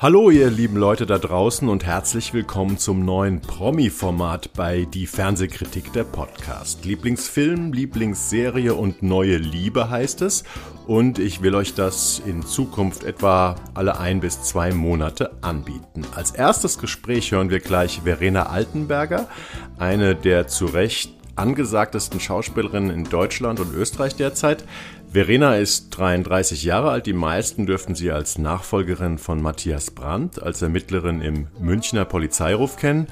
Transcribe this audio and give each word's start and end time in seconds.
Hallo 0.00 0.30
ihr 0.30 0.48
lieben 0.48 0.76
Leute 0.76 1.06
da 1.06 1.18
draußen 1.18 1.68
und 1.68 1.84
herzlich 1.84 2.32
willkommen 2.32 2.78
zum 2.78 3.04
neuen 3.04 3.40
Promi-Format 3.40 4.52
bei 4.52 4.84
Die 4.84 5.08
Fernsehkritik 5.08 5.92
der 5.92 6.04
Podcast. 6.04 6.84
Lieblingsfilm, 6.84 7.72
Lieblingsserie 7.72 8.74
und 8.74 9.02
neue 9.02 9.38
Liebe 9.38 9.90
heißt 9.90 10.22
es 10.22 10.44
und 10.86 11.18
ich 11.18 11.42
will 11.42 11.56
euch 11.56 11.74
das 11.74 12.22
in 12.24 12.46
Zukunft 12.46 13.02
etwa 13.02 13.56
alle 13.74 13.98
ein 13.98 14.20
bis 14.20 14.40
zwei 14.40 14.72
Monate 14.72 15.32
anbieten. 15.42 16.04
Als 16.14 16.30
erstes 16.30 16.78
Gespräch 16.78 17.32
hören 17.32 17.50
wir 17.50 17.58
gleich 17.58 18.02
Verena 18.04 18.50
Altenberger, 18.50 19.26
eine 19.78 20.14
der 20.14 20.46
zu 20.46 20.66
Recht 20.66 21.12
angesagtesten 21.38 22.20
Schauspielerinnen 22.20 22.90
in 22.90 23.04
Deutschland 23.04 23.60
und 23.60 23.74
Österreich 23.74 24.16
derzeit. 24.16 24.64
Verena 25.10 25.56
ist 25.56 25.88
33 25.90 26.64
Jahre 26.64 26.90
alt. 26.90 27.06
Die 27.06 27.14
meisten 27.14 27.64
dürften 27.64 27.94
sie 27.94 28.10
als 28.10 28.36
Nachfolgerin 28.36 29.16
von 29.16 29.40
Matthias 29.40 29.90
Brandt 29.90 30.42
als 30.42 30.60
Ermittlerin 30.60 31.22
im 31.22 31.46
Münchner 31.58 32.04
Polizeiruf 32.04 32.76
kennen. 32.76 33.06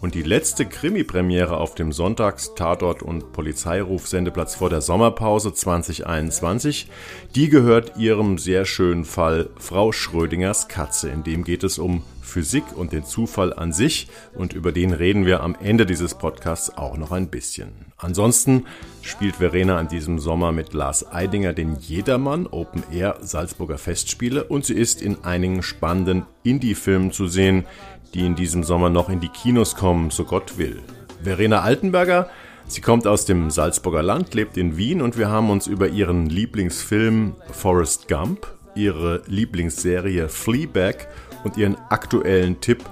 Und 0.00 0.14
die 0.14 0.22
letzte 0.22 0.64
Krimi-Premiere 0.64 1.58
auf 1.58 1.74
dem 1.74 1.92
Sonntags-, 1.92 2.54
Tatort- 2.56 3.02
und 3.02 3.32
Polizeiruf-Sendeplatz 3.32 4.56
vor 4.56 4.70
der 4.70 4.80
Sommerpause 4.80 5.52
2021, 5.52 6.88
die 7.36 7.48
gehört 7.50 7.98
ihrem 7.98 8.38
sehr 8.38 8.64
schönen 8.64 9.04
Fall 9.04 9.50
Frau 9.58 9.92
Schrödingers 9.92 10.68
Katze. 10.68 11.10
In 11.10 11.22
dem 11.22 11.44
geht 11.44 11.64
es 11.64 11.78
um 11.78 12.02
Physik 12.22 12.64
und 12.74 12.92
den 12.92 13.04
Zufall 13.04 13.52
an 13.52 13.72
sich 13.72 14.08
und 14.34 14.54
über 14.54 14.72
den 14.72 14.92
reden 14.92 15.26
wir 15.26 15.42
am 15.42 15.54
Ende 15.62 15.84
dieses 15.84 16.14
Podcasts 16.14 16.76
auch 16.76 16.96
noch 16.96 17.12
ein 17.12 17.28
bisschen. 17.28 17.91
Ansonsten 18.02 18.66
spielt 19.00 19.36
Verena 19.36 19.78
an 19.78 19.88
diesem 19.88 20.18
Sommer 20.18 20.50
mit 20.50 20.74
Lars 20.74 21.12
Eidinger 21.12 21.52
den 21.52 21.76
Jedermann 21.76 22.48
Open 22.48 22.82
Air 22.92 23.18
Salzburger 23.20 23.78
Festspiele 23.78 24.44
und 24.44 24.64
sie 24.64 24.74
ist 24.74 25.00
in 25.00 25.22
einigen 25.24 25.62
spannenden 25.62 26.26
Indie-Filmen 26.42 27.12
zu 27.12 27.28
sehen, 27.28 27.64
die 28.12 28.26
in 28.26 28.34
diesem 28.34 28.64
Sommer 28.64 28.90
noch 28.90 29.08
in 29.08 29.20
die 29.20 29.28
Kinos 29.28 29.76
kommen, 29.76 30.10
so 30.10 30.24
Gott 30.24 30.58
will. 30.58 30.82
Verena 31.22 31.60
Altenberger, 31.60 32.28
sie 32.66 32.80
kommt 32.80 33.06
aus 33.06 33.24
dem 33.24 33.50
Salzburger 33.50 34.02
Land, 34.02 34.34
lebt 34.34 34.56
in 34.56 34.76
Wien 34.76 35.00
und 35.00 35.16
wir 35.16 35.30
haben 35.30 35.50
uns 35.50 35.68
über 35.68 35.86
ihren 35.86 36.26
Lieblingsfilm 36.26 37.36
Forrest 37.52 38.08
Gump, 38.08 38.48
ihre 38.74 39.22
Lieblingsserie 39.26 40.28
Fleabag 40.28 41.06
und 41.44 41.56
ihren 41.56 41.76
aktuellen 41.88 42.60
Tipp, 42.60 42.84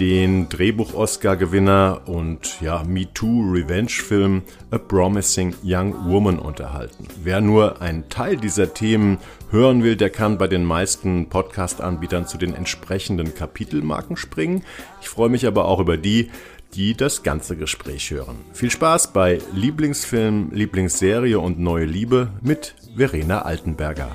den 0.00 0.48
Drehbuch-Oscar-Gewinner 0.48 2.02
und 2.06 2.60
ja, 2.62 2.82
MeToo-Revenge-Film 2.84 4.42
A 4.70 4.78
Promising 4.78 5.54
Young 5.62 5.94
Woman 6.10 6.38
unterhalten. 6.38 7.06
Wer 7.22 7.42
nur 7.42 7.82
einen 7.82 8.08
Teil 8.08 8.38
dieser 8.38 8.72
Themen 8.72 9.18
hören 9.50 9.82
will, 9.84 9.96
der 9.96 10.08
kann 10.08 10.38
bei 10.38 10.48
den 10.48 10.64
meisten 10.64 11.28
Podcast-Anbietern 11.28 12.26
zu 12.26 12.38
den 12.38 12.54
entsprechenden 12.54 13.34
Kapitelmarken 13.34 14.16
springen. 14.16 14.64
Ich 15.02 15.10
freue 15.10 15.28
mich 15.28 15.46
aber 15.46 15.66
auch 15.66 15.80
über 15.80 15.98
die, 15.98 16.30
die 16.74 16.94
das 16.94 17.22
ganze 17.22 17.56
Gespräch 17.56 18.10
hören. 18.10 18.36
Viel 18.54 18.70
Spaß 18.70 19.12
bei 19.12 19.38
Lieblingsfilm, 19.52 20.50
Lieblingsserie 20.52 21.38
und 21.38 21.58
Neue 21.58 21.84
Liebe 21.84 22.30
mit 22.40 22.74
Verena 22.96 23.42
Altenberger. 23.42 24.10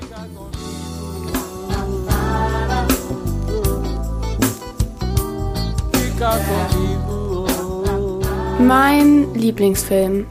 Mein 8.68 9.32
Lieblingsfilm. 9.36 10.26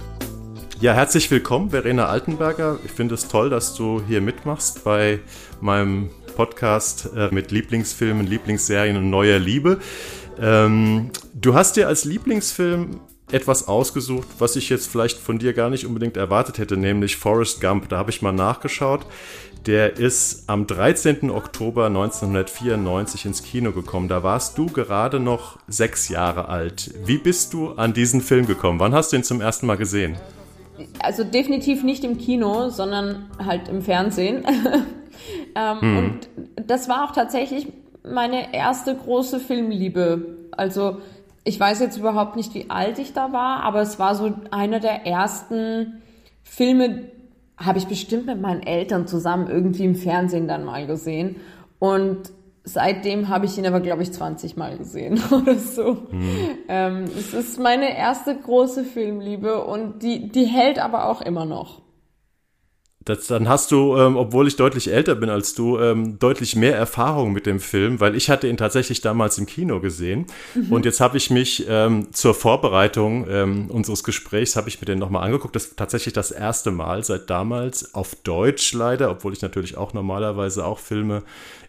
Ja, 0.81 0.93
herzlich 0.93 1.31
willkommen, 1.31 1.71
Verena 1.71 2.07
Altenberger. 2.07 2.81
Ich 2.85 2.91
finde 2.91 3.15
es 3.15 3.29
toll, 3.29 3.49
dass 3.49 3.77
du 3.77 4.03
hier 4.09 4.21
mitmachst 4.21 4.83
bei 4.83 5.21
meinem 5.61 6.11
Podcast 6.35 7.11
äh, 7.17 7.29
mit 7.31 7.53
Lieblingsfilmen, 7.53 8.27
Lieblingsserien 8.27 8.97
und 8.97 9.09
neuer 9.09 9.39
Liebe. 9.39 9.79
Ähm, 10.41 11.11
du 11.33 11.55
hast 11.55 11.77
dir 11.77 11.87
als 11.87 12.05
Lieblingsfilm 12.05 13.01
etwas 13.31 13.69
ausgesucht, 13.69 14.27
was 14.39 14.57
ich 14.57 14.69
jetzt 14.69 14.89
vielleicht 14.89 15.19
von 15.19 15.39
dir 15.39 15.53
gar 15.53 15.71
nicht 15.71 15.87
unbedingt 15.87 16.17
erwartet 16.17 16.59
hätte, 16.59 16.77
nämlich 16.77 17.17
Forrest 17.17 17.61
Gump. 17.61 17.89
Da 17.89 17.99
habe 17.99 18.11
ich 18.11 18.21
mal 18.21 18.33
nachgeschaut. 18.33 19.07
Der 19.67 19.97
ist 19.97 20.49
am 20.49 20.67
13. 20.67 21.31
Oktober 21.31 21.87
1994 21.87 23.25
ins 23.25 23.43
Kino 23.43 23.73
gekommen. 23.73 24.09
Da 24.09 24.23
warst 24.23 24.59
du 24.59 24.67
gerade 24.67 25.21
noch 25.21 25.59
sechs 25.69 26.11
Jahre 26.11 26.49
alt. 26.49 26.93
Wie 27.07 27.17
bist 27.17 27.55
du 27.55 27.71
an 27.73 27.95
diesen 27.95 28.21
Film 28.21 28.47
gekommen? 28.47 28.79
Wann 28.79 28.95
hast 28.95 29.13
du 29.13 29.17
ihn 29.17 29.25
zum 29.25 29.41
ersten 29.41 29.67
Mal 29.67 29.79
gesehen? 29.79 30.17
Also 30.99 31.25
definitiv 31.25 31.83
nicht 31.83 32.05
im 32.05 32.19
Kino, 32.19 32.69
sondern 32.69 33.31
halt 33.43 33.69
im 33.69 33.81
Fernsehen. 33.81 34.45
ähm, 35.55 35.81
hm. 35.81 35.99
Und 35.99 36.29
das 36.57 36.91
war 36.91 37.05
auch 37.05 37.13
tatsächlich 37.13 37.69
meine 38.07 38.53
erste 38.55 38.95
große 38.95 39.41
Filmliebe. 39.41 40.37
Also 40.51 40.99
ich 41.43 41.59
weiß 41.59 41.81
jetzt 41.81 41.97
überhaupt 41.97 42.37
nicht, 42.37 42.55
wie 42.55 42.69
alt 42.69 42.99
ich 42.99 43.15
da 43.15 43.33
war, 43.33 43.63
aber 43.63 43.81
es 43.81 43.99
war 43.99 44.15
so 44.15 44.35
einer 44.51 44.81
der 44.81 45.07
ersten 45.07 46.03
Filme, 46.43 47.11
habe 47.57 47.79
ich 47.79 47.87
bestimmt 47.87 48.27
mit 48.27 48.41
meinen 48.41 48.63
Eltern 48.63 49.07
zusammen 49.07 49.49
irgendwie 49.49 49.85
im 49.85 49.95
Fernsehen 49.95 50.49
dann 50.49 50.65
mal 50.65 50.87
gesehen. 50.87 51.37
Und 51.79 52.33
seitdem 52.65 53.29
habe 53.29 53.47
ich 53.47 53.57
ihn 53.59 53.67
aber, 53.67 53.81
glaube 53.81 54.03
ich, 54.03 54.13
20 54.13 54.57
Mal 54.57 54.77
gesehen 54.77 55.21
oder 55.31 55.55
so. 55.57 56.09
Mhm. 56.11 56.29
Ähm, 56.69 57.05
es 57.05 57.35
ist 57.35 57.61
meine 57.61 57.97
erste 57.97 58.37
große 58.37 58.85
Filmliebe 58.85 59.65
und 59.65 60.03
die, 60.03 60.29
die 60.29 60.47
hält 60.47 60.79
aber 60.79 61.09
auch 61.09 61.21
immer 61.21 61.45
noch. 61.45 61.84
Das, 63.05 63.27
dann 63.27 63.49
hast 63.49 63.71
du, 63.71 63.97
ähm, 63.99 64.17
obwohl 64.17 64.49
ich 64.49 64.57
deutlich 64.57 64.91
älter 64.91 65.15
bin 65.15 65.29
als 65.29 65.55
du, 65.55 65.79
ähm, 65.79 66.19
deutlich 66.19 66.57
mehr 66.57 66.75
Erfahrung 66.77 67.33
mit 67.33 67.45
dem 67.45 67.61
Film, 67.61 68.01
weil 68.01 68.15
ich 68.15 68.31
hatte 68.31 68.49
ihn 68.49 68.57
tatsächlich 68.57 69.03
damals 69.03 69.37
im 69.37 69.47
Kino 69.47 69.81
gesehen. 69.81 70.27
Mhm. 70.55 70.73
Und 70.73 70.85
jetzt 70.87 71.01
habe 71.01 71.19
ich 71.19 71.31
mich 71.31 71.67
ähm, 71.69 72.13
zur 72.13 72.35
Vorbereitung 72.35 73.27
ähm, 73.29 73.71
unseres 73.71 74.05
Gesprächs, 74.05 74.57
habe 74.57 74.69
ich 74.69 74.81
mir 74.81 74.87
den 74.87 74.99
nochmal 74.99 75.25
angeguckt. 75.25 75.55
Das 75.55 75.67
ist 75.67 75.77
tatsächlich 75.77 76.15
das 76.15 76.31
erste 76.31 76.71
Mal 76.71 77.05
seit 77.05 77.29
damals 77.29 77.95
auf 77.95 78.15
Deutsch 78.15 78.73
leider, 78.73 79.11
obwohl 79.11 79.35
ich 79.35 79.43
natürlich 79.43 79.77
auch 79.77 79.93
normalerweise 79.93 80.65
auch 80.65 80.79
Filme 80.79 81.23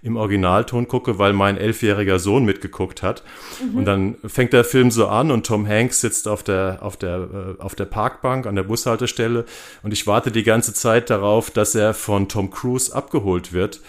im 0.05 0.17
Originalton 0.17 0.87
gucke, 0.87 1.17
weil 1.17 1.33
mein 1.33 1.57
elfjähriger 1.57 2.19
Sohn 2.19 2.45
mitgeguckt 2.45 3.01
hat. 3.01 3.23
Mhm. 3.59 3.77
Und 3.77 3.85
dann 3.85 4.15
fängt 4.25 4.53
der 4.53 4.63
Film 4.63 4.91
so 4.91 5.07
an 5.07 5.31
und 5.31 5.47
Tom 5.47 5.67
Hanks 5.67 5.99
sitzt 5.99 6.27
auf 6.27 6.43
der, 6.43 6.77
auf 6.81 6.95
der, 6.95 7.55
äh, 7.59 7.61
auf 7.61 7.73
der 7.73 7.85
Parkbank 7.85 8.45
an 8.45 8.55
der 8.55 8.63
Bushaltestelle 8.63 9.45
und 9.81 9.93
ich 9.93 10.05
warte 10.05 10.31
die 10.31 10.43
ganze 10.43 10.73
Zeit 10.73 11.09
darauf, 11.09 11.49
dass 11.49 11.73
er 11.73 11.95
von 11.95 12.29
Tom 12.29 12.51
Cruise 12.51 12.95
abgeholt 12.95 13.51
wird. 13.51 13.81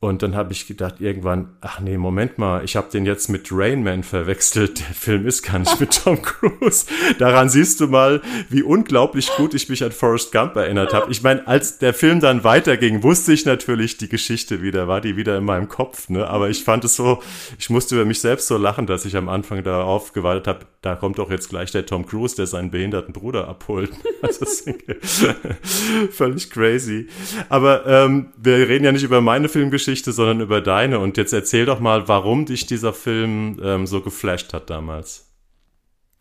Und 0.00 0.22
dann 0.22 0.34
habe 0.36 0.52
ich 0.52 0.66
gedacht, 0.66 1.00
irgendwann, 1.00 1.56
ach 1.62 1.80
nee, 1.80 1.96
Moment 1.96 2.36
mal, 2.36 2.62
ich 2.62 2.76
habe 2.76 2.90
den 2.90 3.06
jetzt 3.06 3.30
mit 3.30 3.48
Rain 3.50 3.82
Man 3.82 4.02
verwechselt. 4.02 4.80
Der 4.80 4.94
Film 4.94 5.26
ist 5.26 5.42
gar 5.42 5.58
nicht 5.58 5.80
mit 5.80 6.02
Tom 6.04 6.20
Cruise. 6.22 6.84
Daran 7.18 7.48
siehst 7.48 7.80
du 7.80 7.86
mal, 7.86 8.20
wie 8.50 8.62
unglaublich 8.62 9.30
gut 9.38 9.54
ich 9.54 9.70
mich 9.70 9.82
an 9.82 9.92
Forrest 9.92 10.30
Gump 10.30 10.56
erinnert 10.56 10.92
habe. 10.92 11.10
Ich 11.10 11.22
meine, 11.22 11.46
als 11.46 11.78
der 11.78 11.94
Film 11.94 12.20
dann 12.20 12.44
weiterging, 12.44 13.02
wusste 13.02 13.32
ich 13.32 13.46
natürlich 13.46 13.96
die 13.96 14.10
Geschichte 14.10 14.60
wieder, 14.60 14.88
war 14.88 15.00
die 15.00 15.16
wieder 15.16 15.38
in 15.38 15.44
meinem 15.44 15.68
Kopf. 15.68 16.10
Ne? 16.10 16.26
Aber 16.28 16.50
ich 16.50 16.64
fand 16.64 16.84
es 16.84 16.96
so, 16.96 17.22
ich 17.58 17.70
musste 17.70 17.94
über 17.94 18.04
mich 18.04 18.20
selbst 18.20 18.46
so 18.46 18.58
lachen, 18.58 18.86
dass 18.86 19.06
ich 19.06 19.16
am 19.16 19.30
Anfang 19.30 19.62
darauf 19.64 20.12
gewartet 20.12 20.46
habe, 20.46 20.66
da 20.82 20.96
kommt 20.96 21.18
doch 21.18 21.30
jetzt 21.30 21.48
gleich 21.48 21.70
der 21.70 21.86
Tom 21.86 22.04
Cruise, 22.04 22.36
der 22.36 22.46
seinen 22.46 22.70
behinderten 22.70 23.14
Bruder 23.14 23.48
abholt. 23.48 23.90
völlig 26.10 26.50
crazy. 26.50 27.08
Aber 27.48 27.86
ähm, 27.86 28.26
wir 28.36 28.68
reden 28.68 28.84
ja 28.84 28.92
nicht 28.92 29.02
über 29.02 29.22
meine 29.22 29.48
Filmgeschichte, 29.48 29.93
sondern 30.02 30.40
über 30.40 30.60
deine. 30.60 30.98
Und 30.98 31.16
jetzt 31.16 31.32
erzähl 31.32 31.66
doch 31.66 31.80
mal, 31.80 32.08
warum 32.08 32.46
dich 32.46 32.66
dieser 32.66 32.92
Film 32.92 33.60
ähm, 33.62 33.86
so 33.86 34.00
geflasht 34.00 34.52
hat 34.52 34.70
damals. 34.70 35.30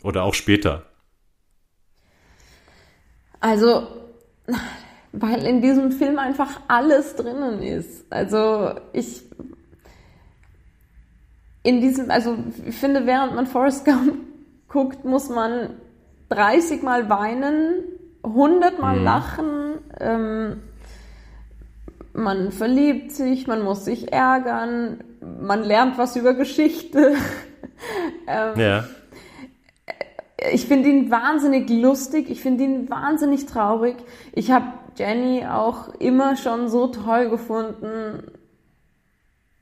Oder 0.04 0.24
auch 0.24 0.34
später. 0.34 0.84
Also, 3.40 3.88
weil 5.12 5.46
in 5.46 5.62
diesem 5.62 5.92
Film 5.92 6.20
einfach 6.20 6.62
alles 6.68 7.16
drinnen 7.16 7.62
ist. 7.62 8.12
Also 8.12 8.76
ich 8.94 9.24
in 11.64 11.80
diesem, 11.80 12.12
also 12.12 12.38
ich 12.66 12.76
finde, 12.76 13.06
während 13.06 13.36
man 13.36 13.48
Forrest 13.48 13.86
Gump 13.86 14.16
guckt, 14.68 15.06
muss 15.06 15.30
man 15.30 15.78
30 16.30 16.84
Mal 16.84 17.10
weinen, 17.10 17.84
100 18.24 18.80
Mal 18.80 18.98
mhm. 18.98 19.04
lachen, 19.04 19.74
ähm, 20.00 20.62
man 22.14 22.52
verliebt 22.52 23.12
sich, 23.12 23.48
man 23.48 23.64
muss 23.64 23.86
sich 23.86 24.14
ärgern, 24.14 25.04
man 25.42 25.64
lernt 25.64 25.98
was 25.98 26.16
über 26.16 26.34
Geschichte. 26.34 27.16
ähm, 28.28 28.60
ja. 28.60 28.84
Ich 30.52 30.68
finde 30.68 30.90
ihn 30.90 31.10
wahnsinnig 31.10 31.70
lustig, 31.70 32.30
ich 32.30 32.42
finde 32.42 32.66
ihn 32.66 32.90
wahnsinnig 32.90 33.46
traurig. 33.46 33.96
Ich 34.34 34.52
habe 34.52 34.66
Jenny 34.96 35.46
auch 35.46 35.90
immer 35.96 36.36
schon 36.36 36.68
so 36.68 36.88
toll 36.88 37.30
gefunden 37.30 38.32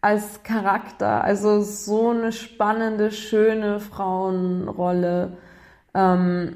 als 0.02 0.44
Charakter. 0.44 1.24
Also 1.24 1.62
so 1.62 2.10
eine 2.10 2.32
spannende, 2.32 3.12
schöne 3.12 3.80
Frauenrolle. 3.80 5.38
Ähm, 5.94 6.56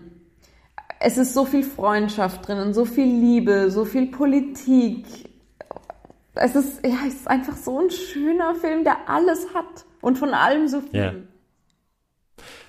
es 0.99 1.17
ist 1.17 1.33
so 1.33 1.45
viel 1.45 1.63
Freundschaft 1.63 2.47
drin 2.47 2.59
und 2.59 2.73
so 2.73 2.85
viel 2.85 3.05
Liebe, 3.05 3.69
so 3.69 3.85
viel 3.85 4.07
Politik. 4.07 5.05
Es 6.35 6.55
ist, 6.55 6.85
ja, 6.85 6.97
es 7.07 7.15
ist 7.15 7.27
einfach 7.27 7.55
so 7.55 7.79
ein 7.79 7.89
schöner 7.89 8.55
Film, 8.55 8.83
der 8.83 9.09
alles 9.09 9.53
hat 9.53 9.85
Und 10.01 10.17
von 10.17 10.33
allem 10.33 10.67
so 10.67 10.81
viel. 10.81 10.99
Ja. 10.99 11.13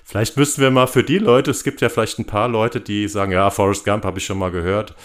Vielleicht 0.03 0.37
müssten 0.37 0.61
wir 0.61 0.71
mal 0.71 0.87
für 0.87 1.03
die 1.03 1.17
Leute, 1.17 1.51
es 1.51 1.63
gibt 1.63 1.81
ja 1.81 1.89
vielleicht 1.89 2.17
ein 2.17 2.25
paar 2.25 2.47
Leute, 2.47 2.79
die 2.79 3.07
sagen, 3.09 3.33
ja, 3.33 3.49
Forrest 3.49 3.83
Gump 3.83 4.05
habe 4.05 4.19
ich 4.19 4.25
schon 4.25 4.39
mal 4.39 4.51
gehört, 4.51 4.95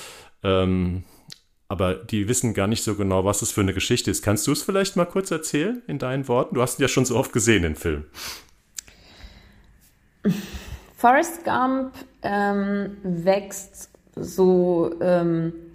ähm, 0.45 1.03
aber 1.67 1.95
die 1.95 2.29
wissen 2.29 2.55
gar 2.55 2.69
nicht 2.69 2.85
so 2.85 2.95
genau, 2.95 3.25
was 3.25 3.41
das 3.41 3.51
für 3.51 3.63
eine 3.63 3.75
Geschichte 3.75 4.13
ist. 4.13 4.23
Kannst 4.23 4.47
du 4.47 4.53
es 4.53 4.63
vielleicht 4.63 4.95
mal 4.95 5.07
kurz 5.07 5.33
erzählen 5.33 5.83
in 5.89 5.99
deinen 5.99 6.29
Worten? 6.29 6.55
Du 6.55 6.63
hast 6.63 6.79
ihn 6.79 6.83
ja 6.83 6.89
schon 6.89 7.05
so 7.05 7.17
oft 7.17 7.33
gesehen, 7.33 7.63
den 7.63 7.75
Film. 7.75 8.05
Forrest 10.97 11.45
Gump 11.45 11.95
ähm, 12.23 12.97
wächst 13.03 13.91
so, 14.15 14.95
ähm, 15.01 15.53
äh, 15.53 15.72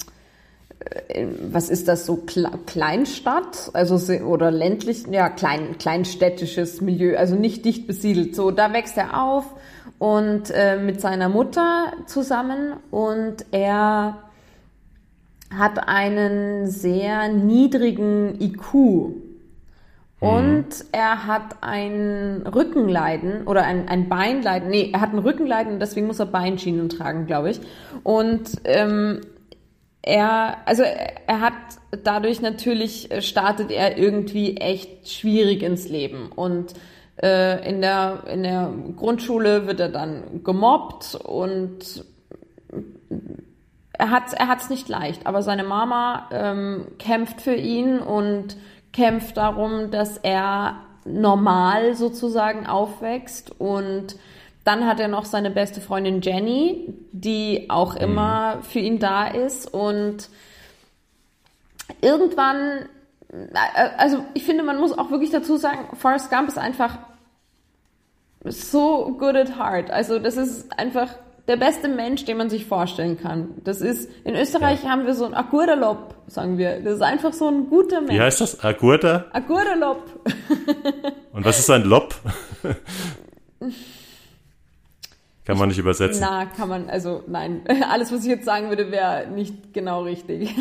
was 1.51 1.69
ist 1.69 1.87
das 1.87 2.05
so, 2.05 2.23
Kleinstadt, 2.65 3.71
also 3.73 4.13
oder 4.23 4.51
ländlich, 4.51 5.05
ja, 5.09 5.29
klein, 5.29 5.77
kleinstädtisches 5.77 6.81
Milieu, 6.81 7.17
also 7.17 7.35
nicht 7.35 7.65
dicht 7.65 7.87
besiedelt. 7.87 8.35
So, 8.35 8.51
da 8.51 8.73
wächst 8.73 8.97
er 8.97 9.21
auf 9.21 9.45
und 9.99 10.51
äh, 10.51 10.77
mit 10.77 11.01
seiner 11.01 11.29
Mutter 11.29 11.93
zusammen 12.05 12.73
und 12.91 13.45
er 13.51 14.17
hat 15.55 15.87
einen 15.87 16.67
sehr 16.67 17.29
niedrigen 17.29 18.39
IQ. 18.41 19.13
Und 20.19 20.65
er 20.93 21.27
hat 21.27 21.57
ein 21.61 22.43
Rückenleiden 22.47 23.45
oder 23.45 23.65
ein, 23.65 23.87
ein 23.87 24.09
Beinleiden. 24.09 24.69
Nee, 24.69 24.89
er 24.91 24.99
hat 24.99 25.13
ein 25.13 25.19
Rückenleiden 25.19 25.73
und 25.73 25.79
deswegen 25.79 26.07
muss 26.07 26.19
er 26.19 26.25
Beinschienen 26.25 26.89
tragen, 26.89 27.27
glaube 27.27 27.51
ich. 27.51 27.61
Und 28.01 28.49
ähm, 28.63 29.21
er, 30.07 30.57
also 30.65 30.83
er 30.83 31.41
hat 31.41 31.53
dadurch 32.03 32.41
natürlich 32.41 33.11
äh, 33.11 33.21
startet 33.21 33.71
er 33.71 33.97
irgendwie 33.97 34.57
echt 34.57 35.09
schwierig 35.09 35.61
ins 35.61 35.89
Leben. 35.89 36.31
Und 36.31 36.73
äh, 37.21 37.67
in 37.69 37.81
der 37.81 38.23
in 38.31 38.43
der 38.43 38.73
Grundschule 38.95 39.67
wird 39.67 39.79
er 39.79 39.89
dann 39.89 40.43
gemobbt 40.43 41.15
und 41.15 42.05
er 43.93 44.09
hat 44.11 44.33
er 44.33 44.47
hat's 44.47 44.69
nicht 44.69 44.87
leicht, 44.87 45.27
aber 45.27 45.41
seine 45.41 45.63
Mama 45.63 46.29
ähm, 46.31 46.87
kämpft 46.99 47.41
für 47.41 47.55
ihn 47.55 47.99
und 47.99 48.55
kämpft 48.93 49.37
darum, 49.37 49.91
dass 49.91 50.17
er 50.17 50.77
normal 51.05 51.95
sozusagen 51.95 52.65
aufwächst 52.65 53.59
und 53.59 54.15
dann 54.67 54.85
hat 54.85 54.99
er 54.99 55.07
noch 55.07 55.23
seine 55.23 55.49
beste 55.49 55.79
Freundin 55.79 56.21
Jenny, 56.21 56.93
die 57.13 57.69
auch 57.69 57.95
mhm. 57.95 58.01
immer 58.01 58.57
für 58.63 58.79
ihn 58.79 58.99
da 58.99 59.25
ist 59.27 59.73
und 59.73 60.27
irgendwann, 62.01 62.89
äh, 63.31 63.89
also 63.97 64.25
ich 64.33 64.43
finde, 64.43 64.63
man 64.63 64.77
muss 64.77 64.91
auch 64.97 65.09
wirklich 65.09 65.29
dazu 65.29 65.55
sagen, 65.55 65.95
Forrest 65.95 66.29
Gump 66.29 66.49
ist 66.49 66.57
einfach 66.57 66.97
so 68.43 69.15
good 69.17 69.37
at 69.37 69.57
heart. 69.57 69.89
Also 69.89 70.19
das 70.19 70.35
ist 70.35 70.77
einfach 70.77 71.15
der 71.47 71.55
beste 71.55 71.87
Mensch, 71.87 72.25
den 72.25 72.35
man 72.35 72.49
sich 72.49 72.65
vorstellen 72.65 73.17
kann. 73.17 73.51
Das 73.63 73.79
ist, 73.79 74.09
in 74.25 74.35
Österreich 74.35 74.83
ja. 74.83 74.89
haben 74.89 75.05
wir 75.05 75.13
so 75.13 75.23
ein 75.23 75.33
Agurderlob, 75.33 76.13
sagen 76.27 76.57
wir. 76.57 76.81
Das 76.81 76.95
ist 76.95 77.01
einfach 77.01 77.31
so 77.31 77.47
ein 77.47 77.69
guter 77.69 78.01
Mensch. 78.01 78.15
Wie 78.15 78.21
heißt 78.21 78.41
das? 78.41 78.61
Agurda? 78.61 79.27
Agurderlob. 79.31 80.03
Und 81.31 81.45
was 81.45 81.57
ist 81.57 81.69
ein 81.69 81.83
Lob? 81.83 82.15
kann 85.47 85.57
man 85.57 85.69
nicht 85.69 85.77
übersetzen. 85.77 86.19
Na, 86.19 86.45
kann 86.45 86.67
man, 86.67 86.89
also 86.89 87.23
nein. 87.25 87.61
Alles, 87.89 88.11
was 88.11 88.23
ich 88.23 88.27
jetzt 88.27 88.43
sagen 88.43 88.67
würde, 88.67 88.91
wäre 88.91 89.27
nicht 89.27 89.73
genau 89.73 90.03
richtig. 90.03 90.53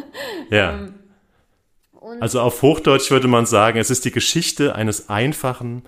ja. 0.50 0.74
Ähm, 0.74 0.94
also 2.20 2.42
auf 2.42 2.60
Hochdeutsch 2.60 3.10
würde 3.10 3.26
man 3.26 3.46
sagen, 3.46 3.78
es 3.78 3.88
ist 3.88 4.04
die 4.04 4.10
Geschichte 4.10 4.74
eines 4.74 5.08
einfachen, 5.08 5.82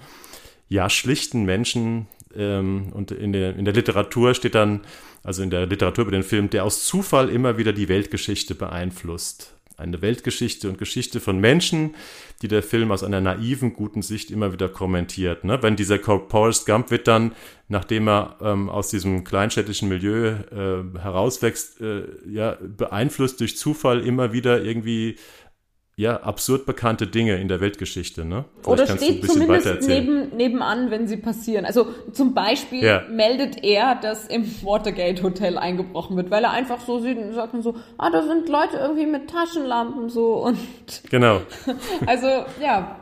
ja, 0.71 0.89
schlichten 0.89 1.45
Menschen, 1.45 2.07
ähm, 2.35 2.93
und 2.95 3.11
in 3.11 3.35
der, 3.35 3.57
in 3.57 3.67
der 3.67 3.75
Literatur 3.75 4.33
steht 4.33 4.55
dann, 4.55 4.87
also 5.23 5.43
in 5.43 5.51
der 5.51 5.67
Literatur 5.67 6.05
über 6.05 6.13
den 6.13 6.23
Film, 6.23 6.49
der 6.49 6.65
aus 6.65 6.87
Zufall 6.87 7.29
immer 7.29 7.59
wieder 7.59 7.75
die 7.75 7.91
Weltgeschichte 7.91 8.55
beeinflusst. 8.55 9.55
Eine 9.77 10.01
Weltgeschichte 10.01 10.69
und 10.69 10.79
Geschichte 10.79 11.21
von 11.21 11.39
Menschen, 11.39 11.95
die 12.41 12.49
der 12.49 12.63
Film 12.63 12.91
aus 12.93 13.05
einer 13.05 13.21
naiven, 13.21 13.75
guten 13.75 14.03
Sicht 14.03 14.31
immer 14.31 14.53
wieder 14.53 14.69
kommentiert. 14.69 15.45
Ne? 15.45 15.63
Wenn 15.63 15.77
dieser 15.77 15.99
Forrest 15.99 16.67
Gump 16.67 16.91
wird 16.91 17.07
dann, 17.07 17.33
nachdem 17.69 18.09
er 18.09 18.37
ähm, 18.41 18.71
aus 18.71 18.89
diesem 18.89 19.25
kleinstädtischen 19.25 19.89
Milieu 19.89 20.29
äh, 20.29 20.99
herauswächst, 20.99 21.81
äh, 21.81 22.05
ja, 22.27 22.57
beeinflusst 22.61 23.41
durch 23.41 23.57
Zufall 23.59 24.07
immer 24.07 24.33
wieder 24.33 24.63
irgendwie 24.63 25.17
ja, 25.99 26.19
absurd 26.19 26.67
bekannte 26.67 27.07
Dinge 27.07 27.37
in 27.37 27.49
der 27.49 27.61
Weltgeschichte, 27.61 28.27
ne? 28.27 28.45
Vielleicht 28.63 28.83
Oder 28.83 28.97
steht 28.99 29.25
zumindest 29.27 29.89
neben, 29.89 30.37
nebenan, 30.37 30.91
wenn 30.91 31.09
sie 31.09 31.17
passieren. 31.17 31.65
Also 31.65 31.87
zum 32.13 32.35
Beispiel 32.35 32.85
ja. 32.85 33.03
meldet 33.11 33.65
er, 33.65 33.95
dass 33.95 34.27
im 34.27 34.45
Watergate 34.63 35.23
Hotel 35.23 35.57
eingebrochen 35.57 36.19
wird, 36.19 36.31
weil 36.31 36.45
er 36.45 36.51
einfach 36.51 36.81
so 36.81 36.99
sieht 37.01 37.17
und 37.17 37.33
sagt 37.33 37.55
so, 37.63 37.77
ah, 37.97 38.11
da 38.11 38.23
sind 38.23 38.47
Leute 38.51 38.77
irgendwie 38.77 39.07
mit 39.07 39.31
Taschenlampen 39.31 40.11
so 40.11 40.35
und. 40.35 40.59
Genau. 41.11 41.41
also, 42.07 42.27
ja. 42.61 43.01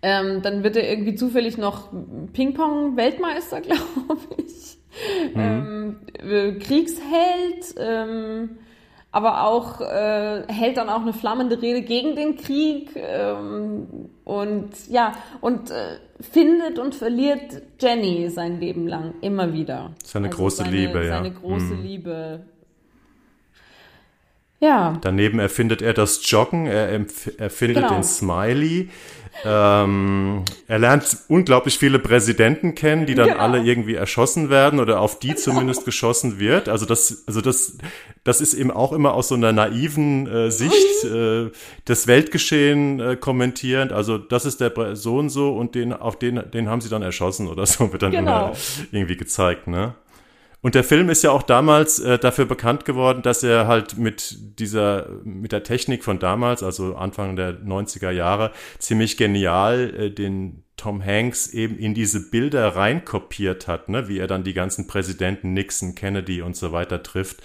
Ähm, 0.00 0.42
dann 0.42 0.62
wird 0.62 0.76
er 0.76 0.88
irgendwie 0.88 1.14
zufällig 1.14 1.58
noch 1.58 1.90
Ping-Pong-Weltmeister, 2.32 3.60
glaube 3.62 4.20
ich. 4.38 4.78
Mhm. 5.34 5.40
Ähm, 5.40 5.96
äh, 6.18 6.52
Kriegsheld, 6.58 7.74
ähm, 7.78 8.58
aber 9.14 9.44
auch 9.44 9.80
äh, 9.80 10.42
hält 10.48 10.76
dann 10.76 10.88
auch 10.88 11.02
eine 11.02 11.12
flammende 11.12 11.62
Rede 11.62 11.82
gegen 11.82 12.16
den 12.16 12.36
Krieg 12.36 12.90
ähm, 12.96 13.86
und 14.24 14.70
ja 14.88 15.12
und 15.40 15.70
äh, 15.70 15.98
findet 16.20 16.80
und 16.80 16.96
verliert 16.96 17.62
Jenny 17.78 18.28
sein 18.28 18.58
Leben 18.58 18.88
lang 18.88 19.14
immer 19.20 19.52
wieder. 19.52 19.92
Seine 20.02 20.26
also 20.26 20.38
große 20.38 20.56
seine, 20.64 20.70
Liebe, 20.70 21.04
ja. 21.04 21.18
Seine 21.18 21.30
große 21.30 21.70
hm. 21.70 21.82
Liebe. 21.82 22.40
Ja. 24.58 24.98
Daneben 25.00 25.38
erfindet 25.38 25.80
er 25.80 25.94
das 25.94 26.28
Joggen, 26.28 26.66
er 26.66 26.88
erfindet 27.38 27.84
genau. 27.84 27.94
den 27.94 28.02
Smiley, 28.02 28.88
ähm, 29.44 30.44
er 30.68 30.78
lernt 30.78 31.16
unglaublich 31.28 31.78
viele 31.78 31.98
Präsidenten 31.98 32.74
kennen, 32.74 33.06
die 33.06 33.14
dann 33.14 33.28
genau. 33.28 33.40
alle 33.40 33.62
irgendwie 33.62 33.94
erschossen 33.94 34.50
werden 34.50 34.80
oder 34.80 35.00
auf 35.00 35.18
die 35.18 35.28
genau. 35.28 35.40
zumindest 35.40 35.84
geschossen 35.84 36.38
wird. 36.38 36.68
Also 36.68 36.86
das, 36.86 37.24
also 37.26 37.40
das, 37.40 37.78
das 38.22 38.40
ist 38.40 38.54
eben 38.54 38.70
auch 38.70 38.92
immer 38.92 39.14
aus 39.14 39.28
so 39.28 39.34
einer 39.34 39.52
naiven 39.52 40.26
äh, 40.26 40.50
Sicht 40.50 41.04
äh, 41.04 41.50
des 41.88 42.06
Weltgeschehen 42.06 43.00
äh, 43.00 43.16
kommentierend. 43.16 43.92
Also 43.92 44.18
das 44.18 44.44
ist 44.44 44.60
der 44.60 44.96
so 44.96 45.18
und 45.18 45.30
so 45.30 45.54
und 45.56 45.74
den 45.74 45.92
auf 45.92 46.18
den, 46.18 46.42
den 46.52 46.68
haben 46.68 46.80
sie 46.80 46.88
dann 46.88 47.02
erschossen 47.02 47.48
oder 47.48 47.66
so 47.66 47.92
wird 47.92 48.02
dann 48.02 48.12
genau. 48.12 48.46
immer 48.46 48.52
irgendwie 48.92 49.16
gezeigt, 49.16 49.66
ne? 49.66 49.94
Und 50.64 50.74
der 50.74 50.82
Film 50.82 51.10
ist 51.10 51.22
ja 51.22 51.30
auch 51.30 51.42
damals 51.42 51.98
äh, 51.98 52.18
dafür 52.18 52.46
bekannt 52.46 52.86
geworden, 52.86 53.20
dass 53.20 53.42
er 53.42 53.66
halt 53.66 53.98
mit 53.98 54.58
dieser, 54.58 55.10
mit 55.22 55.52
der 55.52 55.62
Technik 55.62 56.02
von 56.02 56.18
damals, 56.18 56.62
also 56.62 56.96
Anfang 56.96 57.36
der 57.36 57.60
90er 57.60 58.10
Jahre, 58.10 58.50
ziemlich 58.78 59.18
genial 59.18 59.94
äh, 59.94 60.10
den 60.10 60.64
Tom 60.78 61.04
Hanks 61.04 61.48
eben 61.48 61.76
in 61.78 61.92
diese 61.92 62.30
Bilder 62.30 62.76
reinkopiert 62.76 63.68
hat, 63.68 63.90
ne? 63.90 64.08
wie 64.08 64.18
er 64.18 64.26
dann 64.26 64.42
die 64.42 64.54
ganzen 64.54 64.86
Präsidenten 64.86 65.52
Nixon, 65.52 65.94
Kennedy 65.94 66.40
und 66.40 66.56
so 66.56 66.72
weiter 66.72 67.02
trifft. 67.02 67.42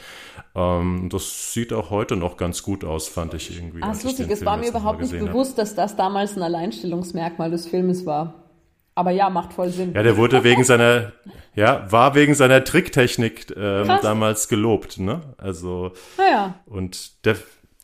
Ähm, 0.56 1.10
das 1.12 1.54
sieht 1.54 1.74
auch 1.74 1.90
heute 1.90 2.16
noch 2.16 2.38
ganz 2.38 2.64
gut 2.64 2.86
aus, 2.86 3.10
fand 3.10 3.34
ich 3.34 3.54
irgendwie. 3.54 3.82
Ach, 3.84 4.02
lustig, 4.02 4.30
es 4.30 4.46
war 4.46 4.56
mir 4.56 4.70
überhaupt 4.70 5.02
nicht 5.02 5.20
bewusst, 5.20 5.58
dass 5.58 5.76
das 5.76 5.98
damals 5.98 6.38
ein 6.38 6.42
Alleinstellungsmerkmal 6.42 7.52
des 7.52 7.68
Filmes 7.68 8.06
war. 8.06 8.39
Aber 9.00 9.12
ja, 9.12 9.30
macht 9.30 9.54
voll 9.54 9.70
Sinn. 9.70 9.94
Ja, 9.94 10.04
der 10.04 10.18
wurde 10.18 10.44
wegen 10.44 10.66
seiner, 10.66 11.14
ja, 11.56 11.90
war 11.90 12.16
wegen 12.16 12.36
seiner 12.36 12.66
Tricktechnik 12.66 13.48
ähm, 13.56 13.88
damals 14.02 14.50
gelobt, 14.50 15.00
ne? 15.00 15.22
Also. 15.38 15.94
Naja. 16.18 16.56
Ah, 16.58 16.64
und 16.66 17.26
der, 17.26 17.38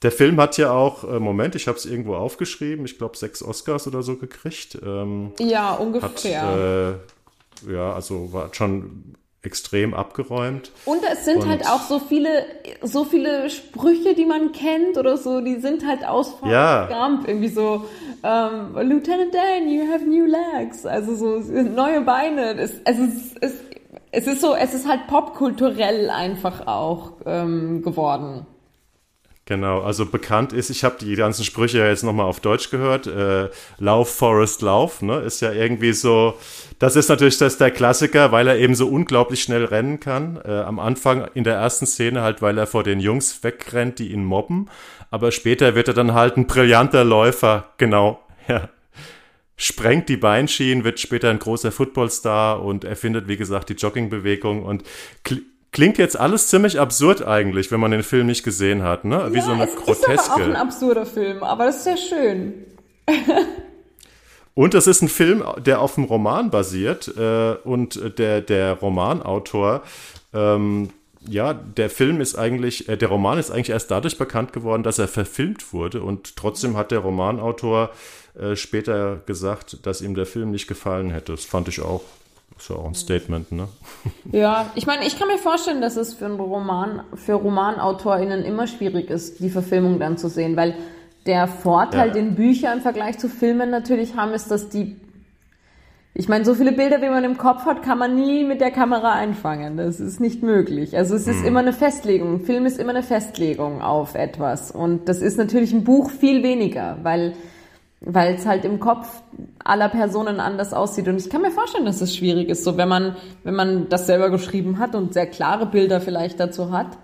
der 0.04 0.12
Film 0.12 0.42
hat 0.42 0.58
ja 0.58 0.74
auch, 0.74 1.06
äh, 1.06 1.18
Moment, 1.22 1.56
ich 1.56 1.70
habe 1.70 1.78
es 1.78 1.86
irgendwo 1.86 2.16
aufgeschrieben, 2.16 2.84
ich 2.84 2.98
glaube 2.98 3.16
sechs 3.16 3.42
Oscars 3.42 3.88
oder 3.88 4.04
so 4.04 4.18
gekriegt. 4.18 4.78
Ähm, 4.86 5.32
ja, 5.40 5.76
ungefähr. 5.76 6.42
Hat, 6.42 6.58
äh, 6.58 7.74
ja, 7.74 7.94
also 7.94 8.34
war 8.34 8.54
schon 8.54 9.16
extrem 9.46 9.94
abgeräumt. 9.94 10.72
Und 10.86 11.02
es 11.12 11.26
sind 11.26 11.44
und 11.44 11.50
halt 11.50 11.68
auch 11.68 11.82
so 11.82 12.00
viele, 12.00 12.46
so 12.82 13.04
viele 13.04 13.50
Sprüche, 13.50 14.14
die 14.16 14.26
man 14.26 14.52
kennt 14.52 14.98
oder 14.98 15.18
so, 15.18 15.42
die 15.42 15.56
sind 15.56 15.86
halt 15.86 16.06
aus 16.06 16.30
Forrest 16.32 16.52
ja. 16.52 16.88
Gump 16.88 17.28
irgendwie 17.28 17.50
so, 17.50 17.86
um, 18.22 18.76
ähm, 18.78 18.90
Lieutenant 18.90 19.34
Dan, 19.34 19.70
you 19.70 19.92
have 19.92 20.04
new 20.06 20.26
legs, 20.26 20.86
also 20.86 21.16
so 21.16 21.52
neue 21.62 22.02
Beine. 22.02 22.58
Es, 22.60 22.74
es, 22.84 22.98
ist, 22.98 23.38
es, 23.42 23.54
es 24.12 24.28
ist 24.28 24.42
so, 24.42 24.56
es 24.56 24.74
ist 24.74 24.88
halt 24.88 25.08
popkulturell 25.08 26.10
einfach 26.10 26.66
auch 26.68 27.14
ähm, 27.26 27.82
geworden. 27.84 28.48
Genau, 29.48 29.82
also 29.82 30.08
bekannt 30.08 30.54
ist, 30.54 30.72
ich 30.72 30.84
habe 30.84 30.96
die 31.00 31.16
ganzen 31.16 31.46
Sprüche 31.46 31.78
ja 31.78 31.88
jetzt 31.88 32.04
nochmal 32.04 32.26
auf 32.26 32.40
Deutsch 32.40 32.72
gehört. 32.72 33.06
Äh, 33.06 33.50
Lauf, 33.78 34.10
Forest, 34.10 34.64
Lauf, 34.64 35.04
ne? 35.04 35.20
Ist 35.20 35.40
ja 35.42 35.52
irgendwie 35.52 35.94
so, 35.94 36.34
das 36.80 36.96
ist 36.96 37.10
natürlich 37.10 37.38
das 37.38 37.60
der 37.60 37.70
Klassiker, 37.70 38.32
weil 38.32 38.48
er 38.48 38.58
eben 38.58 38.74
so 38.74 38.88
unglaublich 38.88 39.44
schnell 39.44 39.66
rennen 39.66 40.00
kann. 40.00 40.42
Äh, 40.44 40.62
am 40.62 40.80
Anfang 40.80 41.28
in 41.36 41.44
der 41.44 41.58
ersten 41.58 41.86
Szene 41.86 42.24
halt, 42.24 42.42
weil 42.42 42.58
er 42.58 42.66
vor 42.66 42.82
den 42.82 43.00
Jungs 43.00 43.44
wegrennt, 43.44 44.00
die 44.00 44.12
ihn 44.12 44.26
mobben. 44.26 44.68
Aber 45.12 45.32
später 45.32 45.76
wird 45.76 45.90
er 45.90 45.94
dann 45.94 46.16
halt 46.16 46.38
ein 46.38 46.48
brillanter 46.48 47.04
Läufer, 47.04 47.72
genau, 47.78 48.20
ja. 48.48 48.70
sprengt 49.58 50.10
die 50.10 50.18
Beinschienen, 50.18 50.84
wird 50.84 51.00
später 51.00 51.30
ein 51.30 51.38
großer 51.38 51.72
Footballstar 51.72 52.64
und 52.64 52.84
erfindet, 52.84 53.28
wie 53.28 53.38
gesagt, 53.38 53.70
die 53.70 53.74
Joggingbewegung 53.74 54.64
und 54.64 54.84
klingt 55.76 55.98
jetzt 55.98 56.18
alles 56.18 56.48
ziemlich 56.48 56.80
absurd 56.80 57.22
eigentlich, 57.28 57.70
wenn 57.70 57.82
man 57.82 57.92
den 57.92 58.02
Film 58.02 58.28
nicht 58.28 58.44
gesehen 58.44 58.82
hat, 58.82 59.04
ne? 59.04 59.28
Wie 59.32 59.40
ja, 59.40 59.44
so 59.44 59.52
eine 59.52 59.66
es 59.66 59.76
groteske. 59.76 60.14
ist 60.14 60.30
aber 60.30 60.44
auch 60.44 60.48
ein 60.48 60.56
absurder 60.56 61.06
Film, 61.06 61.44
aber 61.44 61.66
das 61.66 61.76
ist 61.76 61.84
sehr 61.84 61.98
schön. 61.98 62.54
und 64.56 64.74
das 64.74 64.88
ist 64.88 65.02
ein 65.02 65.10
Film, 65.10 65.44
der 65.58 65.82
auf 65.82 65.98
einem 65.98 66.08
Roman 66.08 66.50
basiert 66.50 67.12
äh, 67.18 67.56
und 67.66 68.18
der, 68.18 68.40
der 68.40 68.74
Romanautor 68.74 69.84
ähm, 70.34 70.92
ja, 71.28 71.54
der 71.54 71.90
Film 71.90 72.22
ist 72.22 72.36
eigentlich, 72.36 72.88
äh, 72.88 72.96
der 72.96 73.10
Roman 73.10 73.38
ist 73.38 73.52
eigentlich 73.52 73.72
erst 73.72 73.92
dadurch 73.92 74.18
bekannt 74.18 74.54
geworden, 74.54 74.84
dass 74.84 74.98
er 74.98 75.10
verfilmt 75.10 75.74
wurde 75.74 76.02
und 76.04 76.38
trotzdem 76.38 76.78
hat 76.78 76.92
der 76.92 77.00
Romanautor 77.00 77.90
äh, 78.40 78.56
später 78.56 79.18
gesagt, 79.26 79.86
dass 79.86 80.02
ihm 80.02 80.16
der 80.16 80.26
Film 80.26 80.52
nicht 80.52 80.68
gefallen 80.68 81.10
hätte. 81.10 81.34
Das 81.34 81.44
fand 81.44 81.68
ich 81.68 81.82
auch, 81.82 82.02
ist 82.58 82.70
ja 82.70 82.76
auch 82.78 82.86
ein 82.88 82.96
Statement, 82.96 83.52
ne? 83.52 83.68
Ja, 84.32 84.68
ich 84.76 84.88
meine, 84.88 85.06
ich 85.06 85.18
kann 85.20 85.28
mir 85.28 85.38
vorstellen, 85.38 85.82
dass 85.82 85.98
es 85.98 86.14
für 86.14 86.26
einen 86.26 86.40
Roman, 86.40 87.02
für 87.16 87.34
RomanautorInnen 87.34 88.44
immer 88.44 88.68
schwierig 88.68 89.10
ist, 89.10 89.40
die 89.40 89.50
Verfilmung 89.50 90.00
dann 90.00 90.18
zu 90.18 90.30
sehen, 90.30 90.56
weil 90.56 90.76
der 91.26 91.48
Vorteil, 91.48 92.10
Ja. 92.10 92.14
den 92.14 92.36
Bücher 92.36 92.72
im 92.74 92.82
Vergleich 92.82 93.18
zu 93.18 93.30
Filmen 93.30 93.70
natürlich 93.70 94.16
haben, 94.16 94.32
ist, 94.34 94.50
dass 94.52 94.70
die 94.70 94.96
ich 96.18 96.30
meine, 96.30 96.46
so 96.46 96.56
viele 96.56 96.72
Bilder, 96.72 97.02
wie 97.02 97.10
man 97.10 97.26
im 97.26 97.38
Kopf 97.38 97.66
hat, 97.66 97.84
kann 97.84 97.98
man 97.98 98.16
nie 98.16 98.46
mit 98.46 98.62
der 98.62 98.72
Kamera 98.72 99.12
einfangen. 99.12 99.76
Das 99.76 100.00
ist 100.00 100.22
nicht 100.22 100.42
möglich. 100.42 100.96
Also 100.96 101.14
es 101.14 101.28
ist 101.28 101.44
immer 101.44 101.60
eine 101.60 101.74
Festlegung. 101.74 102.36
Ein 102.36 102.40
Film 102.46 102.66
ist 102.66 102.80
immer 102.80 102.92
eine 102.92 103.04
Festlegung 103.04 103.82
auf 103.82 104.16
etwas. 104.16 104.72
Und 104.72 105.10
das 105.10 105.22
ist 105.22 105.38
natürlich 105.38 105.74
ein 105.74 105.84
Buch 105.84 106.10
viel 106.10 106.42
weniger, 106.42 107.00
weil 107.04 107.34
weil 108.06 108.36
es 108.36 108.46
halt 108.46 108.66
im 108.66 108.80
Kopf 108.80 109.08
aller 109.64 109.90
Personen 109.90 110.40
anders 110.40 110.74
aussieht. 110.74 111.08
Und 111.08 111.18
ich 111.18 111.30
kann 111.30 111.42
mir 111.42 111.52
vorstellen, 111.52 111.86
dass 111.86 112.02
es 112.02 112.16
schwierig 112.16 112.50
ist, 112.50 112.64
so 112.64 112.78
wenn 112.78 112.88
man, 112.88 113.16
wenn 113.44 113.56
man 113.56 113.90
das 113.90 114.06
selber 114.06 114.30
geschrieben 114.30 114.80
hat 114.80 114.96
und 114.96 115.14
sehr 115.14 115.28
klare 115.28 115.66
Bilder 115.66 116.00
vielleicht 116.00 116.40
dazu 116.40 116.72
hat. 116.72 116.98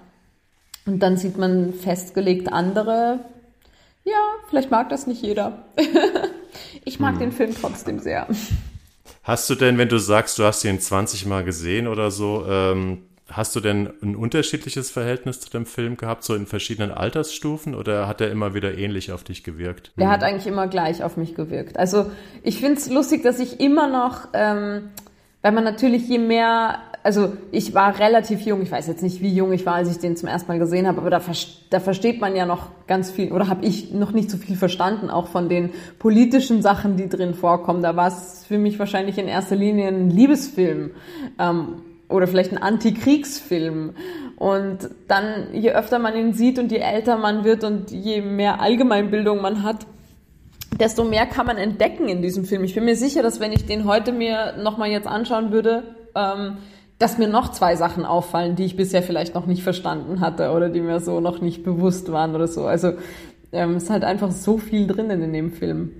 Und 0.85 0.99
dann 0.99 1.17
sieht 1.17 1.37
man 1.37 1.73
festgelegt 1.73 2.51
andere. 2.51 3.19
Ja, 4.03 4.13
vielleicht 4.49 4.71
mag 4.71 4.89
das 4.89 5.07
nicht 5.07 5.21
jeder. 5.21 5.65
ich 6.85 6.99
mag 6.99 7.19
den 7.19 7.31
Film 7.31 7.53
trotzdem 7.59 7.99
sehr. 7.99 8.27
Hast 9.23 9.49
du 9.49 9.55
denn, 9.55 9.77
wenn 9.77 9.89
du 9.89 9.99
sagst, 9.99 10.39
du 10.39 10.43
hast 10.43 10.63
ihn 10.63 10.79
20 10.79 11.25
Mal 11.25 11.43
gesehen 11.43 11.87
oder 11.87 12.09
so, 12.09 12.45
ähm, 12.47 13.03
hast 13.31 13.55
du 13.55 13.59
denn 13.59 13.89
ein 14.01 14.15
unterschiedliches 14.15 14.91
Verhältnis 14.91 15.39
zu 15.39 15.49
dem 15.49 15.65
Film 15.65 15.97
gehabt, 15.97 16.23
so 16.23 16.35
in 16.35 16.45
verschiedenen 16.45 16.91
Altersstufen, 16.91 17.75
oder 17.75 18.07
hat 18.07 18.21
er 18.21 18.31
immer 18.31 18.53
wieder 18.53 18.77
ähnlich 18.77 19.11
auf 19.11 19.23
dich 19.23 19.43
gewirkt? 19.43 19.91
Der 19.97 20.09
hat 20.09 20.23
eigentlich 20.23 20.47
immer 20.47 20.67
gleich 20.67 21.03
auf 21.03 21.17
mich 21.17 21.35
gewirkt. 21.35 21.77
Also 21.77 22.11
ich 22.43 22.59
finde 22.59 22.75
es 22.75 22.89
lustig, 22.89 23.23
dass 23.23 23.39
ich 23.39 23.59
immer 23.59 23.87
noch, 23.87 24.27
ähm, 24.33 24.89
weil 25.41 25.51
man 25.51 25.63
natürlich 25.63 26.07
je 26.07 26.19
mehr, 26.19 26.79
also 27.03 27.33
ich 27.51 27.73
war 27.73 27.97
relativ 27.97 28.41
jung, 28.41 28.61
ich 28.61 28.71
weiß 28.71 28.87
jetzt 28.87 29.01
nicht, 29.01 29.21
wie 29.21 29.33
jung 29.33 29.51
ich 29.53 29.65
war, 29.65 29.75
als 29.75 29.89
ich 29.89 29.97
den 29.97 30.15
zum 30.15 30.29
ersten 30.29 30.47
Mal 30.51 30.59
gesehen 30.59 30.87
habe, 30.87 30.99
aber 30.99 31.09
da, 31.09 31.21
da 31.69 31.79
versteht 31.79 32.21
man 32.21 32.35
ja 32.35 32.45
noch 32.45 32.67
ganz 32.87 33.09
viel, 33.09 33.31
oder 33.31 33.47
habe 33.47 33.65
ich 33.65 33.91
noch 33.91 34.11
nicht 34.11 34.29
so 34.29 34.37
viel 34.37 34.55
verstanden, 34.55 35.09
auch 35.09 35.27
von 35.27 35.49
den 35.49 35.71
politischen 35.99 36.61
Sachen, 36.61 36.97
die 36.97 37.09
drin 37.09 37.33
vorkommen. 37.33 37.81
Da 37.81 37.95
war 37.95 38.07
es 38.07 38.45
für 38.47 38.57
mich 38.57 38.77
wahrscheinlich 38.77 39.17
in 39.17 39.27
erster 39.27 39.55
Linie 39.55 39.87
ein 39.87 40.09
Liebesfilm. 40.09 40.91
Ähm, 41.39 41.81
oder 42.11 42.27
vielleicht 42.27 42.51
ein 42.51 42.61
Antikriegsfilm. 42.61 43.93
Und 44.37 44.89
dann, 45.07 45.53
je 45.53 45.71
öfter 45.71 45.99
man 45.99 46.15
ihn 46.15 46.33
sieht 46.33 46.57
und 46.59 46.71
je 46.71 46.79
älter 46.79 47.17
man 47.17 47.43
wird 47.43 47.63
und 47.63 47.91
je 47.91 48.21
mehr 48.21 48.59
Allgemeinbildung 48.59 49.41
man 49.41 49.63
hat, 49.63 49.85
desto 50.79 51.03
mehr 51.03 51.25
kann 51.25 51.45
man 51.45 51.57
entdecken 51.57 52.07
in 52.07 52.21
diesem 52.21 52.45
Film. 52.45 52.63
Ich 52.63 52.73
bin 52.73 52.85
mir 52.85 52.95
sicher, 52.95 53.21
dass 53.21 53.39
wenn 53.39 53.51
ich 53.51 53.65
den 53.65 53.85
heute 53.85 54.11
mir 54.11 54.57
nochmal 54.57 54.89
jetzt 54.89 55.07
anschauen 55.07 55.51
würde, 55.51 55.83
ähm, 56.15 56.57
dass 56.97 57.17
mir 57.17 57.27
noch 57.27 57.51
zwei 57.51 57.75
Sachen 57.75 58.05
auffallen, 58.05 58.55
die 58.55 58.65
ich 58.65 58.75
bisher 58.75 59.03
vielleicht 59.03 59.35
noch 59.35 59.47
nicht 59.47 59.63
verstanden 59.63 60.21
hatte 60.21 60.51
oder 60.51 60.69
die 60.69 60.81
mir 60.81 60.99
so 60.99 61.19
noch 61.19 61.41
nicht 61.41 61.63
bewusst 61.63 62.11
waren 62.11 62.35
oder 62.35 62.47
so. 62.47 62.65
Also 62.65 62.93
ähm, 63.51 63.75
es 63.75 63.83
ist 63.83 63.89
halt 63.89 64.03
einfach 64.03 64.31
so 64.31 64.57
viel 64.57 64.87
drinnen 64.87 65.21
in 65.21 65.33
dem 65.33 65.51
Film. 65.51 65.91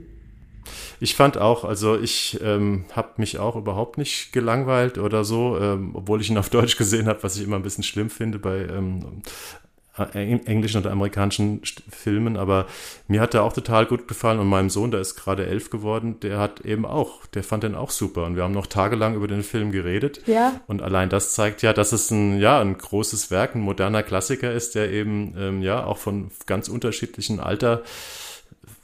Ich 0.99 1.15
fand 1.15 1.37
auch, 1.37 1.63
also 1.63 1.97
ich 1.97 2.39
ähm, 2.41 2.85
habe 2.93 3.09
mich 3.17 3.39
auch 3.39 3.55
überhaupt 3.55 3.97
nicht 3.97 4.31
gelangweilt 4.31 4.97
oder 4.97 5.23
so, 5.23 5.57
ähm, 5.59 5.91
obwohl 5.93 6.21
ich 6.21 6.29
ihn 6.29 6.37
auf 6.37 6.49
Deutsch 6.51 6.77
gesehen 6.77 7.07
habe, 7.07 7.23
was 7.23 7.35
ich 7.37 7.43
immer 7.43 7.55
ein 7.55 7.63
bisschen 7.63 7.83
schlimm 7.83 8.09
finde 8.09 8.39
bei 8.39 8.59
ähm, 8.65 9.21
äh, 9.97 10.39
englischen 10.45 10.79
oder 10.79 10.91
amerikanischen 10.91 11.61
Filmen, 11.89 12.37
aber 12.37 12.65
mir 13.07 13.19
hat 13.19 13.33
er 13.33 13.43
auch 13.43 13.51
total 13.53 13.85
gut 13.85 14.07
gefallen 14.07 14.39
und 14.39 14.47
meinem 14.47 14.69
Sohn, 14.69 14.91
der 14.91 15.01
ist 15.01 15.15
gerade 15.15 15.45
elf 15.45 15.69
geworden, 15.69 16.19
der 16.21 16.39
hat 16.39 16.61
eben 16.61 16.85
auch, 16.85 17.25
der 17.27 17.43
fand 17.43 17.63
den 17.63 17.75
auch 17.75 17.89
super. 17.89 18.25
Und 18.25 18.35
wir 18.35 18.43
haben 18.43 18.53
noch 18.53 18.67
tagelang 18.67 19.15
über 19.15 19.27
den 19.27 19.43
Film 19.43 19.71
geredet. 19.71 20.21
Ja. 20.27 20.61
und 20.67 20.81
allein 20.81 21.09
das 21.09 21.33
zeigt 21.33 21.61
ja, 21.61 21.73
dass 21.73 21.91
es 21.91 22.09
ein, 22.09 22.39
ja, 22.39 22.61
ein 22.61 22.77
großes 22.77 23.31
Werk, 23.31 23.55
ein 23.55 23.61
moderner 23.61 24.03
Klassiker 24.03 24.53
ist, 24.53 24.75
der 24.75 24.91
eben, 24.91 25.35
ähm, 25.37 25.61
ja, 25.61 25.83
auch 25.83 25.97
von 25.97 26.31
ganz 26.45 26.69
unterschiedlichen 26.69 27.39
Alter 27.39 27.83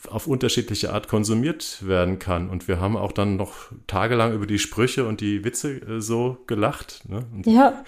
auf 0.10 0.28
unterschiedliche 0.28 0.94
Art 0.94 1.08
konsumiert 1.08 1.86
werden 1.88 2.20
kann. 2.20 2.50
Und 2.50 2.68
wir 2.68 2.80
haben 2.80 2.98
auch 2.98 3.12
dann 3.12 3.36
noch 3.36 3.72
tagelang 3.88 4.34
über 4.34 4.48
die 4.48 4.60
Sprüche 4.60 5.06
und 5.06 5.22
die 5.22 5.44
Witze 5.44 5.82
äh, 5.82 6.02
so 6.02 6.38
gelacht. 6.48 7.04
Ne? 7.08 7.26
Und, 7.34 7.46
Ja, 7.46 7.84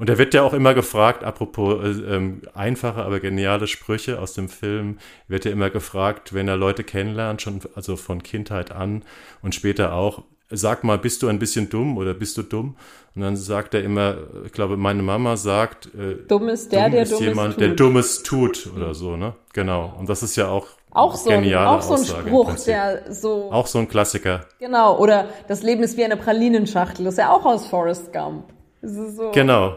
und 0.00 0.08
er 0.08 0.16
wird 0.16 0.32
ja 0.32 0.42
auch 0.42 0.54
immer 0.54 0.72
gefragt, 0.72 1.24
apropos 1.24 1.84
äh, 1.84 2.16
ähm, 2.16 2.40
einfache, 2.54 3.02
aber 3.02 3.20
geniale 3.20 3.66
Sprüche 3.66 4.18
aus 4.18 4.32
dem 4.32 4.48
Film, 4.48 4.96
wird 5.28 5.44
ja 5.44 5.50
immer 5.50 5.68
gefragt, 5.68 6.32
wenn 6.32 6.48
er 6.48 6.56
Leute 6.56 6.84
kennenlernt, 6.84 7.42
schon 7.42 7.60
also 7.74 7.96
von 7.96 8.22
Kindheit 8.22 8.72
an 8.72 9.04
und 9.42 9.54
später 9.54 9.92
auch, 9.92 10.22
sag 10.48 10.84
mal, 10.84 10.96
bist 10.96 11.22
du 11.22 11.28
ein 11.28 11.38
bisschen 11.38 11.68
dumm 11.68 11.98
oder 11.98 12.14
bist 12.14 12.38
du 12.38 12.42
dumm? 12.42 12.76
Und 13.14 13.20
dann 13.20 13.36
sagt 13.36 13.74
er 13.74 13.82
immer, 13.82 14.16
ich 14.46 14.52
glaube, 14.52 14.78
meine 14.78 15.02
Mama 15.02 15.36
sagt, 15.36 15.94
äh, 15.94 16.26
dumm 16.26 16.48
ist 16.48 16.72
der, 16.72 16.84
dumm 16.84 16.92
der 16.92 17.02
ist 17.02 17.12
dummes 17.12 17.26
jemand, 17.26 17.54
tut. 17.54 17.60
der 17.60 17.68
Dummes 17.74 18.22
tut 18.22 18.70
oder 18.74 18.94
so, 18.94 19.18
ne? 19.18 19.34
Genau. 19.52 19.94
Und 19.98 20.08
das 20.08 20.22
ist 20.22 20.34
ja 20.34 20.48
auch 20.48 20.68
auch 20.90 21.14
so, 21.14 21.30
ein, 21.30 21.54
auch 21.54 21.82
so 21.82 21.94
ein 21.94 22.00
Aussage 22.00 22.28
Spruch, 22.28 22.54
der 22.64 23.12
so 23.12 23.50
Auch 23.52 23.66
so 23.66 23.78
ein 23.78 23.88
Klassiker. 23.88 24.46
Genau, 24.58 24.98
oder 24.98 25.28
das 25.48 25.62
Leben 25.62 25.82
ist 25.82 25.96
wie 25.96 26.04
eine 26.04 26.16
Pralinenschachtel. 26.16 27.04
Das 27.04 27.14
ist 27.14 27.18
ja 27.18 27.32
auch 27.32 27.44
aus 27.44 27.66
Forrest 27.66 28.12
Gump. 28.12 28.52
So. 28.82 29.30
Genau. 29.32 29.76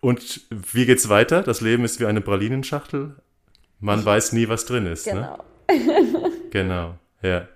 Und 0.00 0.42
wie 0.50 0.86
geht's 0.86 1.08
weiter? 1.08 1.42
Das 1.42 1.60
Leben 1.60 1.84
ist 1.84 2.00
wie 2.00 2.06
eine 2.06 2.20
Pralinenschachtel. 2.20 3.16
Man 3.80 4.04
weiß 4.04 4.32
nie, 4.32 4.48
was 4.48 4.64
drin 4.64 4.86
ist. 4.86 5.06
Ne? 5.06 5.36
Genau. 5.68 6.28
Genau. 6.50 6.94
Ja. 7.22 7.48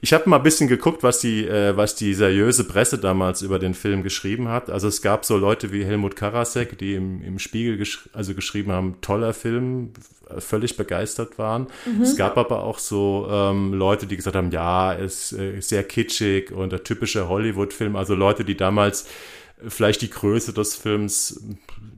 Ich 0.00 0.12
habe 0.12 0.28
mal 0.28 0.36
ein 0.36 0.42
bisschen 0.42 0.68
geguckt, 0.68 1.02
was 1.02 1.20
die, 1.20 1.46
äh, 1.46 1.76
was 1.76 1.94
die 1.94 2.14
seriöse 2.14 2.64
Presse 2.64 2.98
damals 2.98 3.42
über 3.42 3.58
den 3.58 3.74
Film 3.74 4.02
geschrieben 4.02 4.48
hat. 4.48 4.70
Also 4.70 4.88
es 4.88 5.02
gab 5.02 5.24
so 5.24 5.36
Leute 5.36 5.72
wie 5.72 5.84
Helmut 5.84 6.16
Karasek, 6.16 6.78
die 6.78 6.94
im, 6.94 7.22
im 7.22 7.38
Spiegel 7.38 7.76
gesch 7.76 8.08
also 8.12 8.34
geschrieben 8.34 8.72
haben, 8.72 9.00
toller 9.00 9.32
Film, 9.32 9.92
äh, 10.28 10.40
völlig 10.40 10.76
begeistert 10.76 11.38
waren. 11.38 11.66
Es 12.02 12.16
gab 12.16 12.38
aber 12.38 12.62
auch 12.62 12.78
so 12.78 13.28
ähm, 13.30 13.74
Leute, 13.74 14.06
die 14.06 14.16
gesagt 14.16 14.36
haben, 14.36 14.50
ja, 14.50 14.94
es 14.94 15.32
äh, 15.32 15.58
ist 15.58 15.68
sehr 15.68 15.84
kitschig 15.84 16.52
und 16.52 16.72
der 16.72 16.84
typische 16.84 17.28
Hollywood-Film. 17.28 17.96
Also 17.96 18.14
Leute, 18.14 18.44
die 18.44 18.56
damals 18.56 19.06
vielleicht 19.68 20.02
die 20.02 20.10
Größe 20.10 20.52
des 20.52 20.74
Films 20.74 21.40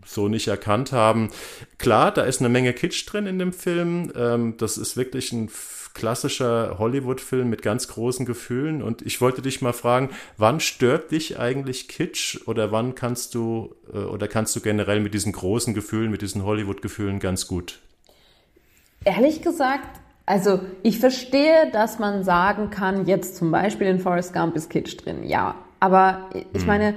so 0.04 0.28
nicht 0.28 0.48
erkannt 0.48 0.92
haben. 0.92 1.30
Klar, 1.78 2.12
da 2.12 2.22
ist 2.22 2.40
eine 2.40 2.48
Menge 2.48 2.72
Kitsch 2.72 3.06
drin 3.06 3.26
in 3.26 3.38
dem 3.38 3.52
Film. 3.52 4.12
Ähm, 4.16 4.54
das 4.58 4.78
ist 4.78 4.96
wirklich 4.96 5.32
ein 5.32 5.48
klassischer 5.94 6.78
Hollywood-Film 6.78 7.48
mit 7.48 7.62
ganz 7.62 7.88
großen 7.88 8.26
Gefühlen. 8.26 8.82
Und 8.82 9.02
ich 9.02 9.20
wollte 9.20 9.42
dich 9.42 9.62
mal 9.62 9.72
fragen, 9.72 10.10
wann 10.36 10.60
stört 10.60 11.10
dich 11.10 11.38
eigentlich 11.38 11.88
Kitsch 11.88 12.40
oder 12.46 12.72
wann 12.72 12.94
kannst 12.94 13.34
du 13.34 13.74
äh, 13.92 13.98
oder 13.98 14.28
kannst 14.28 14.54
du 14.56 14.60
generell 14.60 15.00
mit 15.00 15.14
diesen 15.14 15.32
großen 15.32 15.74
Gefühlen, 15.74 16.10
mit 16.10 16.22
diesen 16.22 16.44
Hollywood-Gefühlen 16.44 17.18
ganz 17.18 17.46
gut? 17.46 17.80
Ehrlich 19.04 19.42
gesagt, 19.42 20.00
also 20.26 20.60
ich 20.82 20.98
verstehe, 21.00 21.70
dass 21.72 21.98
man 21.98 22.24
sagen 22.24 22.70
kann, 22.70 23.06
jetzt 23.06 23.36
zum 23.36 23.50
Beispiel 23.50 23.88
in 23.88 23.98
Forrest 23.98 24.32
Gump 24.32 24.54
ist 24.56 24.70
Kitsch 24.70 24.96
drin, 25.04 25.24
ja. 25.24 25.56
Aber 25.80 26.30
ich 26.54 26.64
meine, 26.64 26.94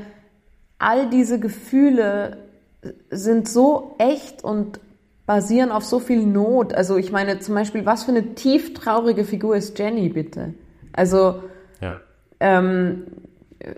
all 0.78 1.10
diese 1.10 1.40
Gefühle 1.40 2.38
sind 3.10 3.50
so 3.50 3.96
echt 3.98 4.44
und 4.44 4.80
basieren 5.26 5.72
auf 5.72 5.84
so 5.84 6.00
viel 6.00 6.26
Not. 6.26 6.74
Also 6.74 6.98
ich 6.98 7.12
meine 7.12 7.40
zum 7.40 7.56
Beispiel, 7.56 7.86
was 7.86 8.04
für 8.04 8.12
eine 8.12 8.36
tief 8.36 8.74
traurige 8.74 9.24
Figur 9.24 9.56
ist 9.56 9.78
Jenny 9.78 10.10
bitte? 10.10 10.54
Also 10.94 11.42
Ja. 11.82 12.00
ähm, 12.40 13.04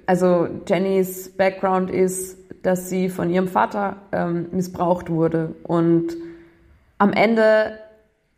also 0.06 0.48
Jennys 0.68 1.30
Background 1.30 1.89
ist, 1.89 2.38
dass 2.63 2.89
sie 2.89 3.10
von 3.10 3.30
ihrem 3.30 3.48
Vater 3.48 3.98
ähm, 4.12 4.48
missbraucht 4.51 5.10
wurde 5.10 5.56
und 5.63 6.08
am 6.98 7.13
Ende, 7.13 7.77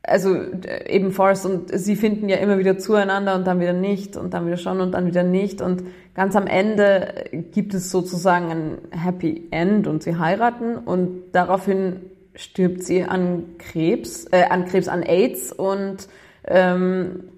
also 0.04 0.36
äh, 0.36 0.94
eben 0.94 1.12
Forrest 1.12 1.46
und 1.46 1.72
sie 1.74 1.96
finden 1.96 2.30
ja 2.30 2.38
immer 2.38 2.60
wieder 2.60 2.78
zueinander 2.78 3.36
und 3.36 3.48
dann 3.48 3.60
wieder 3.60 3.74
nicht 3.74 4.18
und 4.18 4.34
dann 4.34 4.46
wieder 4.46 4.58
schon 4.58 4.82
und 4.82 4.92
dann 4.92 5.08
wieder 5.08 5.24
nicht 5.24 5.62
und 5.62 5.84
ganz 6.14 6.36
am 6.36 6.46
Ende 6.46 7.26
gibt 7.52 7.74
es 7.74 7.90
sozusagen 7.90 8.52
ein 8.52 8.78
Happy 8.92 9.48
End 9.52 9.88
und 9.88 10.04
sie 10.04 10.18
heiraten 10.18 10.76
und 10.78 11.32
daraufhin 11.32 12.02
stirbt 12.36 12.84
sie 12.84 13.04
an 13.04 13.58
Krebs, 13.58 14.26
äh, 14.32 14.44
an 14.50 14.66
Krebs, 14.66 14.88
an 14.88 15.04
AIDS 15.04 15.52
und 15.52 16.08
ähm, 16.46 17.30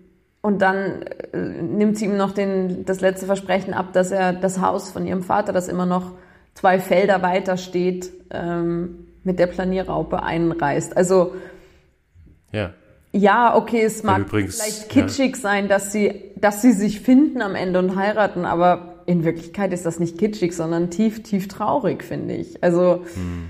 und 0.41 0.61
dann 0.61 1.03
äh, 1.33 1.37
nimmt 1.37 1.97
sie 1.97 2.05
ihm 2.05 2.17
noch 2.17 2.31
den, 2.31 2.83
das 2.85 2.99
letzte 2.99 3.27
Versprechen 3.27 3.73
ab, 3.73 3.93
dass 3.93 4.11
er 4.11 4.33
das 4.33 4.59
Haus 4.59 4.91
von 4.91 5.05
ihrem 5.05 5.21
Vater, 5.21 5.53
das 5.53 5.67
immer 5.67 5.85
noch 5.85 6.13
zwei 6.55 6.79
Felder 6.79 7.21
weiter 7.21 7.57
steht, 7.57 8.11
ähm, 8.31 9.07
mit 9.23 9.37
der 9.37 9.47
Planierraupe 9.47 10.23
einreißt. 10.23 10.97
Also 10.97 11.35
ja. 12.51 12.73
Ja, 13.13 13.55
okay, 13.55 13.81
es 13.81 14.03
mag 14.03 14.19
übrigens, 14.19 14.61
vielleicht 14.61 14.89
kitschig 14.89 15.35
ja. 15.35 15.41
sein, 15.41 15.67
dass 15.67 15.91
sie, 15.91 16.31
dass 16.37 16.61
sie 16.61 16.71
sich 16.71 17.01
finden 17.01 17.41
am 17.41 17.55
Ende 17.55 17.77
und 17.79 17.97
heiraten, 17.97 18.45
aber 18.45 19.03
in 19.05 19.25
Wirklichkeit 19.25 19.73
ist 19.73 19.85
das 19.85 19.99
nicht 19.99 20.17
kitschig, 20.17 20.53
sondern 20.53 20.89
tief, 20.89 21.21
tief 21.21 21.49
traurig, 21.49 22.03
finde 22.03 22.35
ich. 22.35 22.63
Also 22.63 23.05
hm. 23.13 23.49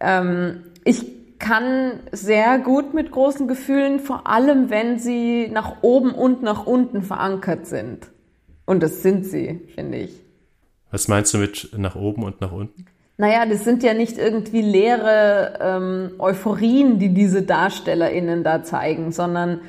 ähm, 0.00 0.60
ich 0.84 1.38
kann 1.38 2.00
sehr 2.12 2.58
gut 2.58 2.94
mit 2.94 3.10
großen 3.10 3.48
Gefühlen, 3.48 3.98
vor 3.98 4.26
allem 4.26 4.70
wenn 4.70 4.98
sie 4.98 5.48
nach 5.48 5.82
oben 5.82 6.12
und 6.12 6.42
nach 6.42 6.66
unten 6.66 7.02
verankert 7.02 7.66
sind. 7.66 8.10
Und 8.66 8.82
das 8.82 9.02
sind 9.02 9.26
sie, 9.26 9.60
finde 9.74 9.98
ich. 9.98 10.20
Was 10.90 11.08
meinst 11.08 11.34
du 11.34 11.38
mit 11.38 11.70
nach 11.76 11.96
oben 11.96 12.22
und 12.22 12.40
nach 12.40 12.52
unten? 12.52 12.86
Naja, 13.16 13.44
das 13.44 13.64
sind 13.64 13.82
ja 13.82 13.94
nicht 13.94 14.16
irgendwie 14.16 14.62
leere 14.62 15.58
ähm, 15.60 16.12
Euphorien, 16.18 16.98
die 16.98 17.10
diese 17.10 17.42
DarstellerInnen 17.42 18.44
da 18.44 18.62
zeigen, 18.62 19.12
sondern 19.12 19.60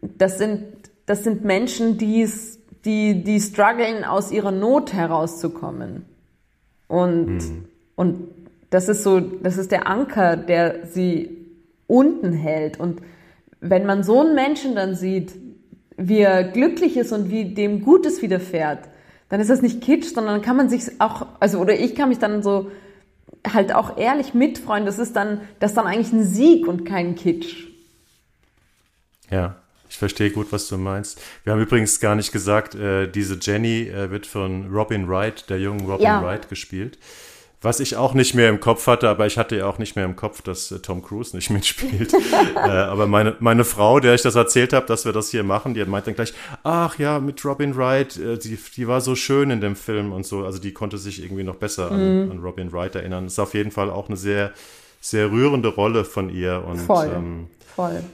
das 0.00 0.38
sind, 0.38 0.64
das 1.06 1.24
sind 1.24 1.44
Menschen, 1.44 1.98
die's, 1.98 2.58
die, 2.84 3.22
die 3.22 3.40
strugglen, 3.40 4.04
aus 4.04 4.32
ihrer 4.32 4.50
Not 4.50 4.92
herauszukommen. 4.92 6.06
Und, 6.88 7.40
hm. 7.40 7.64
und 7.94 8.37
das 8.70 8.88
ist 8.88 9.02
so, 9.02 9.20
das 9.20 9.56
ist 9.56 9.72
der 9.72 9.86
Anker, 9.86 10.36
der 10.36 10.86
sie 10.86 11.46
unten 11.86 12.32
hält. 12.32 12.78
Und 12.78 13.00
wenn 13.60 13.86
man 13.86 14.02
so 14.04 14.20
einen 14.20 14.34
Menschen 14.34 14.74
dann 14.74 14.94
sieht, 14.94 15.34
wie 15.96 16.20
er 16.20 16.44
glücklich 16.44 16.96
ist 16.96 17.12
und 17.12 17.30
wie 17.30 17.54
dem 17.54 17.82
Gutes 17.82 18.22
widerfährt, 18.22 18.88
dann 19.28 19.40
ist 19.40 19.50
das 19.50 19.62
nicht 19.62 19.82
Kitsch, 19.82 20.14
sondern 20.14 20.42
kann 20.42 20.56
man 20.56 20.68
sich 20.68 21.00
auch, 21.00 21.26
also, 21.40 21.58
oder 21.58 21.78
ich 21.78 21.94
kann 21.94 22.08
mich 22.08 22.18
dann 22.18 22.42
so 22.42 22.70
halt 23.46 23.74
auch 23.74 23.98
ehrlich 23.98 24.34
mitfreuen. 24.34 24.86
Das 24.86 24.98
ist 24.98 25.16
dann, 25.16 25.40
das 25.60 25.72
ist 25.72 25.76
dann 25.76 25.86
eigentlich 25.86 26.12
ein 26.12 26.24
Sieg 26.24 26.66
und 26.66 26.84
kein 26.84 27.14
Kitsch. 27.14 27.66
Ja, 29.30 29.56
ich 29.88 29.96
verstehe 29.96 30.30
gut, 30.30 30.52
was 30.52 30.68
du 30.68 30.78
meinst. 30.78 31.20
Wir 31.44 31.52
haben 31.52 31.60
übrigens 31.60 32.00
gar 32.00 32.14
nicht 32.14 32.32
gesagt, 32.32 32.74
äh, 32.74 33.06
diese 33.08 33.38
Jenny 33.40 33.88
äh, 33.88 34.10
wird 34.10 34.26
von 34.26 34.72
Robin 34.72 35.08
Wright, 35.08 35.48
der 35.50 35.58
jungen 35.58 35.86
Robin 35.86 36.04
ja. 36.04 36.22
Wright, 36.22 36.48
gespielt. 36.48 36.98
Was 37.60 37.80
ich 37.80 37.96
auch 37.96 38.14
nicht 38.14 38.34
mehr 38.34 38.48
im 38.50 38.60
Kopf 38.60 38.86
hatte, 38.86 39.08
aber 39.08 39.26
ich 39.26 39.36
hatte 39.36 39.56
ja 39.56 39.66
auch 39.66 39.78
nicht 39.78 39.96
mehr 39.96 40.04
im 40.04 40.14
Kopf, 40.14 40.42
dass 40.42 40.70
äh, 40.70 40.78
Tom 40.78 41.02
Cruise 41.02 41.34
nicht 41.34 41.50
mitspielt. 41.50 42.14
äh, 42.54 42.58
aber 42.58 43.08
meine, 43.08 43.34
meine 43.40 43.64
Frau, 43.64 43.98
der 43.98 44.14
ich 44.14 44.22
das 44.22 44.36
erzählt 44.36 44.72
habe, 44.72 44.86
dass 44.86 45.04
wir 45.04 45.12
das 45.12 45.30
hier 45.30 45.42
machen, 45.42 45.74
die 45.74 45.84
meint 45.84 46.06
dann 46.06 46.14
gleich, 46.14 46.32
ach 46.62 46.98
ja, 47.00 47.18
mit 47.18 47.44
Robin 47.44 47.76
Wright, 47.76 48.16
äh, 48.16 48.38
die, 48.38 48.58
die 48.76 48.86
war 48.86 49.00
so 49.00 49.16
schön 49.16 49.50
in 49.50 49.60
dem 49.60 49.74
Film 49.74 50.12
und 50.12 50.24
so. 50.24 50.44
Also 50.44 50.60
die 50.60 50.72
konnte 50.72 50.98
sich 50.98 51.20
irgendwie 51.20 51.42
noch 51.42 51.56
besser 51.56 51.90
an, 51.90 52.26
mhm. 52.26 52.30
an 52.30 52.38
Robin 52.38 52.72
Wright 52.72 52.94
erinnern. 52.94 53.26
Ist 53.26 53.40
auf 53.40 53.54
jeden 53.54 53.72
Fall 53.72 53.90
auch 53.90 54.06
eine 54.06 54.16
sehr, 54.16 54.52
sehr 55.00 55.32
rührende 55.32 55.68
Rolle 55.68 56.04
von 56.04 56.30
ihr. 56.30 56.62
Und, 56.64 56.78
voll, 56.78 57.10
ähm, 57.12 57.48
voll. 57.74 58.04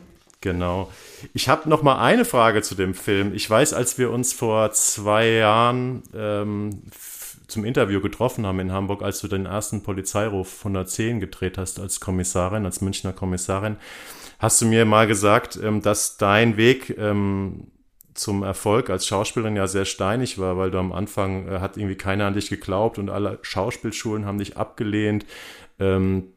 Genau. 0.40 0.90
Ich 1.32 1.48
habe 1.48 1.68
noch 1.70 1.82
mal 1.82 1.98
eine 1.98 2.24
Frage 2.26 2.60
zu 2.62 2.74
dem 2.74 2.94
Film. 2.94 3.34
Ich 3.34 3.48
weiß, 3.48 3.72
als 3.72 3.98
wir 3.98 4.10
uns 4.10 4.32
vor 4.34 4.72
zwei 4.72 5.28
Jahren 5.28 6.02
ähm, 6.14 6.82
zum 7.46 7.64
Interview 7.64 8.00
getroffen 8.00 8.46
haben 8.46 8.60
in 8.60 8.72
Hamburg, 8.72 9.02
als 9.02 9.20
du 9.20 9.28
den 9.28 9.46
ersten 9.46 9.82
Polizeiruf 9.82 10.58
110 10.60 11.20
gedreht 11.20 11.58
hast 11.58 11.78
als 11.78 12.00
Kommissarin, 12.00 12.64
als 12.64 12.80
Münchner 12.80 13.12
Kommissarin, 13.12 13.76
hast 14.38 14.60
du 14.60 14.66
mir 14.66 14.84
mal 14.84 15.06
gesagt, 15.06 15.58
ähm, 15.62 15.82
dass 15.82 16.16
dein 16.16 16.56
Weg 16.56 16.96
ähm, 16.98 17.68
zum 18.14 18.42
Erfolg 18.42 18.90
als 18.90 19.06
Schauspielerin 19.06 19.56
ja 19.56 19.66
sehr 19.66 19.84
steinig 19.84 20.38
war, 20.38 20.56
weil 20.56 20.70
du 20.70 20.78
am 20.78 20.92
Anfang 20.92 21.48
äh, 21.48 21.58
hat 21.60 21.76
irgendwie 21.76 21.96
keiner 21.96 22.26
an 22.26 22.34
dich 22.34 22.48
geglaubt 22.48 22.98
und 22.98 23.10
alle 23.10 23.38
Schauspielschulen 23.42 24.24
haben 24.24 24.38
dich 24.38 24.56
abgelehnt. 24.56 25.26
Ähm, 25.78 26.28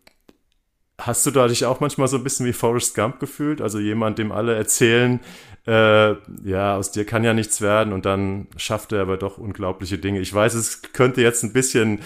hast 0.99 1.25
du 1.25 1.31
da 1.31 1.47
dich 1.47 1.65
auch 1.65 1.79
manchmal 1.79 2.07
so 2.07 2.17
ein 2.17 2.23
bisschen 2.23 2.45
wie 2.45 2.53
Forrest 2.53 2.95
Gump 2.95 3.19
gefühlt? 3.19 3.61
Also 3.61 3.79
jemand, 3.79 4.17
dem 4.17 4.31
alle 4.31 4.55
erzählen, 4.55 5.19
äh, 5.67 6.15
ja, 6.45 6.77
aus 6.77 6.91
dir 6.91 7.05
kann 7.05 7.23
ja 7.23 7.33
nichts 7.33 7.61
werden 7.61 7.91
und 7.91 8.05
dann 8.05 8.47
schafft 8.55 8.93
er 8.93 9.01
aber 9.01 9.17
doch 9.17 9.37
unglaubliche 9.37 9.97
Dinge. 9.97 10.19
Ich 10.21 10.33
weiß, 10.33 10.53
es 10.53 10.81
könnte 10.93 11.21
jetzt 11.21 11.43
ein 11.43 11.51
bisschen 11.51 11.99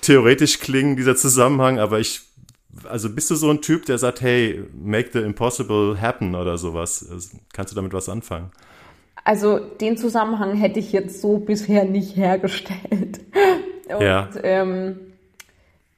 theoretisch 0.00 0.60
klingen, 0.60 0.96
dieser 0.96 1.16
Zusammenhang, 1.16 1.80
aber 1.80 1.98
ich, 1.98 2.20
also 2.88 3.10
bist 3.10 3.30
du 3.30 3.34
so 3.34 3.50
ein 3.50 3.60
Typ, 3.60 3.86
der 3.86 3.98
sagt, 3.98 4.20
hey, 4.20 4.62
make 4.72 5.10
the 5.12 5.18
impossible 5.18 6.00
happen 6.00 6.36
oder 6.36 6.58
sowas? 6.58 7.08
Also, 7.10 7.38
kannst 7.52 7.72
du 7.72 7.76
damit 7.76 7.92
was 7.92 8.08
anfangen? 8.08 8.52
Also 9.24 9.58
den 9.58 9.96
Zusammenhang 9.96 10.54
hätte 10.54 10.78
ich 10.78 10.92
jetzt 10.92 11.20
so 11.20 11.38
bisher 11.38 11.84
nicht 11.84 12.16
hergestellt. 12.16 13.20
Und, 13.88 14.00
ja. 14.00 14.28
Ähm, 14.42 15.00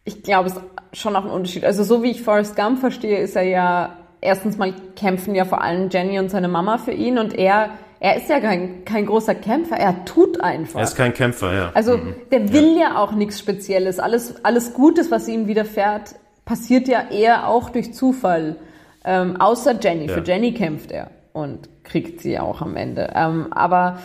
ich 0.05 0.23
glaube, 0.23 0.49
es 0.49 0.55
ist 0.55 0.63
schon 0.95 1.15
auch 1.15 1.25
ein 1.25 1.31
Unterschied. 1.31 1.65
Also 1.65 1.85
so 1.85 2.03
wie 2.03 2.11
ich 2.11 2.23
Forrest 2.23 2.57
Gump 2.57 2.81
verstehe, 2.81 3.19
ist 3.19 3.37
er 3.37 3.43
ja 3.43 4.00
erstens 4.21 4.59
mal 4.59 4.73
kämpfen 4.97 5.35
ja 5.35 5.45
vor 5.45 5.63
allem 5.63 5.89
Jenny 5.91 6.19
und 6.19 6.31
seine 6.31 6.49
Mama 6.49 6.79
für 6.79 6.93
ihn 6.93 7.19
und 7.19 7.35
er 7.39 7.71
er 8.03 8.17
ist 8.17 8.31
ja 8.31 8.41
kein, 8.41 8.87
kein 8.87 9.05
großer 9.05 9.35
Kämpfer, 9.35 9.77
er 9.77 10.07
tut 10.07 10.41
einfach. 10.41 10.81
Er 10.81 10.85
ist 10.85 10.97
kein 10.97 11.13
Kämpfer, 11.13 11.53
ja. 11.53 11.71
Also 11.75 11.99
mhm. 11.99 12.15
der 12.33 12.51
will 12.51 12.73
ja. 12.73 12.81
ja 12.81 12.99
auch 12.99 13.13
nichts 13.13 13.39
Spezielles. 13.39 13.99
Alles, 13.99 14.43
alles 14.43 14.73
Gutes, 14.73 15.11
was 15.11 15.29
ihm 15.29 15.47
widerfährt, 15.47 16.15
passiert 16.47 16.89
ja 16.89 17.11
eher 17.11 17.47
auch 17.47 17.69
durch 17.69 17.93
Zufall. 17.93 18.57
Ähm, 19.05 19.39
außer 19.39 19.79
Jenny. 19.79 20.07
Ja. 20.07 20.15
Für 20.15 20.25
Jenny 20.25 20.55
kämpft 20.55 20.93
er 20.93 21.11
und 21.35 21.69
kriegt 21.85 22.23
sie 22.23 22.39
auch 22.39 22.63
am 22.63 22.75
Ende. 22.75 23.13
Ähm, 23.15 23.53
aber 23.53 23.99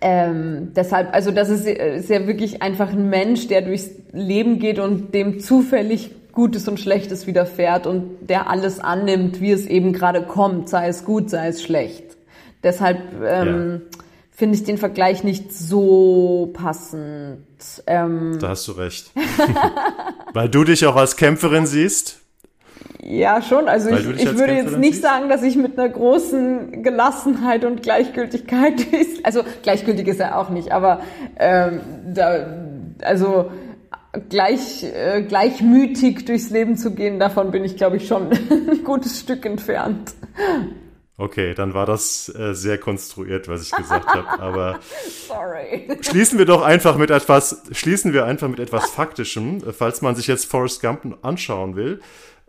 ähm, 0.00 0.72
deshalb, 0.74 1.12
also 1.12 1.32
das 1.32 1.50
ist, 1.50 1.66
ist 1.66 2.08
ja 2.08 2.26
wirklich 2.26 2.62
einfach 2.62 2.90
ein 2.90 3.10
Mensch, 3.10 3.46
der 3.46 3.60
durchs 3.60 3.90
Leben 4.12 4.58
geht 4.58 4.78
und 4.78 5.14
dem 5.14 5.38
zufällig 5.40 6.12
Gutes 6.34 6.66
und 6.68 6.80
Schlechtes 6.80 7.26
widerfährt 7.26 7.86
und 7.86 8.16
der 8.20 8.50
alles 8.50 8.80
annimmt, 8.80 9.40
wie 9.40 9.52
es 9.52 9.66
eben 9.66 9.92
gerade 9.92 10.22
kommt, 10.22 10.68
sei 10.68 10.88
es 10.88 11.04
gut, 11.04 11.30
sei 11.30 11.48
es 11.48 11.62
schlecht. 11.62 12.16
Deshalb 12.62 12.98
ähm, 13.24 13.82
ja. 13.92 13.98
finde 14.32 14.56
ich 14.56 14.64
den 14.64 14.78
Vergleich 14.78 15.22
nicht 15.22 15.52
so 15.52 16.50
passend. 16.54 17.44
Ähm, 17.86 18.38
da 18.40 18.48
hast 18.48 18.66
du 18.66 18.72
recht. 18.72 19.12
Weil 20.32 20.48
du 20.48 20.64
dich 20.64 20.84
auch 20.86 20.96
als 20.96 21.16
Kämpferin 21.16 21.66
siehst. 21.66 22.20
Ja, 23.02 23.42
schon. 23.42 23.68
Also 23.68 23.90
ich, 23.90 24.08
ich 24.08 24.36
würde 24.36 24.54
jetzt 24.54 24.78
nicht 24.78 24.94
siehst? 24.94 25.02
sagen, 25.02 25.28
dass 25.28 25.42
ich 25.42 25.56
mit 25.56 25.78
einer 25.78 25.90
großen 25.90 26.82
Gelassenheit 26.82 27.64
und 27.64 27.82
Gleichgültigkeit, 27.82 28.86
also 29.22 29.42
gleichgültig 29.62 30.08
ist 30.08 30.20
er 30.20 30.38
auch 30.38 30.48
nicht, 30.48 30.72
aber 30.72 31.00
ähm, 31.38 31.80
da, 32.12 32.46
also 33.02 33.50
gleich, 34.28 34.82
äh, 34.84 35.22
gleichmütig 35.22 36.24
durchs 36.24 36.50
Leben 36.50 36.76
zu 36.76 36.94
gehen, 36.94 37.18
davon 37.18 37.50
bin 37.50 37.64
ich, 37.64 37.76
glaube 37.76 37.96
ich, 37.96 38.06
schon 38.06 38.30
ein 38.50 38.84
gutes 38.84 39.20
Stück 39.20 39.44
entfernt. 39.46 40.14
Okay, 41.16 41.54
dann 41.54 41.74
war 41.74 41.86
das 41.86 42.28
äh, 42.34 42.54
sehr 42.54 42.78
konstruiert, 42.78 43.46
was 43.46 43.62
ich 43.62 43.70
gesagt 43.70 44.08
habe. 44.08 44.28
Aber 44.42 44.80
Sorry. 45.28 45.88
schließen 46.00 46.38
wir 46.38 46.46
doch 46.46 46.62
einfach 46.62 46.96
mit 46.96 47.10
etwas, 47.10 47.62
schließen 47.70 48.12
wir 48.12 48.24
einfach 48.24 48.48
mit 48.48 48.58
etwas 48.58 48.90
Faktischem, 48.90 49.62
falls 49.72 50.02
man 50.02 50.16
sich 50.16 50.26
jetzt 50.26 50.46
Forrest 50.46 50.80
Gump 50.80 51.18
anschauen 51.22 51.76
will. 51.76 52.00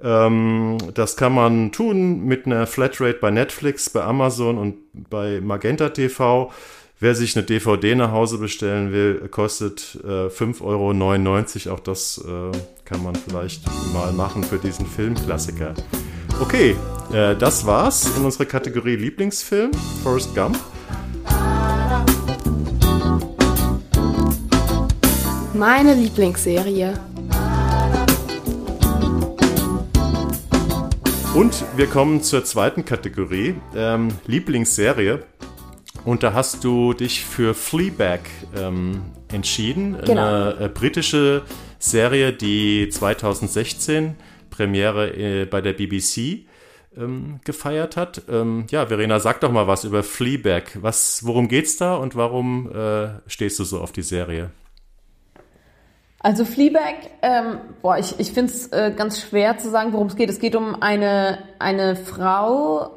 Ähm, 0.01 0.77
das 0.93 1.15
kann 1.15 1.33
man 1.33 1.71
tun 1.71 2.21
mit 2.25 2.47
einer 2.47 2.65
Flatrate 2.65 3.19
bei 3.19 3.29
Netflix, 3.29 3.89
bei 3.89 4.03
Amazon 4.03 4.57
und 4.57 4.75
bei 5.09 5.41
Magenta 5.41 5.89
TV. 5.89 6.51
Wer 6.97 7.13
sich 7.13 7.35
eine 7.35 7.45
DVD 7.45 7.93
nach 7.93 8.13
Hause 8.13 8.37
bestellen 8.37 8.93
will, 8.93 9.27
kostet 9.27 9.99
äh, 10.05 10.27
5,99 10.27 11.67
Euro. 11.67 11.75
Auch 11.75 11.81
das 11.81 12.23
äh, 12.25 12.57
kann 12.85 13.03
man 13.03 13.15
vielleicht 13.15 13.63
mal 13.93 14.13
machen 14.13 14.45
für 14.45 14.57
diesen 14.57 14.85
Filmklassiker. 14.85 15.73
Okay, 16.39 16.77
äh, 17.11 17.35
das 17.35 17.65
war's 17.65 18.15
in 18.15 18.23
unserer 18.23 18.45
Kategorie 18.45 18.95
Lieblingsfilm, 18.95 19.71
Forrest 20.03 20.33
Gump. 20.33 20.57
Meine 25.53 25.95
Lieblingsserie. 25.95 26.93
Und 31.33 31.65
wir 31.75 31.87
kommen 31.87 32.23
zur 32.23 32.45
zweiten 32.45 32.85
Kategorie, 32.85 33.55
ähm, 33.75 34.07
Lieblingsserie. 34.25 35.25
Und 36.05 36.21
da 36.21 36.33
hast 36.33 36.63
du 36.63 36.93
dich 36.93 37.25
für 37.25 37.55
Fleabag 37.55 38.21
ähm, 38.55 39.01
entschieden. 39.27 39.97
Genau. 40.05 40.21
Eine 40.21 40.57
äh, 40.59 40.69
britische 40.69 41.41
Serie, 41.79 42.31
die 42.31 42.89
2016 42.89 44.15
Premiere 44.51 45.09
äh, 45.17 45.45
bei 45.45 45.61
der 45.61 45.73
BBC 45.73 46.45
ähm, 46.95 47.39
gefeiert 47.43 47.97
hat. 47.97 48.21
Ähm, 48.29 48.67
ja, 48.69 48.85
Verena, 48.85 49.19
sag 49.19 49.41
doch 49.41 49.51
mal 49.51 49.67
was 49.67 49.83
über 49.83 50.03
Fleabag. 50.03 50.77
Was, 50.81 51.25
worum 51.25 51.47
geht's 51.47 51.77
da 51.77 51.95
und 51.95 52.15
warum 52.15 52.71
äh, 52.71 53.07
stehst 53.25 53.57
du 53.57 53.63
so 53.63 53.81
auf 53.81 53.91
die 53.91 54.03
Serie? 54.03 54.51
Also 56.19 56.45
Fleabag, 56.45 56.95
ähm, 57.23 57.57
boah, 57.81 57.97
ich, 57.97 58.19
ich 58.19 58.31
finde 58.31 58.51
es 58.51 58.67
äh, 58.67 58.93
ganz 58.95 59.21
schwer 59.21 59.57
zu 59.57 59.71
sagen, 59.71 59.91
worum 59.91 60.07
es 60.07 60.15
geht. 60.15 60.29
Es 60.29 60.39
geht 60.39 60.55
um 60.55 60.81
eine, 60.81 61.39
eine 61.57 61.95
Frau, 61.95 62.91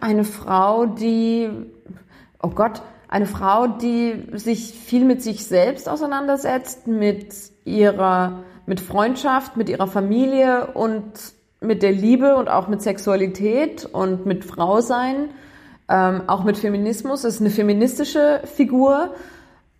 eine 0.00 0.24
Frau, 0.24 0.86
die, 0.86 1.48
oh 2.42 2.50
Gott, 2.50 2.82
eine 3.08 3.26
Frau, 3.26 3.66
die 3.66 4.24
sich 4.34 4.72
viel 4.72 5.04
mit 5.04 5.22
sich 5.22 5.46
selbst 5.46 5.88
auseinandersetzt, 5.88 6.86
mit 6.86 7.34
ihrer, 7.64 8.44
mit 8.66 8.80
Freundschaft, 8.80 9.56
mit 9.56 9.68
ihrer 9.68 9.86
Familie 9.86 10.68
und 10.74 11.12
mit 11.60 11.82
der 11.82 11.92
Liebe 11.92 12.36
und 12.36 12.48
auch 12.48 12.68
mit 12.68 12.82
Sexualität 12.82 13.84
und 13.84 14.26
mit 14.26 14.44
Frausein, 14.44 15.30
ähm, 15.88 16.22
auch 16.26 16.44
mit 16.44 16.58
Feminismus. 16.58 17.24
Es 17.24 17.36
ist 17.36 17.40
eine 17.40 17.50
feministische 17.50 18.42
Figur 18.44 19.14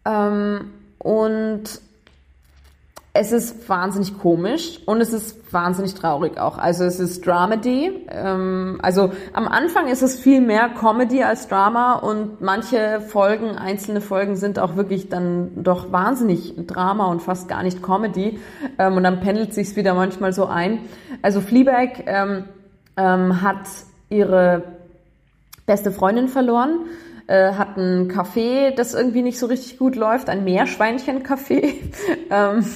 ähm, 0.04 0.72
und 0.98 1.80
es 3.18 3.32
ist 3.32 3.68
wahnsinnig 3.68 4.16
komisch 4.16 4.78
und 4.86 5.00
es 5.00 5.12
ist 5.12 5.52
wahnsinnig 5.52 5.94
traurig 5.94 6.38
auch. 6.38 6.56
Also 6.56 6.84
es 6.84 7.00
ist 7.00 7.26
Dramedy. 7.26 8.06
Ähm, 8.08 8.78
also 8.80 9.10
am 9.32 9.48
Anfang 9.48 9.88
ist 9.88 10.02
es 10.02 10.20
viel 10.20 10.40
mehr 10.40 10.68
Comedy 10.68 11.24
als 11.24 11.48
Drama 11.48 11.94
und 11.94 12.40
manche 12.40 13.00
Folgen, 13.00 13.58
einzelne 13.58 14.00
Folgen 14.00 14.36
sind 14.36 14.60
auch 14.60 14.76
wirklich 14.76 15.08
dann 15.08 15.64
doch 15.64 15.90
wahnsinnig 15.90 16.54
Drama 16.68 17.06
und 17.06 17.20
fast 17.20 17.48
gar 17.48 17.64
nicht 17.64 17.82
Comedy. 17.82 18.38
Ähm, 18.78 18.96
und 18.96 19.02
dann 19.02 19.18
pendelt 19.18 19.52
sich's 19.52 19.74
wieder 19.74 19.94
manchmal 19.94 20.32
so 20.32 20.46
ein. 20.46 20.82
Also 21.20 21.40
Fleabag 21.40 22.04
ähm, 22.06 22.44
ähm, 22.96 23.42
hat 23.42 23.66
ihre 24.10 24.62
beste 25.66 25.90
Freundin 25.90 26.28
verloren 26.28 26.86
äh, 27.28 27.52
hat 27.52 27.76
ein 27.76 28.10
Café, 28.10 28.70
das 28.70 28.94
irgendwie 28.94 29.20
nicht 29.20 29.38
so 29.38 29.46
richtig 29.46 29.78
gut 29.78 29.96
läuft, 29.96 30.30
ein 30.30 30.44
Meerschweinchen-Café. 30.44 31.74
ähm, 32.30 32.66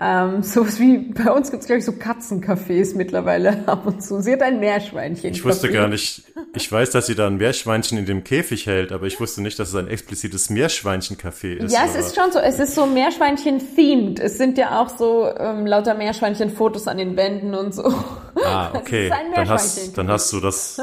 ähm, 0.00 0.42
sowas 0.44 0.78
wie, 0.78 0.98
bei 0.98 1.32
uns 1.32 1.50
gibt 1.50 1.62
es, 1.62 1.66
glaube 1.66 1.80
ich, 1.80 1.84
so 1.84 1.90
Katzencafés 1.92 2.96
mittlerweile 2.96 3.62
ab 3.66 3.84
und 3.84 4.04
zu. 4.04 4.20
Sie 4.20 4.32
hat 4.32 4.42
ein 4.42 4.60
Meerschweinchen. 4.60 5.32
-Café. 5.32 5.34
Ich 5.34 5.44
wusste 5.44 5.72
gar 5.72 5.88
nicht, 5.88 6.22
ich 6.54 6.70
weiß, 6.70 6.90
dass 6.90 7.06
sie 7.06 7.16
da 7.16 7.26
ein 7.26 7.38
Meerschweinchen 7.38 7.98
in 7.98 8.06
dem 8.06 8.22
Käfig 8.22 8.66
hält, 8.66 8.92
aber 8.92 9.06
ich 9.06 9.18
wusste 9.18 9.42
nicht, 9.42 9.58
dass 9.58 9.70
es 9.70 9.74
ein 9.74 9.88
explizites 9.88 10.48
Meerschweinchen-Café 10.48 11.56
ist. 11.56 11.74
Ja, 11.74 11.80
es 11.86 11.96
ist 11.96 12.14
schon 12.14 12.30
so, 12.30 12.38
es 12.38 12.60
ist 12.60 12.76
so 12.76 12.86
Meerschweinchen-themed. 12.86 14.20
Es 14.20 14.38
sind 14.38 14.58
ja 14.58 14.80
auch 14.80 14.90
so 14.96 15.28
ähm, 15.36 15.66
lauter 15.66 15.94
Meerschweinchen-Fotos 15.94 16.86
an 16.86 16.98
den 16.98 17.16
Wänden 17.16 17.52
und 17.56 17.74
so. 17.74 17.92
Ah, 18.44 18.70
okay. 18.74 19.10
Dann 19.34 19.48
hast, 19.48 19.98
dann 19.98 20.08
hast 20.08 20.32
du 20.32 20.38
das. 20.38 20.80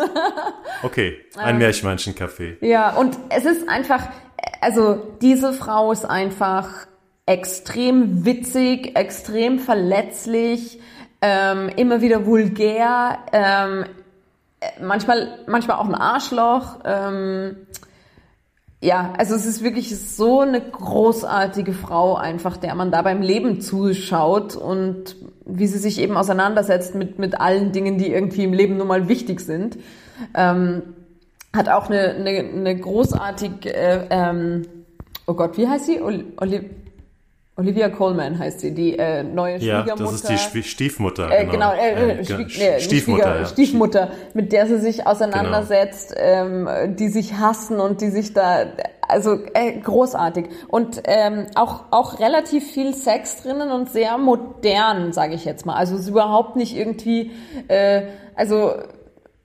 Okay, 0.82 1.15
ein 1.38 1.58
Meerschweinchen-Café. 1.60 2.58
Ja. 2.60 2.73
Ja, 2.74 2.90
und 2.96 3.16
es 3.30 3.46
ist 3.46 3.70
einfach, 3.70 4.10
also 4.60 5.00
diese 5.22 5.54
Frau 5.54 5.92
ist 5.92 6.06
einfach 6.06 6.88
extrem 7.28 8.26
witzig, 8.26 8.98
extrem 8.98 9.60
verletzlich, 9.60 10.80
ähm, 11.22 11.70
immer 11.76 12.02
wieder 12.02 12.26
vulgär, 12.26 13.20
ähm, 13.32 13.86
manchmal, 14.82 15.38
manchmal 15.46 15.78
auch 15.78 15.86
ein 15.86 15.94
Arschloch. 15.94 16.80
Ähm, 16.84 17.58
ja, 18.82 19.14
also 19.20 19.36
es 19.36 19.46
ist 19.46 19.64
wirklich 19.64 19.96
so 19.96 20.40
eine 20.40 20.60
großartige 20.60 21.74
Frau 21.74 22.16
einfach, 22.16 22.58
der 22.58 22.74
man 22.74 22.90
da 22.90 23.04
beim 23.04 23.22
Leben 23.22 23.62
zuschaut 23.62 24.56
und 24.56 25.16
wie 25.46 25.68
sie 25.68 25.78
sich 25.78 26.02
eben 26.02 26.18
auseinandersetzt 26.18 26.96
mit, 26.96 27.20
mit 27.20 27.40
allen 27.40 27.72
Dingen, 27.72 28.00
die 28.00 28.12
irgendwie 28.12 28.46
im 28.46 28.54
Leben 28.54 28.78
nun 28.78 28.88
mal 28.88 29.08
wichtig 29.10 29.42
sind. 29.42 29.78
Ähm, 30.34 30.82
hat 31.56 31.70
auch 31.70 31.89
eine, 31.89 32.16
eine, 32.16 32.39
eine 32.39 32.76
großartige, 32.76 33.74
äh, 33.74 34.08
ähm, 34.10 34.63
oh 35.28 35.34
Gott, 35.34 35.58
wie 35.58 35.68
heißt 35.68 35.86
sie? 35.86 36.02
Oli 36.02 36.70
Olivia 37.56 37.89
Coleman 37.89 38.39
heißt 38.39 38.62
sie, 38.62 38.74
die 38.74 38.98
äh, 38.98 39.22
neue 39.22 39.60
Schwiegermutter. 39.60 39.88
Ja, 39.88 39.96
das 39.96 40.13
ist 40.13 40.56
die 40.56 40.63
Stiefmutter. 40.63 41.30
Äh, 41.30 41.46
genau, 41.46 41.72
äh, 41.72 42.20
äh, 42.20 42.26
Schwie 42.26 42.48
nee, 42.58 42.80
Stiefmutter, 42.80 43.42
ja. 43.42 43.46
Stiefmutter, 43.46 44.12
mit 44.34 44.52
der 44.52 44.66
sie 44.66 44.80
sich 44.80 45.06
auseinandersetzt, 45.06 46.16
genau. 46.16 46.68
ähm, 46.68 46.96
die 46.96 47.10
sich 47.10 47.36
hassen 47.36 47.80
und 47.80 48.02
die 48.02 48.10
sich 48.10 48.34
da, 48.34 48.66
also 49.08 49.38
äh, 49.54 49.74
großartig. 49.80 50.48
Und 50.68 51.04
ähm, 51.06 51.46
auch, 51.54 51.84
auch 51.92 52.20
relativ 52.20 52.72
viel 52.72 52.96
Sex 52.96 53.44
drinnen 53.44 53.70
und 53.70 53.92
sehr 53.92 54.18
modern, 54.18 55.13
sage 55.13 55.36
ich 55.36 55.46
jetzt 55.46 55.68
mal. 55.68 55.76
Also 55.76 55.94
es 55.94 56.02
ist 56.02 56.10
überhaupt 56.10 56.56
nicht 56.56 56.76
irgendwie, 56.76 57.34
äh, 57.68 58.02
also 58.34 58.72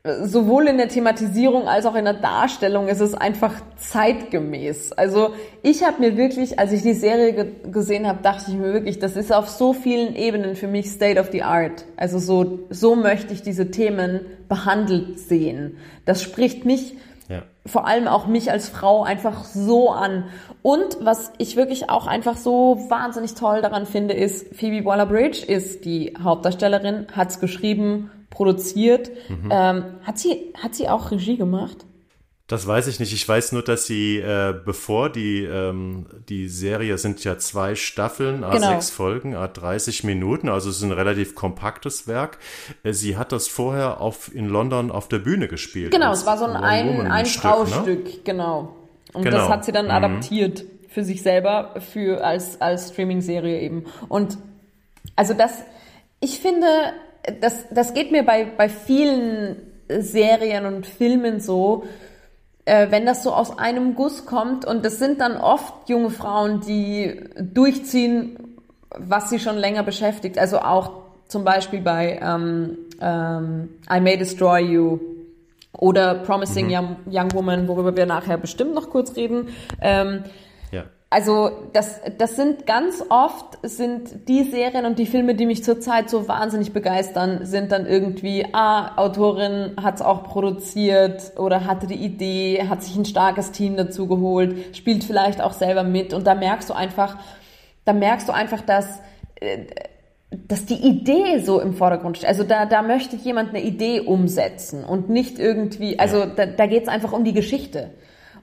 sowohl 0.05 0.69
in 0.69 0.79
der 0.79 0.89
Thematisierung 0.89 1.67
als 1.67 1.85
auch 1.85 1.95
in 1.95 2.05
der 2.05 2.15
Darstellung 2.15 2.89
ist 2.89 3.01
es 3.01 3.15
einfach 3.15 3.55
zeitgemäß. 3.77 4.93
Also 4.93 5.35
ich 5.63 5.85
habe 5.85 6.01
mir 6.01 6.17
wirklich, 6.17 6.59
als 6.59 6.73
ich 6.73 6.83
die 6.83 6.95
Serie 6.95 7.33
ge 7.33 7.47
gesehen 7.71 8.07
habe, 8.07 8.23
dachte 8.23 8.51
ich 8.51 8.57
mir 8.57 8.73
wirklich, 8.73 8.99
das 8.99 9.17
ist 9.17 9.33
auf 9.33 9.49
so 9.49 9.73
vielen 9.73 10.15
Ebenen 10.15 10.55
für 10.55 10.69
mich 10.69 10.91
State 10.91 11.21
of 11.21 11.31
the 11.33 11.43
Art. 11.43 11.85
Also 11.97 12.19
so, 12.19 12.61
so 12.71 12.95
möchte 12.95 13.33
ich 13.35 13.43
diese 13.43 13.71
Themen 13.71 14.21
behandelt 14.49 15.19
sehen. 15.19 15.79
Das 16.05 16.23
spricht 16.23 16.65
mich, 16.65 16.95
ja. 17.29 17.43
vor 17.67 17.87
allem 17.87 18.07
auch 18.07 18.27
mich 18.27 18.51
als 18.53 18.69
Frau 18.69 19.03
einfach 19.03 19.45
so 19.45 19.91
an. 19.91 20.25
Und 20.63 20.99
was 21.01 21.33
ich 21.39 21.57
wirklich 21.57 21.91
auch 21.91 22.07
einfach 22.07 22.37
so 22.37 22.87
wahnsinnig 22.89 23.35
toll 23.35 23.63
daran 23.63 23.85
finde, 23.85 24.15
ist, 24.15 24.55
Phoebe 24.55 24.85
Waller-Bridge 24.85 25.45
ist 25.45 25.85
die 25.85 26.15
Hauptdarstellerin, 26.23 27.09
hat's 27.13 27.41
geschrieben 27.41 28.11
produziert. 28.31 29.11
Mhm. 29.29 29.49
Ähm, 29.51 29.85
hat, 30.03 30.19
sie, 30.19 30.53
hat 30.61 30.75
sie 30.75 30.89
auch 30.89 31.11
Regie 31.11 31.37
gemacht? 31.37 31.85
Das 32.49 32.67
weiß 32.67 32.87
ich 32.87 32.99
nicht. 32.99 33.13
Ich 33.13 33.29
weiß 33.29 33.53
nur, 33.53 33.63
dass 33.63 33.87
sie, 33.87 34.17
äh, 34.19 34.55
bevor 34.65 35.11
die, 35.11 35.45
ähm, 35.45 36.07
die 36.31 36.49
Serie 36.49 36.97
sind 36.97 37.23
ja 37.23 37.37
zwei 37.37 37.75
Staffeln, 37.75 38.43
a 38.43 38.53
genau. 38.53 38.71
sechs 38.71 38.89
Folgen, 38.89 39.37
a 39.37 39.49
30 39.49 40.03
Minuten, 40.05 40.49
also 40.49 40.71
es 40.71 40.79
ist 40.79 40.83
ein 40.83 40.93
relativ 40.93 41.35
kompaktes 41.35 42.09
Werk. 42.09 42.39
Äh, 42.85 42.95
sie 42.95 43.19
hat 43.19 43.33
das 43.33 43.49
vorher 43.49 44.01
auf, 44.01 44.35
in 44.35 44.49
London 44.49 44.91
auf 44.91 45.09
der 45.09 45.19
Bühne 45.19 45.47
gespielt. 45.47 45.93
Genau, 45.93 46.11
es 46.11 46.25
war 46.25 46.39
so 46.39 46.47
ein 46.47 46.57
ein, 46.57 47.11
ein 47.11 47.27
ne? 47.27 47.99
genau. 48.25 48.75
Und 49.13 49.25
genau. 49.25 49.37
das 49.37 49.49
hat 49.51 49.67
sie 49.67 49.73
dann 49.73 49.87
mhm. 49.87 49.91
adaptiert 49.91 50.65
für 50.89 51.05
sich 51.05 51.23
selber, 51.23 51.75
für 51.93 52.25
als, 52.25 52.63
als 52.63 52.89
Streaming-Serie 52.93 53.61
eben. 53.61 53.85
Und 54.09 54.39
also 55.17 55.35
das, 55.35 55.53
ich 56.21 56.39
finde, 56.39 56.67
das, 57.41 57.65
das 57.71 57.95
geht 57.95 58.13
mir 58.13 58.25
bei, 58.25 58.47
bei 58.57 58.69
vielen 58.69 59.57
Serien 59.89 60.67
und 60.67 60.87
Filmen 60.87 61.41
so, 61.41 61.85
äh, 62.65 62.91
wenn 62.91 63.07
das 63.07 63.23
so 63.23 63.33
aus 63.33 63.59
einem 63.59 63.95
Guss 63.95 64.27
kommt 64.27 64.65
und 64.65 64.85
das 64.85 64.99
sind 64.99 65.21
dann 65.21 65.37
oft 65.37 65.89
junge 65.89 66.11
Frauen, 66.11 66.61
die 66.61 67.25
durchziehen, 67.41 68.59
was 68.97 69.31
sie 69.31 69.39
schon 69.39 69.57
länger 69.57 69.83
beschäftigt. 69.83 70.39
Also 70.39 70.59
auch 70.59 70.93
zum 71.29 71.45
Beispiel 71.45 71.81
bei 71.81 72.19
ähm, 72.23 72.79
ähm, 73.01 73.71
I 73.91 74.01
May 74.01 74.17
Destroy 74.17 74.61
You 74.61 74.99
oder 75.73 76.15
Promising 76.15 76.67
mhm. 76.67 76.73
Young, 76.73 76.97
Young 77.11 77.33
Woman, 77.35 77.69
worüber 77.69 77.97
wir 77.97 78.07
nachher 78.07 78.39
bestimmt 78.39 78.75
noch 78.75 78.91
kurz 78.91 79.17
reden. 79.17 79.49
Ähm, 79.81 80.25
also 81.11 81.51
das, 81.73 82.01
das 82.19 82.37
sind 82.37 82.67
ganz 82.67 83.03
oft 83.09 83.59
sind 83.63 84.29
die 84.29 84.45
Serien 84.45 84.85
und 84.85 84.99
die 84.99 85.07
Filme, 85.07 85.35
die 85.35 85.47
mich 85.47 85.65
zurzeit 85.65 86.11
so 86.11 86.29
wahnsinnig 86.29 86.75
begeistern, 86.75 87.47
sind 87.47 87.73
dann 87.73 87.87
irgendwie, 87.87 88.47
ah, 88.53 88.97
Autorin 88.97 89.73
hat 89.83 89.97
es 89.97 90.03
auch 90.03 90.25
produziert 90.25 91.33
oder 91.39 91.65
hatte 91.65 91.87
die 91.87 91.95
Idee, 91.95 92.67
hat 92.69 92.83
sich 92.83 92.95
ein 92.95 93.07
starkes 93.07 93.53
Team 93.53 93.77
dazu 93.77 94.07
geholt, 94.07 94.77
spielt 94.77 95.03
vielleicht 95.03 95.41
auch 95.41 95.55
selber 95.55 95.83
mit 95.83 96.13
und 96.13 96.27
da 96.27 96.35
merkst 96.35 96.69
du 96.69 96.75
einfach, 96.75 97.17
da 97.87 97.95
merkst 97.95 98.29
du 98.29 98.33
einfach, 98.33 98.61
dass 98.61 99.01
äh, 99.41 99.65
dass 100.31 100.67
die 100.67 100.75
Idee 100.75 101.39
so 101.39 101.59
im 101.59 101.73
Vordergrund 101.73 102.19
steht. 102.19 102.29
Also 102.29 102.45
da, 102.45 102.67
da 102.67 102.83
möchte 102.83 103.17
jemand 103.17 103.51
eine 103.51 103.63
Idee 103.63 104.01
umsetzen 104.01 104.85
und 104.85 105.09
nicht 105.09 105.39
irgendwie, 105.39 105.99
also 105.99 106.27
da, 106.27 106.45
da 106.45 106.67
geht 106.67 106.83
es 106.83 106.89
einfach 106.89 107.13
um 107.13 107.25
die 107.25 107.33
Geschichte. 107.33 107.91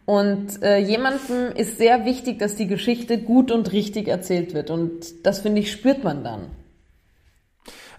Und 0.05 0.61
äh, 0.61 0.77
jemandem 0.77 1.51
ist 1.55 1.77
sehr 1.77 2.05
wichtig, 2.05 2.37
dass 2.37 2.55
die 2.55 2.67
Geschichte 2.67 3.17
gut 3.17 3.51
und 3.51 3.71
richtig 3.71 4.07
erzählt 4.07 4.53
wird. 4.53 4.69
Und 4.69 5.25
das, 5.25 5.39
finde 5.39 5.61
ich, 5.61 5.71
spürt 5.71 6.03
man 6.03 6.23
dann. 6.23 6.51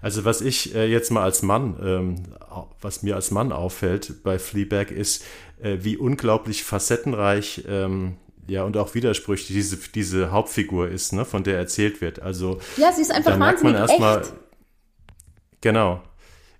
Also 0.00 0.24
was 0.24 0.40
ich 0.40 0.74
äh, 0.74 0.86
jetzt 0.86 1.10
mal 1.10 1.22
als 1.22 1.42
Mann, 1.42 1.76
ähm, 1.82 2.22
was 2.80 3.02
mir 3.02 3.16
als 3.16 3.30
Mann 3.30 3.50
auffällt 3.50 4.22
bei 4.22 4.38
Fleabag 4.38 4.90
ist, 4.90 5.24
äh, 5.60 5.78
wie 5.80 5.96
unglaublich 5.96 6.62
facettenreich 6.62 7.64
ähm, 7.68 8.16
ja 8.46 8.62
und 8.62 8.76
auch 8.76 8.94
widersprüchlich 8.94 9.48
diese, 9.48 9.76
diese 9.76 10.30
Hauptfigur 10.30 10.88
ist, 10.88 11.12
ne, 11.12 11.24
von 11.24 11.42
der 11.42 11.58
erzählt 11.58 12.00
wird. 12.00 12.20
Also 12.20 12.60
ja, 12.76 12.92
sie 12.92 13.02
ist 13.02 13.10
einfach 13.10 13.32
da 13.32 13.36
merkt 13.36 13.64
man 13.64 13.74
erstmal 13.74 14.22
genau. 15.60 16.02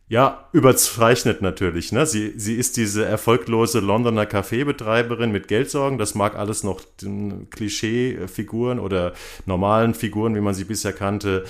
Ja, 0.09 0.49
überzeichnet 0.53 1.43
natürlich. 1.43 1.91
Ne? 1.91 2.07
Sie, 2.07 2.35
sie 2.37 2.55
ist 2.55 2.77
diese 2.77 3.05
erfolglose 3.05 3.81
Londoner 3.81 4.25
Kaffeebetreiberin 4.25 5.33
mit 5.33 5.49
Geldsorgen. 5.49 5.99
Das 5.99 6.15
mag 6.15 6.37
alles 6.37 6.63
noch 6.63 6.81
Klischee-Figuren 7.51 8.79
oder 8.79 9.15
normalen 9.47 9.95
Figuren, 9.95 10.37
wie 10.37 10.41
man 10.41 10.55
sie 10.55 10.63
bisher 10.63 10.93
kannte, 10.93 11.45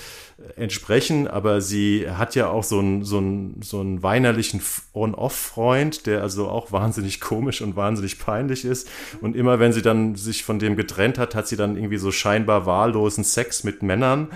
entsprechen. 0.57 1.29
Aber 1.29 1.61
sie 1.61 2.09
hat 2.09 2.35
ja 2.35 2.49
auch 2.49 2.65
so 2.65 2.79
einen, 2.79 3.05
so 3.05 3.19
einen, 3.19 3.61
so 3.63 3.81
einen 3.81 4.03
weinerlichen 4.03 4.63
On-Off-Freund, 4.95 6.07
der 6.07 6.23
also 6.23 6.49
auch 6.49 6.73
wahnsinnig 6.73 7.21
komisch 7.21 7.61
und 7.61 7.77
wahnsinnig 7.77 8.19
peinlich 8.19 8.65
ist. 8.65 8.89
Und 9.21 9.37
immer 9.37 9.59
wenn 9.59 9.75
sie 9.75 9.83
dann 9.83 10.15
sich 10.15 10.45
von 10.45 10.59
dem 10.59 10.77
getrennt 10.77 11.19
hat, 11.19 11.35
hat 11.35 11.47
sie 11.47 11.57
dann 11.57 11.77
irgendwie 11.77 11.99
so 11.99 12.11
scheinbar 12.11 12.65
wahllosen 12.65 13.23
Sex 13.23 13.65
mit 13.65 13.83
Männern 13.83 14.29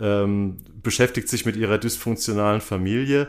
ähm, 0.00 0.58
beschäftigt 0.82 1.28
sich 1.28 1.46
mit 1.46 1.56
ihrer 1.56 1.78
dysfunktionalen 1.78 2.60
Familie. 2.60 3.28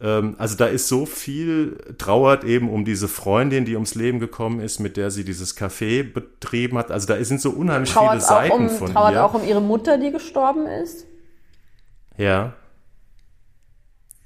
Ähm, 0.00 0.34
also 0.38 0.56
da 0.56 0.66
ist 0.66 0.88
so 0.88 1.06
viel 1.06 1.78
trauert 1.98 2.44
eben 2.44 2.68
um 2.68 2.84
diese 2.84 3.08
Freundin, 3.08 3.64
die 3.64 3.74
ums 3.74 3.94
Leben 3.94 4.18
gekommen 4.20 4.60
ist, 4.60 4.80
mit 4.80 4.96
der 4.96 5.10
sie 5.10 5.24
dieses 5.24 5.56
Café 5.56 6.02
betrieben 6.02 6.78
hat. 6.78 6.90
Also 6.90 7.06
da 7.06 7.22
sind 7.24 7.40
so 7.40 7.50
unheimlich 7.50 7.92
trauert 7.92 8.12
viele 8.12 8.20
Seiten 8.20 8.52
um, 8.52 8.68
von 8.68 8.92
trauert 8.92 9.12
ihr. 9.12 9.24
auch 9.24 9.34
um 9.34 9.44
ihre 9.44 9.62
Mutter, 9.62 9.98
die 9.98 10.10
gestorben 10.10 10.66
ist. 10.66 11.06
Ja. 12.16 12.54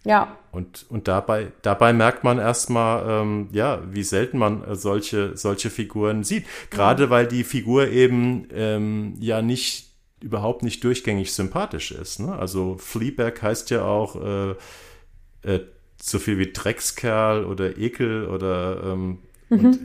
Ja. 0.05 0.37
Und, 0.53 0.87
und 0.89 1.07
dabei, 1.07 1.53
dabei 1.63 1.93
merkt 1.93 2.25
man 2.25 2.39
erstmal, 2.39 3.23
ähm, 3.23 3.49
ja, 3.53 3.81
wie 3.89 4.03
selten 4.03 4.39
man 4.39 4.65
solche, 4.75 5.37
solche 5.37 5.71
Figuren 5.71 6.25
sieht. 6.25 6.45
Gerade 6.71 7.11
weil 7.11 7.27
die 7.27 7.45
Figur 7.45 7.89
eben 7.89 8.49
ähm, 8.53 9.15
ja 9.21 9.43
nicht, 9.43 9.90
überhaupt 10.21 10.63
nicht 10.63 10.85
durchgängig 10.85 11.33
sympathisch 11.33 11.93
ist. 11.93 12.21
Ne? 12.21 12.37
Also 12.37 12.77
Fleabag 12.79 13.43
heißt 13.43 13.71
ja 13.71 13.85
auch 13.85 14.17
äh, 14.17 14.51
äh, 15.43 15.61
so 16.01 16.19
viel 16.19 16.39
wie 16.39 16.53
Dreckskerl 16.53 17.45
oder 17.45 17.79
Ekel 17.79 18.27
oder 18.27 18.83
ähm, 18.85 19.19
und 19.51 19.79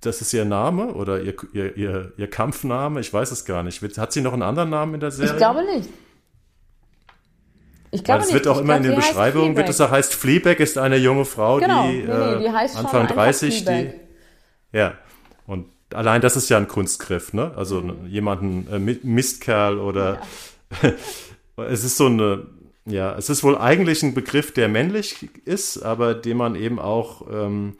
das 0.00 0.20
ist 0.20 0.32
ihr 0.32 0.44
Name 0.44 0.94
oder 0.94 1.20
ihr, 1.20 1.34
ihr, 1.52 1.76
ihr, 1.76 2.12
ihr 2.16 2.30
Kampfname, 2.30 3.00
ich 3.00 3.12
weiß 3.12 3.30
es 3.32 3.44
gar 3.44 3.62
nicht. 3.62 3.82
Hat 3.98 4.12
sie 4.12 4.20
noch 4.20 4.32
einen 4.32 4.42
anderen 4.42 4.70
Namen 4.70 4.94
in 4.94 5.00
der 5.00 5.10
Serie? 5.10 5.32
Ich 5.32 5.36
glaube 5.36 5.64
nicht. 5.64 5.88
Ich 7.90 8.04
glaube 8.04 8.22
es 8.22 8.32
wird 8.32 8.46
auch 8.46 8.56
Ich 8.56 8.62
immer 8.62 8.76
in 8.76 8.82
glaube, 8.82 8.96
den 8.96 9.00
Beschreibungen, 9.00 9.56
wird 9.56 9.68
es 9.68 9.80
auch 9.80 9.90
heißt, 9.90 10.14
Fleabag 10.14 10.60
ist 10.60 10.76
eine 10.78 10.96
junge 10.96 11.24
Frau, 11.24 11.58
Genau, 11.58 11.88
die, 11.88 11.98
nee, 11.98 12.04
nee, 12.04 12.12
äh, 12.12 12.38
die 12.38 12.44
schon 12.44 12.54
Anfang 12.54 13.02
einfach 13.02 13.14
30, 13.14 13.64
die, 13.64 13.92
ja, 14.72 14.94
und 15.46 15.66
allein 15.92 16.20
das 16.20 16.36
ist 16.36 16.48
ja 16.48 16.56
ein 16.56 16.68
Kunstgriff, 16.68 17.32
ne? 17.32 17.52
Also 17.56 17.80
Mhm. 17.80 18.06
jemanden, 18.06 18.66
äh, 18.70 18.78
Mi- 18.78 19.00
Mistkerl 19.02 19.78
oder, 19.78 20.20
es 21.56 21.84
ist 21.84 21.96
so 21.96 22.06
eine, 22.06 22.46
ja, 22.86 23.14
es 23.16 23.28
ist 23.28 23.42
wohl 23.42 23.56
eigentlich 23.58 24.02
ein 24.02 24.14
Begriff, 24.14 24.52
der 24.52 24.68
männlich 24.68 25.28
ist, 25.44 25.78
aber 25.82 26.14
den 26.14 26.36
man 26.36 26.54
eben 26.56 26.78
auch, 26.78 27.26
ähm, 27.30 27.76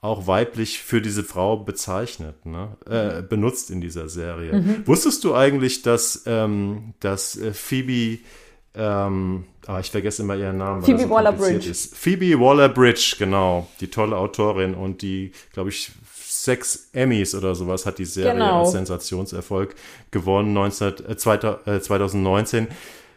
auch 0.00 0.26
weiblich 0.26 0.80
für 0.80 1.00
diese 1.00 1.24
Frau 1.24 1.56
bezeichnet, 1.56 2.44
ne? 2.44 2.76
äh, 2.90 3.22
Mhm. 3.22 3.28
benutzt 3.28 3.70
in 3.70 3.80
dieser 3.80 4.08
Serie. 4.10 4.62
Wusstest 4.84 5.24
du 5.24 5.34
eigentlich, 5.34 5.80
dass, 5.80 6.24
ähm, 6.26 6.92
dass 7.00 7.36
äh, 7.38 7.54
Phoebe, 7.54 8.18
ähm, 8.74 9.44
ah, 9.66 9.80
ich 9.80 9.90
vergesse 9.90 10.20
immer 10.22 10.36
ihren 10.36 10.58
Namen, 10.58 10.82
Phoebe 10.82 11.04
so 11.04 11.10
Waller-Bridge. 11.10 11.72
Phoebe 11.72 12.38
Waller-Bridge, 12.38 13.16
genau, 13.18 13.66
die 13.80 13.88
tolle 13.88 14.16
Autorin 14.18 14.74
und 14.74 15.00
die, 15.00 15.32
glaube 15.54 15.70
ich, 15.70 15.90
sechs 16.42 16.88
Emmys 16.92 17.34
oder 17.34 17.54
sowas 17.54 17.86
hat 17.86 17.98
die 17.98 18.04
Serie 18.04 18.32
Genau. 18.32 18.60
als 18.62 18.72
Sensationserfolg 18.72 19.74
gewonnen 20.10 20.52
19, 20.52 20.94
äh, 21.08 21.16
2000, 21.16 21.66
äh, 21.66 21.80
2019. 21.80 22.68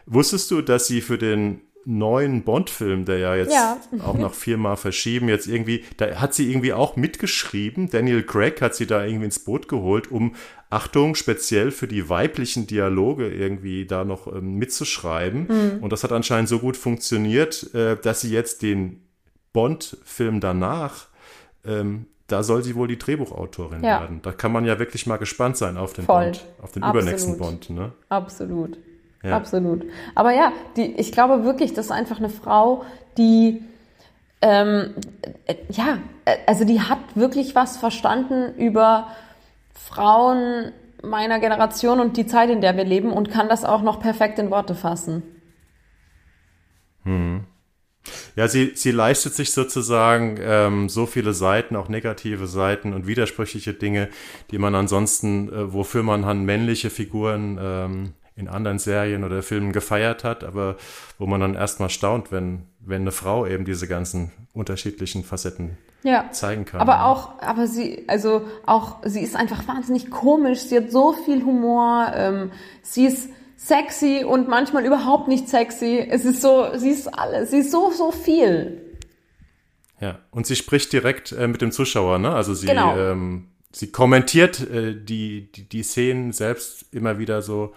Wusstest 0.06 0.50
du, 0.50 0.62
dass 0.62 0.86
sie 0.86 1.00
für 1.00 1.18
den 1.18 1.60
neuen 1.84 2.42
Bond-Film, 2.42 3.06
der 3.06 3.18
ja 3.18 3.34
jetzt 3.36 3.52
Ja. 3.54 3.78
auch 4.04 4.18
noch 4.18 4.34
viermal 4.34 4.76
verschieben, 4.76 5.28
jetzt 5.30 5.46
irgendwie, 5.46 5.84
da 5.96 6.16
hat 6.20 6.34
sie 6.34 6.50
irgendwie 6.50 6.74
auch 6.74 6.96
mitgeschrieben. 6.96 7.88
Daniel 7.88 8.22
Craig 8.24 8.60
hat 8.60 8.74
sie 8.74 8.86
da 8.86 9.04
irgendwie 9.04 9.24
ins 9.26 9.38
Boot 9.38 9.68
geholt, 9.68 10.10
um, 10.10 10.34
Achtung, 10.70 11.14
speziell 11.14 11.70
für 11.70 11.88
die 11.88 12.10
weiblichen 12.10 12.66
Dialoge 12.66 13.28
irgendwie 13.28 13.86
da 13.86 14.04
noch 14.04 14.26
ähm, 14.26 14.56
mitzuschreiben. 14.56 15.46
Mhm. 15.48 15.82
Und 15.82 15.90
das 15.92 16.04
hat 16.04 16.12
anscheinend 16.12 16.50
so 16.50 16.58
gut 16.58 16.76
funktioniert, 16.76 17.72
äh, 17.74 17.96
dass 17.96 18.20
sie 18.20 18.30
jetzt 18.32 18.60
den 18.60 19.00
Bond-Film 19.54 20.40
danach, 20.40 21.06
ähm, 21.64 22.04
da 22.28 22.42
soll 22.42 22.62
sie 22.62 22.76
wohl 22.76 22.86
die 22.88 22.98
Drehbuchautorin 22.98 23.82
Ja. 23.82 24.00
werden. 24.00 24.20
Da 24.22 24.32
kann 24.32 24.52
man 24.52 24.64
ja 24.64 24.78
wirklich 24.78 25.06
mal 25.06 25.16
gespannt 25.16 25.56
sein 25.56 25.76
auf 25.76 25.94
den 25.94 26.04
Voll. 26.04 26.24
Bond, 26.24 26.44
auf 26.62 26.72
den 26.72 26.82
Absolut. 26.82 27.02
übernächsten 27.02 27.38
Bond, 27.38 27.70
ne? 27.70 27.92
Absolut. 28.08 28.78
Ja. 29.22 29.36
Absolut. 29.36 29.84
Aber 30.14 30.32
ja, 30.32 30.52
die, 30.76 30.92
ich 30.92 31.10
glaube 31.10 31.42
wirklich, 31.44 31.74
das 31.74 31.86
ist 31.86 31.92
einfach 31.92 32.18
eine 32.18 32.28
Frau, 32.28 32.84
die, 33.16 33.62
ähm, 34.42 34.94
äh, 35.46 35.56
ja, 35.70 35.98
äh, 36.24 36.36
also 36.46 36.64
die 36.64 36.80
hat 36.80 36.98
wirklich 37.16 37.54
was 37.56 37.76
verstanden 37.78 38.54
über 38.56 39.08
Frauen 39.74 40.70
meiner 41.02 41.40
Generation 41.40 41.98
und 41.98 42.16
die 42.16 42.26
Zeit, 42.26 42.50
in 42.50 42.60
der 42.60 42.76
wir 42.76 42.84
leben 42.84 43.12
und 43.12 43.30
kann 43.30 43.48
das 43.48 43.64
auch 43.64 43.82
noch 43.82 44.00
perfekt 44.00 44.38
in 44.38 44.50
Worte 44.50 44.74
fassen. 44.74 45.22
Ja, 48.36 48.48
sie, 48.48 48.72
sie 48.74 48.90
leistet 48.90 49.34
sich 49.34 49.52
sozusagen 49.52 50.38
ähm, 50.40 50.88
so 50.88 51.06
viele 51.06 51.32
Seiten, 51.34 51.76
auch 51.76 51.88
negative 51.88 52.46
Seiten 52.46 52.92
und 52.92 53.06
widersprüchliche 53.06 53.74
Dinge, 53.74 54.08
die 54.50 54.58
man 54.58 54.74
ansonsten, 54.74 55.48
äh, 55.52 55.72
wofür 55.72 56.02
man 56.02 56.22
dann 56.22 56.44
männliche 56.44 56.90
Figuren 56.90 57.58
ähm, 57.60 58.12
in 58.36 58.48
anderen 58.48 58.78
Serien 58.78 59.24
oder 59.24 59.42
Filmen 59.42 59.72
gefeiert 59.72 60.22
hat, 60.22 60.44
aber 60.44 60.76
wo 61.18 61.26
man 61.26 61.40
dann 61.40 61.54
erstmal 61.54 61.90
staunt, 61.90 62.30
wenn, 62.30 62.62
wenn 62.80 63.02
eine 63.02 63.10
Frau 63.12 63.44
eben 63.46 63.64
diese 63.64 63.88
ganzen 63.88 64.30
unterschiedlichen 64.52 65.24
Facetten 65.24 65.76
Ja. 66.04 66.30
zeigen 66.30 66.64
kann. 66.64 66.80
Aber 66.80 67.06
auch, 67.06 67.42
aber 67.42 67.66
sie, 67.66 68.04
also 68.06 68.42
auch, 68.64 68.98
sie 69.04 69.22
ist 69.22 69.34
einfach 69.34 69.66
wahnsinnig 69.66 70.10
komisch. 70.10 70.60
Sie 70.60 70.76
hat 70.76 70.92
so 70.92 71.14
viel 71.24 71.44
Humor. 71.44 72.12
Ähm, 72.14 72.52
sie 72.82 73.06
ist 73.06 73.28
sexy 73.58 74.24
und 74.24 74.48
manchmal 74.48 74.86
überhaupt 74.86 75.28
nicht 75.28 75.48
sexy. 75.48 75.98
Es 76.08 76.24
ist 76.24 76.40
so, 76.40 76.66
sie 76.76 76.90
ist 76.90 77.08
alles. 77.08 77.50
Sie 77.50 77.58
ist 77.58 77.70
so, 77.72 77.90
so 77.90 78.12
viel. 78.12 78.80
Ja, 80.00 80.20
und 80.30 80.46
sie 80.46 80.54
spricht 80.56 80.92
direkt 80.92 81.32
äh, 81.32 81.48
mit 81.48 81.60
dem 81.60 81.72
Zuschauer, 81.72 82.18
ne? 82.20 82.30
Also 82.32 82.54
sie, 82.54 82.68
Genau. 82.68 82.96
ähm, 82.96 83.48
sie 83.72 83.90
kommentiert 83.90 84.60
äh, 84.60 84.94
die, 84.94 85.50
die, 85.52 85.68
die 85.68 85.82
Szenen 85.82 86.30
selbst 86.32 86.86
immer 86.94 87.18
wieder 87.18 87.42
so. 87.42 87.74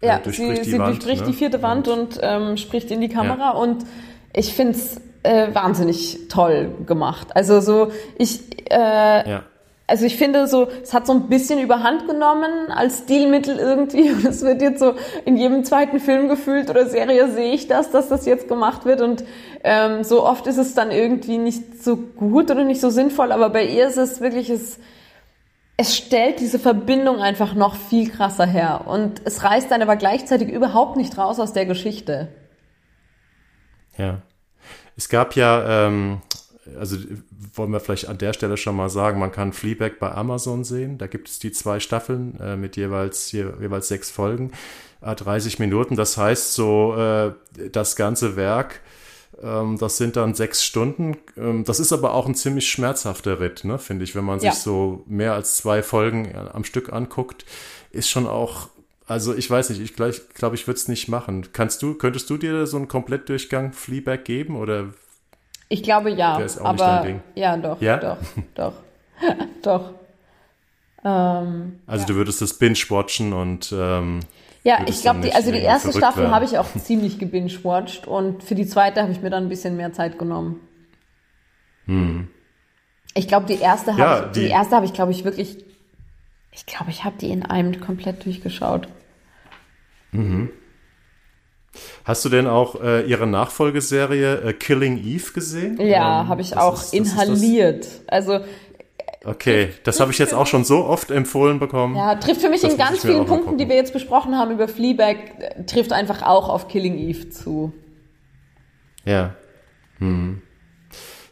äh, 0.00 0.06
Ja, 0.06 0.16
sie, 0.18 0.22
durchbricht 0.22 0.64
die 0.66 0.70
sie 0.70 0.78
Wand, 0.78 0.94
durchbricht 1.02 1.22
ne? 1.22 1.26
die 1.32 1.36
vierte 1.36 1.60
Wand 1.60 1.88
und 1.88 2.18
ähm, 2.22 2.56
spricht 2.56 2.90
in 2.92 3.00
die 3.00 3.08
Kamera 3.08 3.50
und 3.50 3.84
ich 4.32 4.54
find's 4.54 5.00
äh, 5.24 5.52
wahnsinnig 5.52 6.28
toll 6.28 6.70
gemacht. 6.86 7.34
Also 7.34 7.60
so, 7.60 7.90
ich, 8.16 8.70
äh, 8.70 9.28
Ja. 9.28 9.44
Also 9.88 10.04
ich 10.04 10.18
finde 10.18 10.46
so, 10.46 10.68
es 10.82 10.92
hat 10.92 11.06
so 11.06 11.14
ein 11.14 11.28
bisschen 11.28 11.58
überhand 11.58 12.06
genommen 12.06 12.70
als 12.70 12.98
Stilmittel 12.98 13.58
irgendwie 13.58 14.10
und 14.12 14.24
es 14.24 14.42
wird 14.42 14.60
jetzt 14.60 14.80
so 14.80 14.94
in 15.24 15.38
jedem 15.38 15.64
zweiten 15.64 15.98
Film 15.98 16.28
gefühlt 16.28 16.68
oder 16.68 16.86
Serie 16.86 17.32
sehe 17.32 17.54
ich 17.54 17.68
das, 17.68 17.90
dass 17.90 18.08
das 18.08 18.26
jetzt 18.26 18.48
gemacht 18.48 18.84
wird 18.84 19.00
und 19.00 19.24
ähm, 19.64 20.04
so 20.04 20.24
oft 20.26 20.46
ist 20.46 20.58
es 20.58 20.74
dann 20.74 20.90
irgendwie 20.90 21.38
nicht 21.38 21.82
so 21.82 21.96
gut 21.96 22.50
oder 22.50 22.64
nicht 22.64 22.82
so 22.82 22.90
sinnvoll, 22.90 23.32
aber 23.32 23.48
bei 23.48 23.64
ihr 23.64 23.88
ist 23.88 23.96
es 23.96 24.20
wirklich, 24.20 24.50
es, 24.50 24.78
es 25.78 25.96
stellt 25.96 26.40
diese 26.40 26.58
Verbindung 26.58 27.20
einfach 27.20 27.54
noch 27.54 27.74
viel 27.74 28.10
krasser 28.10 28.46
her 28.46 28.82
und 28.86 29.22
es 29.24 29.42
reißt 29.42 29.70
dann 29.70 29.80
aber 29.80 29.96
gleichzeitig 29.96 30.50
überhaupt 30.50 30.98
nicht 30.98 31.16
raus 31.16 31.40
aus 31.40 31.54
der 31.54 31.64
Geschichte. 31.64 32.28
Ja. 33.96 34.20
Es 34.98 35.08
gab 35.08 35.34
ja, 35.34 35.86
ähm, 35.86 36.20
also 36.78 36.96
wollen 37.54 37.70
wir 37.70 37.80
vielleicht 37.80 38.08
an 38.08 38.18
der 38.18 38.32
Stelle 38.32 38.56
schon 38.56 38.76
mal 38.76 38.88
sagen, 38.88 39.18
man 39.20 39.32
kann 39.32 39.52
Fleabag 39.52 39.98
bei 40.00 40.10
Amazon 40.12 40.64
sehen. 40.64 40.98
Da 40.98 41.06
gibt 41.06 41.28
es 41.28 41.38
die 41.38 41.52
zwei 41.52 41.80
Staffeln 41.80 42.38
äh, 42.40 42.56
mit 42.56 42.76
jeweils, 42.76 43.30
je, 43.32 43.46
jeweils 43.60 43.88
sechs 43.88 44.10
Folgen, 44.10 44.52
äh, 45.00 45.14
30 45.14 45.58
Minuten. 45.58 45.96
Das 45.96 46.16
heißt 46.16 46.54
so, 46.54 46.94
äh, 46.96 47.32
das 47.70 47.96
ganze 47.96 48.36
Werk, 48.36 48.80
ähm, 49.42 49.78
das 49.78 49.96
sind 49.96 50.16
dann 50.16 50.34
sechs 50.34 50.64
Stunden. 50.64 51.16
Ähm, 51.36 51.64
das 51.64 51.80
ist 51.80 51.92
aber 51.92 52.14
auch 52.14 52.26
ein 52.26 52.34
ziemlich 52.34 52.68
schmerzhafter 52.68 53.40
Ritt, 53.40 53.64
ne, 53.64 53.78
finde 53.78 54.04
ich, 54.04 54.14
wenn 54.14 54.24
man 54.24 54.40
Ja. 54.40 54.50
sich 54.52 54.60
so 54.62 55.04
mehr 55.06 55.34
als 55.34 55.56
zwei 55.56 55.82
Folgen 55.82 56.26
äh, 56.26 56.34
am 56.52 56.64
Stück 56.64 56.92
anguckt, 56.92 57.44
ist 57.90 58.08
schon 58.08 58.26
auch 58.26 58.68
also 59.06 59.34
ich 59.34 59.50
weiß 59.50 59.70
nicht, 59.70 59.80
ich 59.80 59.96
glaube, 59.96 60.10
ich, 60.10 60.28
glaub, 60.34 60.52
ich 60.52 60.66
würde 60.66 60.76
es 60.76 60.86
nicht 60.86 61.08
machen. 61.08 61.46
Kannst 61.54 61.80
du, 61.80 61.94
könntest 61.94 62.28
du 62.28 62.36
dir 62.36 62.66
so 62.66 62.76
einen 62.76 62.88
Komplettdurchgang 62.88 63.72
Fleabag 63.72 64.22
geben 64.26 64.54
oder 64.54 64.88
Ich 65.68 65.82
glaube 65.82 66.10
ja, 66.10 66.36
Der 66.36 66.46
ist 66.46 66.58
auch 66.58 66.72
nicht 66.72 66.82
aber 66.82 67.00
dein 67.02 67.04
Ding. 67.04 67.22
ja, 67.34 67.56
doch, 67.56 67.80
Ja? 67.82 67.96
doch, 67.98 68.16
doch, 68.54 68.72
doch. 69.62 69.90
Ähm, 71.04 71.80
also 71.86 72.06
du 72.06 72.14
würdest 72.14 72.40
das 72.42 72.54
binge-watchen 72.58 73.32
und 73.32 73.72
ähm, 73.76 74.20
Ja, 74.64 74.80
ich 74.86 75.02
glaube, 75.02 75.20
die, 75.20 75.26
nicht 75.26 75.36
also 75.36 75.52
die 75.52 75.58
erste 75.58 75.92
Staffel 75.92 76.30
habe 76.30 76.44
ich 76.44 76.58
auch 76.58 76.66
ziemlich 76.82 77.18
gebingewatcht 77.18 78.06
und 78.06 78.42
für 78.42 78.54
die 78.54 78.66
zweite 78.66 79.02
habe 79.02 79.12
ich 79.12 79.20
mir 79.20 79.30
dann 79.30 79.44
ein 79.44 79.48
bisschen 79.48 79.76
mehr 79.76 79.92
Zeit 79.92 80.18
genommen. 80.18 80.60
Ich 83.14 83.28
glaube, 83.28 83.46
die 83.46 83.58
erste 83.60 83.92
habe 83.96 84.02
Hm. 84.02 84.08
Ja, 84.08 84.26
ich, 84.26 84.32
die, 84.32 84.40
die- 84.40 84.48
erste 84.48 84.76
habe 84.76 84.86
ich, 84.86 84.92
glaube 84.92 85.12
ich, 85.12 85.24
wirklich, 85.24 85.64
ich 86.52 86.66
glaube, 86.66 86.90
ich 86.90 87.04
habe 87.04 87.16
die 87.18 87.30
in 87.30 87.44
einem 87.44 87.80
komplett 87.80 88.24
durchgeschaut. 88.24 88.88
Hast 92.04 92.24
du 92.24 92.28
denn 92.28 92.46
auch 92.46 92.80
äh, 92.82 93.02
ihre 93.06 93.26
Nachfolgeserie 93.26 94.40
äh, 94.42 94.52
Killing 94.52 94.98
Eve 95.04 95.32
gesehen? 95.32 95.80
Ja, 95.80 96.22
Ähm, 96.22 96.28
habe 96.28 96.40
ich 96.42 96.56
auch 96.56 96.74
ist- 96.74 96.94
inhaliert. 96.94 97.86
Also 98.06 98.40
okay, 99.24 99.70
das 99.84 100.00
habe 100.00 100.10
ich 100.12 100.18
jetzt 100.18 100.34
auch 100.34 100.46
schon 100.46 100.64
so 100.64 100.84
oft 100.84 101.10
empfohlen 101.10 101.58
bekommen. 101.58 101.96
ja, 101.96 102.14
trifft 102.16 102.40
für 102.40 102.48
mich 102.50 102.62
in 102.64 102.76
ganz 102.76 103.00
vielen 103.02 103.26
Punkten, 103.26 103.58
die 103.58 103.68
wir 103.68 103.76
jetzt 103.76 103.92
besprochen 103.92 104.36
haben 104.36 104.50
über 104.52 104.68
Fleabag, 104.68 105.16
äh, 105.38 105.64
trifft 105.64 105.92
einfach 105.92 106.22
auch 106.22 106.48
auf 106.48 106.68
Killing 106.68 106.96
Eve 106.98 107.30
zu. 107.30 107.72
Ja. 109.04 109.34
Hm. 109.98 110.42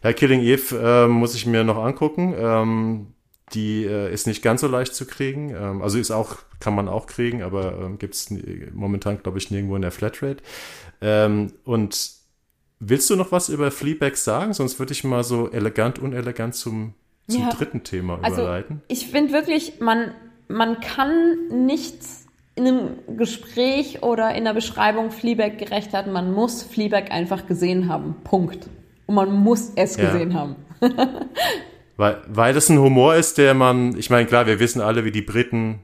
Ja, 0.02 0.12
Killing 0.12 0.40
Eve 0.40 0.76
ähm, 0.82 1.11
muss 1.12 1.35
ich 1.35 1.46
mir 1.46 1.64
noch 1.64 1.78
angucken. 1.82 2.35
Ähm, 2.38 3.06
die 3.54 3.85
äh, 3.85 4.12
ist 4.12 4.26
nicht 4.26 4.42
ganz 4.42 4.61
so 4.61 4.68
leicht 4.68 4.94
zu 4.94 5.06
kriegen. 5.06 5.50
Ähm, 5.50 5.82
also 5.82 5.98
ist 5.98 6.11
auch, 6.11 6.37
kann 6.61 6.74
man 6.74 6.88
auch 6.88 7.06
kriegen, 7.06 7.42
aber 7.42 7.78
ähm, 7.80 7.98
gibt 7.98 8.14
es 8.14 8.32
momentan, 8.74 9.22
glaube 9.22 9.38
ich, 9.38 9.50
nirgendwo 9.50 9.76
in 9.76 9.82
der 9.82 9.92
Flatrate. 9.92 10.42
Ähm, 11.00 11.52
und 11.64 12.11
willst 12.80 13.09
du 13.11 13.16
noch 13.16 13.32
was 13.32 13.48
über 13.48 13.70
Fleabag 13.70 14.16
sagen? 14.16 14.52
Sonst 14.52 14.78
würde 14.78 14.92
ich 14.92 15.04
mal 15.04 15.22
so 15.24 15.50
elegant, 15.50 15.98
unelegant 15.98 16.54
zum, 16.54 16.94
zum 17.28 17.42
ja. 17.42 17.50
dritten 17.50 17.85
Thema 17.85 18.18
also, 18.22 18.42
überleiten. 18.42 18.82
Ich 18.88 19.06
finde 19.06 19.32
wirklich, 19.32 19.80
man, 19.80 20.12
man 20.48 20.80
kann 20.80 21.64
nichts 21.64 22.26
in 22.56 22.66
einem 22.66 23.16
Gespräch 23.18 24.02
oder 24.02 24.35
in 24.35 24.44
der 24.44 24.54
Beschreibung 24.54 25.11
Fleabag 25.11 25.59
gerecht 25.59 25.92
werden. 25.92 26.12
Man 26.12 26.32
muss 26.32 26.62
Fleabag 26.62 27.11
einfach 27.11 27.46
gesehen 27.46 27.88
haben. 27.88 28.16
Punkt. 28.24 28.68
Und 29.04 29.14
man 29.14 29.32
muss 29.32 29.72
es 29.76 29.96
ja. 29.96 30.11
gesehen 30.11 30.35
haben. 30.35 30.56
weil, 31.96 32.22
weil 32.28 32.52
das 32.54 32.68
ein 32.68 32.78
Humor 32.78 33.14
ist, 33.14 33.38
der 33.38 33.54
man, 33.54 33.96
ich 33.96 34.11
meine, 34.11 34.26
klar, 34.26 34.46
wir 34.46 34.61
wissen 34.61 34.80
alle, 34.80 35.04
wie 35.04 35.12
die 35.12 35.22
Briten 35.22 35.80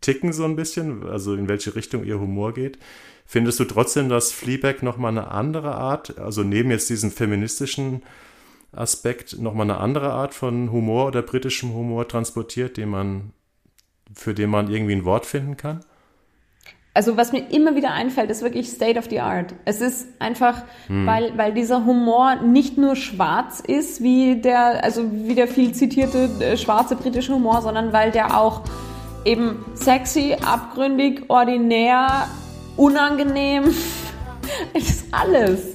ticken 0.00 0.32
so 0.32 0.44
ein 0.44 0.56
bisschen, 0.56 1.04
also 1.04 1.34
in 1.34 1.48
welche 1.48 1.74
Richtung 1.74 2.04
ihr 2.04 2.20
Humor 2.20 2.52
geht. 2.54 2.78
Findest 3.24 3.58
du 3.58 3.64
trotzdem, 3.64 4.08
dass 4.08 4.32
Fleabag 4.32 4.82
nochmal 4.82 5.10
eine 5.10 5.30
andere 5.30 5.74
Art, 5.74 6.18
also 6.18 6.42
neben 6.42 6.70
jetzt 6.70 6.90
diesem 6.90 7.10
feministischen 7.10 8.02
Aspekt, 8.72 9.38
nochmal 9.40 9.64
eine 9.64 9.78
andere 9.78 10.12
Art 10.12 10.34
von 10.34 10.70
Humor 10.70 11.06
oder 11.06 11.22
britischem 11.22 11.72
Humor 11.72 12.06
transportiert, 12.06 12.76
den 12.76 12.90
man, 12.90 13.32
für 14.14 14.34
den 14.34 14.50
man 14.50 14.70
irgendwie 14.70 14.94
ein 14.94 15.04
Wort 15.04 15.26
finden 15.26 15.56
kann? 15.56 15.80
Also 16.96 17.18
was 17.18 17.30
mir 17.30 17.50
immer 17.50 17.76
wieder 17.76 17.92
einfällt, 17.92 18.30
ist 18.30 18.42
wirklich 18.42 18.70
State 18.70 18.98
of 18.98 19.04
the 19.10 19.20
Art. 19.20 19.54
Es 19.66 19.82
ist 19.82 20.08
einfach, 20.18 20.62
hm. 20.86 21.06
weil, 21.06 21.36
weil 21.36 21.52
dieser 21.52 21.84
Humor 21.84 22.36
nicht 22.36 22.78
nur 22.78 22.96
schwarz 22.96 23.60
ist, 23.60 24.02
wie 24.02 24.36
der, 24.36 24.82
also 24.82 25.02
wie 25.12 25.34
der 25.34 25.46
viel 25.46 25.72
zitierte 25.72 26.30
äh, 26.40 26.56
schwarze 26.56 26.96
britische 26.96 27.34
Humor, 27.34 27.60
sondern 27.60 27.92
weil 27.92 28.12
der 28.12 28.40
auch 28.40 28.62
eben 29.26 29.62
sexy, 29.74 30.36
abgründig, 30.42 31.24
ordinär, 31.28 32.28
unangenehm, 32.78 33.64
es 34.72 34.88
ist 34.88 35.04
alles. 35.12 35.74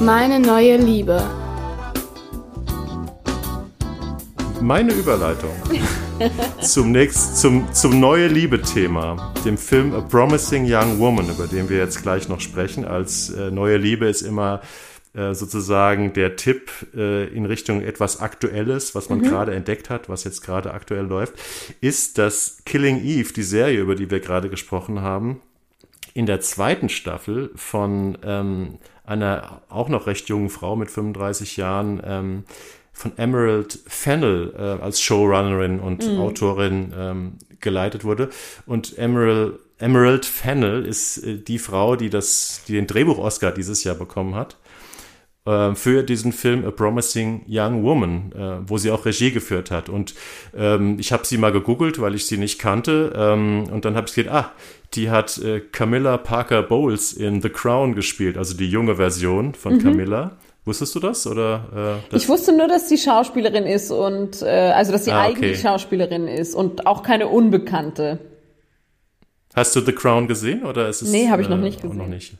Meine 0.00 0.38
neue 0.38 0.76
Liebe. 0.76 1.24
Meine 4.60 4.92
Überleitung 4.92 5.54
zum 6.60 6.92
nächsten, 6.92 7.34
zum, 7.34 7.72
zum 7.72 8.00
neue 8.00 8.28
Liebe-Thema, 8.28 9.34
dem 9.44 9.58
Film 9.58 9.94
A 9.94 10.00
Promising 10.00 10.64
Young 10.66 10.98
Woman, 10.98 11.28
über 11.28 11.46
den 11.46 11.68
wir 11.68 11.78
jetzt 11.78 12.02
gleich 12.02 12.28
noch 12.28 12.40
sprechen. 12.40 12.84
Als 12.84 13.30
äh, 13.30 13.50
neue 13.50 13.76
Liebe 13.76 14.06
ist 14.06 14.22
immer 14.22 14.62
äh, 15.14 15.34
sozusagen 15.34 16.12
der 16.12 16.36
Tipp 16.36 16.70
äh, 16.94 17.26
in 17.28 17.46
Richtung 17.46 17.82
etwas 17.82 18.20
Aktuelles, 18.20 18.94
was 18.94 19.08
man 19.08 19.18
mhm. 19.18 19.24
gerade 19.24 19.54
entdeckt 19.54 19.90
hat, 19.90 20.08
was 20.08 20.24
jetzt 20.24 20.42
gerade 20.42 20.72
aktuell 20.72 21.04
läuft, 21.04 21.34
ist, 21.80 22.18
dass 22.18 22.58
Killing 22.64 23.02
Eve, 23.02 23.32
die 23.32 23.42
Serie, 23.42 23.80
über 23.80 23.94
die 23.94 24.10
wir 24.10 24.20
gerade 24.20 24.48
gesprochen 24.48 25.00
haben, 25.00 25.40
in 26.14 26.26
der 26.26 26.40
zweiten 26.40 26.88
Staffel 26.88 27.50
von 27.54 28.16
ähm, 28.24 28.78
einer 29.04 29.62
auch 29.68 29.88
noch 29.88 30.06
recht 30.06 30.28
jungen 30.28 30.50
Frau 30.50 30.76
mit 30.76 30.90
35 30.90 31.56
Jahren 31.56 32.02
ähm, 32.04 32.44
von 32.96 33.12
Emerald 33.18 33.78
Fennel 33.86 34.54
äh, 34.56 34.82
als 34.82 35.02
Showrunnerin 35.02 35.80
und 35.80 36.10
mhm. 36.10 36.18
Autorin 36.18 36.94
ähm, 36.96 37.32
geleitet 37.60 38.04
wurde. 38.04 38.30
Und 38.64 38.96
Emerald, 38.96 39.58
Emerald 39.78 40.24
Fennel 40.24 40.86
ist 40.86 41.18
äh, 41.18 41.36
die 41.36 41.58
Frau, 41.58 41.96
die 41.96 42.08
das, 42.08 42.62
die 42.66 42.72
den 42.72 42.86
Drehbuch-Oscar 42.86 43.52
dieses 43.52 43.84
Jahr 43.84 43.96
bekommen 43.96 44.34
hat 44.34 44.56
äh, 45.44 45.74
für 45.74 46.04
diesen 46.04 46.32
Film 46.32 46.64
A 46.64 46.70
Promising 46.70 47.44
Young 47.46 47.82
Woman, 47.82 48.32
äh, 48.32 48.66
wo 48.66 48.78
sie 48.78 48.90
auch 48.90 49.04
Regie 49.04 49.30
geführt 49.30 49.70
hat. 49.70 49.90
Und 49.90 50.14
ähm, 50.56 50.96
ich 50.98 51.12
habe 51.12 51.26
sie 51.26 51.36
mal 51.36 51.52
gegoogelt, 51.52 52.00
weil 52.00 52.14
ich 52.14 52.24
sie 52.24 52.38
nicht 52.38 52.58
kannte. 52.58 53.12
Ähm, 53.14 53.64
und 53.70 53.84
dann 53.84 53.94
habe 53.94 54.08
ich 54.08 54.14
gesehen, 54.14 54.32
ah, 54.32 54.52
die 54.94 55.10
hat 55.10 55.36
äh, 55.36 55.60
Camilla 55.60 56.16
Parker 56.16 56.62
Bowles 56.62 57.12
in 57.12 57.42
The 57.42 57.50
Crown 57.50 57.94
gespielt, 57.94 58.38
also 58.38 58.56
die 58.56 58.70
junge 58.70 58.96
Version 58.96 59.52
von 59.52 59.74
mhm. 59.74 59.82
Camilla. 59.82 60.38
Wusstest 60.66 60.96
du 60.96 61.00
das 61.00 61.26
oder? 61.28 62.00
Äh, 62.02 62.10
das 62.10 62.22
ich 62.22 62.28
wusste 62.28 62.54
nur, 62.54 62.66
dass 62.66 62.88
sie 62.88 62.98
Schauspielerin 62.98 63.64
ist 63.64 63.92
und 63.92 64.42
äh, 64.42 64.46
also 64.46 64.90
dass 64.90 65.04
sie 65.04 65.12
ah, 65.12 65.24
okay. 65.24 65.36
eigentlich 65.36 65.60
Schauspielerin 65.60 66.26
ist 66.26 66.56
und 66.56 66.88
auch 66.88 67.04
keine 67.04 67.28
Unbekannte. 67.28 68.18
Hast 69.54 69.76
du 69.76 69.80
The 69.80 69.92
Crown 69.92 70.26
gesehen 70.26 70.64
oder 70.64 70.88
ist 70.88 71.02
es? 71.02 71.10
Nee, 71.12 71.28
habe 71.28 71.40
ich 71.40 71.48
noch 71.48 71.58
äh, 71.58 71.62
nicht 71.62 71.80
gesehen. 71.80 71.98
Noch 71.98 72.08
nicht. 72.08 72.34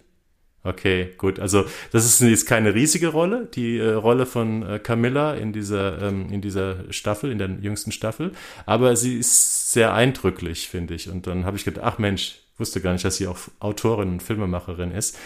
Okay, 0.64 1.14
gut. 1.16 1.38
Also 1.38 1.66
das 1.92 2.04
ist 2.04 2.20
jetzt 2.20 2.46
keine 2.46 2.74
riesige 2.74 3.08
Rolle, 3.08 3.46
die 3.54 3.78
äh, 3.78 3.92
Rolle 3.92 4.26
von 4.26 4.64
äh, 4.64 4.80
Camilla 4.80 5.34
in 5.34 5.52
dieser 5.52 6.02
ähm, 6.02 6.26
in 6.32 6.40
dieser 6.40 6.92
Staffel, 6.92 7.30
in 7.30 7.38
der 7.38 7.48
jüngsten 7.60 7.92
Staffel. 7.92 8.32
Aber 8.66 8.96
sie 8.96 9.18
ist 9.18 9.70
sehr 9.70 9.94
eindrücklich, 9.94 10.68
finde 10.68 10.94
ich. 10.94 11.08
Und 11.08 11.28
dann 11.28 11.44
habe 11.44 11.56
ich 11.56 11.64
gedacht, 11.64 11.84
ach 11.86 11.98
Mensch, 11.98 12.40
wusste 12.58 12.80
gar 12.80 12.92
nicht, 12.92 13.04
dass 13.04 13.18
sie 13.18 13.28
auch 13.28 13.38
Autorin 13.60 14.08
und 14.08 14.22
Filmemacherin 14.24 14.90
ist. 14.90 15.16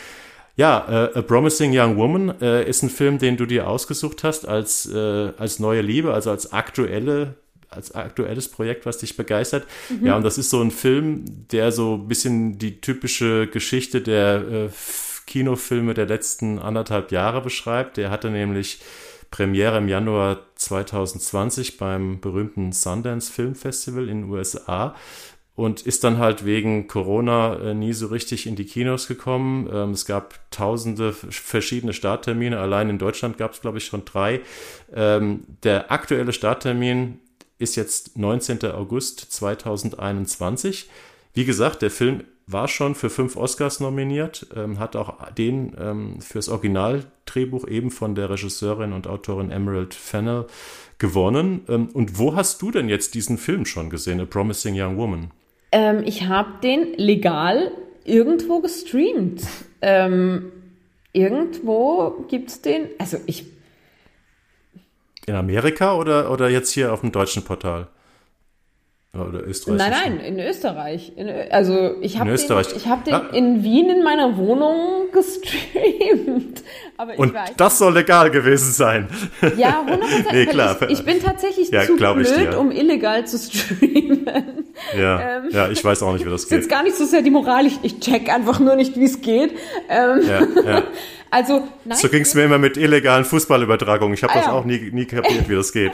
Ja, 0.56 1.08
äh, 1.14 1.18
A 1.18 1.22
Promising 1.22 1.72
Young 1.74 1.96
Woman 1.96 2.40
äh, 2.40 2.68
ist 2.68 2.82
ein 2.82 2.90
Film, 2.90 3.18
den 3.18 3.36
du 3.36 3.46
dir 3.46 3.68
ausgesucht 3.68 4.24
hast 4.24 4.46
als, 4.46 4.86
äh, 4.86 5.32
als 5.38 5.58
neue 5.58 5.80
Liebe, 5.80 6.12
also 6.12 6.30
als 6.30 6.52
aktuelle 6.52 7.36
als 7.70 7.94
aktuelles 7.94 8.48
Projekt, 8.48 8.84
was 8.84 8.98
dich 8.98 9.16
begeistert. 9.16 9.64
Mhm. 9.88 10.06
Ja, 10.06 10.16
und 10.16 10.24
das 10.24 10.38
ist 10.38 10.50
so 10.50 10.60
ein 10.60 10.72
Film, 10.72 11.46
der 11.52 11.70
so 11.70 11.94
ein 11.94 12.08
bisschen 12.08 12.58
die 12.58 12.80
typische 12.80 13.46
Geschichte 13.46 14.00
der 14.00 14.42
äh, 14.48 14.68
Kinofilme 15.26 15.94
der 15.94 16.06
letzten 16.06 16.58
anderthalb 16.58 17.12
Jahre 17.12 17.40
beschreibt. 17.40 17.96
Der 17.96 18.10
hatte 18.10 18.30
nämlich 18.30 18.80
Premiere 19.30 19.78
im 19.78 19.86
Januar 19.86 20.40
2020 20.56 21.78
beim 21.78 22.20
berühmten 22.20 22.72
Sundance 22.72 23.32
Film 23.32 23.54
Festival 23.54 24.08
in 24.08 24.22
den 24.22 24.30
USA 24.30 24.96
und 25.60 25.82
ist 25.82 26.04
dann 26.04 26.16
halt 26.16 26.46
wegen 26.46 26.88
Corona 26.88 27.54
äh, 27.56 27.74
nie 27.74 27.92
so 27.92 28.06
richtig 28.06 28.46
in 28.46 28.56
die 28.56 28.64
Kinos 28.64 29.08
gekommen. 29.08 29.68
Ähm, 29.70 29.90
es 29.90 30.06
gab 30.06 30.50
tausende 30.50 31.12
verschiedene 31.12 31.92
Starttermine. 31.92 32.58
Allein 32.58 32.88
in 32.88 32.96
Deutschland 32.96 33.36
gab 33.36 33.52
es, 33.52 33.60
glaube 33.60 33.76
ich, 33.76 33.84
schon 33.84 34.06
drei. 34.06 34.40
Ähm, 34.94 35.42
der 35.62 35.92
aktuelle 35.92 36.32
Starttermin 36.32 37.18
ist 37.58 37.76
jetzt 37.76 38.16
19. 38.16 38.72
August 38.72 39.20
2021. 39.32 40.88
Wie 41.34 41.44
gesagt, 41.44 41.82
der 41.82 41.90
Film 41.90 42.24
war 42.46 42.66
schon 42.66 42.94
für 42.94 43.10
fünf 43.10 43.36
Oscars 43.36 43.80
nominiert, 43.80 44.46
ähm, 44.56 44.78
hat 44.78 44.96
auch 44.96 45.30
den 45.32 45.76
ähm, 45.78 46.22
fürs 46.22 46.48
Originaldrehbuch 46.48 47.68
eben 47.68 47.90
von 47.90 48.14
der 48.14 48.30
Regisseurin 48.30 48.94
und 48.94 49.06
Autorin 49.06 49.50
Emerald 49.50 49.92
Fennell 49.92 50.46
gewonnen. 50.96 51.66
Ähm, 51.68 51.90
und 51.92 52.18
wo 52.18 52.34
hast 52.34 52.62
du 52.62 52.70
denn 52.70 52.88
jetzt 52.88 53.14
diesen 53.14 53.36
Film 53.36 53.66
schon 53.66 53.90
gesehen, 53.90 54.20
A 54.20 54.24
Promising 54.24 54.74
Young 54.74 54.96
Woman? 54.96 55.30
Ähm, 55.72 56.02
ich 56.04 56.26
habe 56.26 56.60
den 56.62 56.94
legal 56.94 57.72
irgendwo 58.04 58.60
gestreamt. 58.60 59.42
Ähm, 59.82 60.52
irgendwo 61.12 62.26
es 62.30 62.62
den. 62.62 62.88
Also 62.98 63.18
ich. 63.26 63.46
In 65.26 65.34
Amerika 65.34 65.94
oder, 65.94 66.30
oder 66.30 66.48
jetzt 66.48 66.72
hier 66.72 66.92
auf 66.92 67.00
dem 67.00 67.12
deutschen 67.12 67.44
Portal? 67.44 67.88
Oder 69.12 69.44
Österreich? 69.44 69.78
Nein, 69.78 69.90
nein, 69.90 70.20
in 70.20 70.38
Österreich. 70.38 71.12
In, 71.16 71.28
also 71.50 71.96
ich 72.00 72.20
habe 72.20 72.30
den, 72.36 72.58
ich 72.76 72.86
hab 72.86 73.04
den 73.04 73.12
ja. 73.12 73.18
in 73.32 73.64
Wien 73.64 73.90
in 73.90 74.04
meiner 74.04 74.36
Wohnung 74.36 75.08
gestreamt. 75.12 76.62
Aber 76.96 77.18
Und 77.18 77.34
das 77.56 77.78
soll 77.78 77.94
legal 77.94 78.30
gewesen 78.30 78.70
sein. 78.70 79.08
Ja, 79.56 79.84
100%. 79.84 79.98
nee, 80.32 80.46
klar. 80.46 80.76
Ich, 80.82 81.00
ich, 81.00 81.04
bin 81.04 81.20
tatsächlich 81.20 81.70
ja, 81.70 81.82
zu 81.82 81.96
blöd, 81.96 82.54
um 82.54 82.70
illegal 82.70 83.26
zu 83.26 83.38
streamen. 83.38 84.68
Ja, 84.96 85.20
ähm, 85.38 85.48
ja, 85.50 85.68
ich 85.68 85.84
weiß 85.84 86.04
auch 86.04 86.12
nicht, 86.12 86.24
wie 86.24 86.30
das 86.30 86.44
geht. 86.44 86.58
Ist 86.58 86.64
jetzt 86.64 86.70
gar 86.70 86.84
nicht 86.84 86.94
so 86.94 87.04
sehr 87.04 87.22
die 87.22 87.30
Moral. 87.30 87.66
Ich, 87.66 87.80
ich 87.82 87.98
check 87.98 88.32
einfach 88.32 88.60
nur 88.60 88.76
nicht, 88.76 88.96
wie 88.96 89.06
es 89.06 89.20
geht. 89.20 89.54
Ähm, 89.88 90.20
ja, 90.22 90.62
ja. 90.62 90.82
Also, 91.32 91.68
nein, 91.84 91.96
so 91.96 92.08
ging 92.08 92.22
es 92.22 92.34
mir 92.34 92.44
immer 92.44 92.58
mit 92.58 92.76
illegalen 92.76 93.24
Fußballübertragungen. 93.24 94.14
Ich 94.14 94.22
habe 94.24 94.32
ah, 94.34 94.38
das 94.38 94.48
auch 94.48 94.64
nie, 94.64 94.90
nie 94.92 95.06
kapiert, 95.06 95.48
wie 95.48 95.54
das 95.54 95.72
geht. 95.72 95.92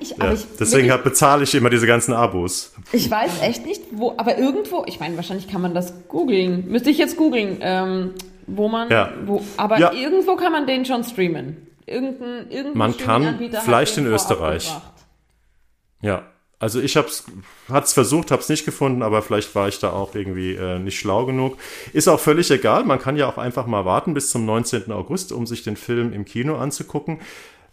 Ich, 0.00 0.10
ja. 0.10 0.32
ich, 0.32 0.46
Deswegen 0.58 0.90
ich, 0.90 0.96
bezahle 0.96 1.44
ich 1.44 1.54
immer 1.54 1.70
diese 1.70 1.86
ganzen 1.86 2.12
Abos. 2.12 2.74
Ich 2.92 3.10
weiß 3.10 3.42
echt 3.42 3.64
nicht, 3.64 3.82
wo, 3.92 4.14
aber 4.16 4.38
irgendwo, 4.38 4.84
ich 4.86 5.00
meine, 5.00 5.16
wahrscheinlich 5.16 5.48
kann 5.48 5.60
man 5.60 5.74
das 5.74 6.08
googeln. 6.08 6.68
Müsste 6.68 6.90
ich 6.90 6.98
jetzt 6.98 7.16
googeln, 7.16 7.58
ähm, 7.60 8.14
wo 8.46 8.68
man, 8.68 8.90
ja. 8.90 9.12
wo, 9.24 9.42
aber 9.56 9.78
ja. 9.78 9.92
irgendwo 9.92 10.36
kann 10.36 10.52
man 10.52 10.66
den 10.66 10.84
schon 10.84 11.02
streamen. 11.04 11.68
Irgendein, 11.86 12.50
irgendein 12.50 12.78
man 12.78 12.96
kann, 12.96 13.38
vielleicht 13.64 13.96
in 13.96 14.06
Österreich. 14.06 14.72
Ja, 16.02 16.24
also 16.58 16.80
ich 16.80 16.96
hab's, 16.96 17.24
hat's 17.68 17.92
versucht, 17.92 18.30
hab's 18.30 18.48
nicht 18.48 18.64
gefunden, 18.64 19.02
aber 19.02 19.20
vielleicht 19.20 19.54
war 19.54 19.68
ich 19.68 19.78
da 19.78 19.90
auch 19.90 20.14
irgendwie 20.14 20.54
äh, 20.54 20.78
nicht 20.78 20.98
schlau 20.98 21.26
genug. 21.26 21.58
Ist 21.92 22.08
auch 22.08 22.18
völlig 22.18 22.50
egal. 22.50 22.84
Man 22.84 22.98
kann 22.98 23.16
ja 23.16 23.28
auch 23.28 23.36
einfach 23.36 23.66
mal 23.66 23.84
warten 23.84 24.14
bis 24.14 24.30
zum 24.30 24.46
19. 24.46 24.90
August, 24.90 25.32
um 25.32 25.46
sich 25.46 25.64
den 25.64 25.76
Film 25.76 26.14
im 26.14 26.24
Kino 26.24 26.56
anzugucken. 26.56 27.20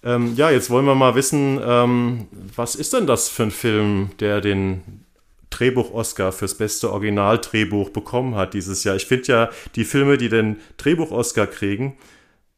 Ähm, 0.04 0.36
ja, 0.36 0.50
jetzt 0.50 0.70
wollen 0.70 0.86
wir 0.86 0.96
mal 0.96 1.16
wissen, 1.16 1.60
ähm, 1.64 2.28
was 2.56 2.76
ist 2.76 2.94
denn 2.94 3.08
das 3.08 3.30
für 3.30 3.44
ein 3.44 3.52
Film, 3.52 4.12
der 4.20 4.42
den 4.42 5.04
Drehbuch-Oscar 5.50 6.32
fürs 6.32 6.56
beste 6.56 6.92
Originaldrehbuch 6.92 7.90
bekommen 7.92 8.36
hat 8.36 8.54
dieses 8.54 8.84
Jahr. 8.84 8.96
Ich 8.96 9.06
finde 9.06 9.28
ja, 9.28 9.50
die 9.76 9.86
Filme, 9.86 10.18
die 10.18 10.30
den 10.30 10.58
Drehbuch-Oscar 10.78 11.48
kriegen, 11.48 11.96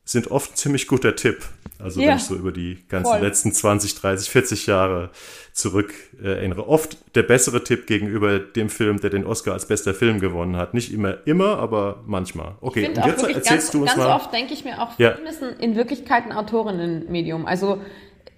sind 0.06 0.32
oft 0.32 0.54
ein 0.54 0.56
ziemlich 0.56 0.88
guter 0.88 1.16
Tipp. 1.16 1.46
Also 1.78 2.00
ja, 2.00 2.10
wenn 2.10 2.18
ich 2.18 2.24
so 2.24 2.36
über 2.36 2.52
die 2.52 2.84
ganzen 2.88 3.12
voll. 3.12 3.22
letzten 3.22 3.52
20, 3.52 3.96
30, 3.96 4.30
40 4.30 4.66
Jahre 4.68 5.10
zurück 5.56 5.94
äh, 6.22 6.28
erinnere. 6.28 6.68
Oft 6.68 7.16
der 7.16 7.24
bessere 7.24 7.64
Tipp 7.64 7.88
gegenüber 7.88 8.40
dem 8.40 8.70
Film, 8.70 9.00
der 9.00 9.10
den 9.10 9.26
Oscar 9.26 9.54
als 9.54 9.66
bester 9.66 9.94
Film 9.94 10.20
gewonnen 10.20 10.58
hat. 10.58 10.74
Nicht 10.74 10.94
immer, 10.94 11.26
immer, 11.26 11.60
aber 11.60 12.04
manchmal. 12.06 12.56
Okay, 12.60 12.90
und 12.90 12.98
jetzt 12.98 13.24
erzählst 13.24 13.48
ganz, 13.48 13.72
du 13.72 13.82
uns 13.82 13.88
ganz 13.92 13.98
mal. 13.98 14.10
Ganz 14.10 14.24
oft 14.24 14.34
denke 14.34 14.54
ich 14.54 14.66
mir 14.66 14.82
auch, 14.82 15.00
ja. 15.00 15.14
Film 15.14 15.28
ist 15.28 15.42
in 15.62 15.78
Wirklichkeit 15.78 16.26
ein 16.26 16.34
Autorinnenmedium. 16.34 17.46
Also 17.46 17.82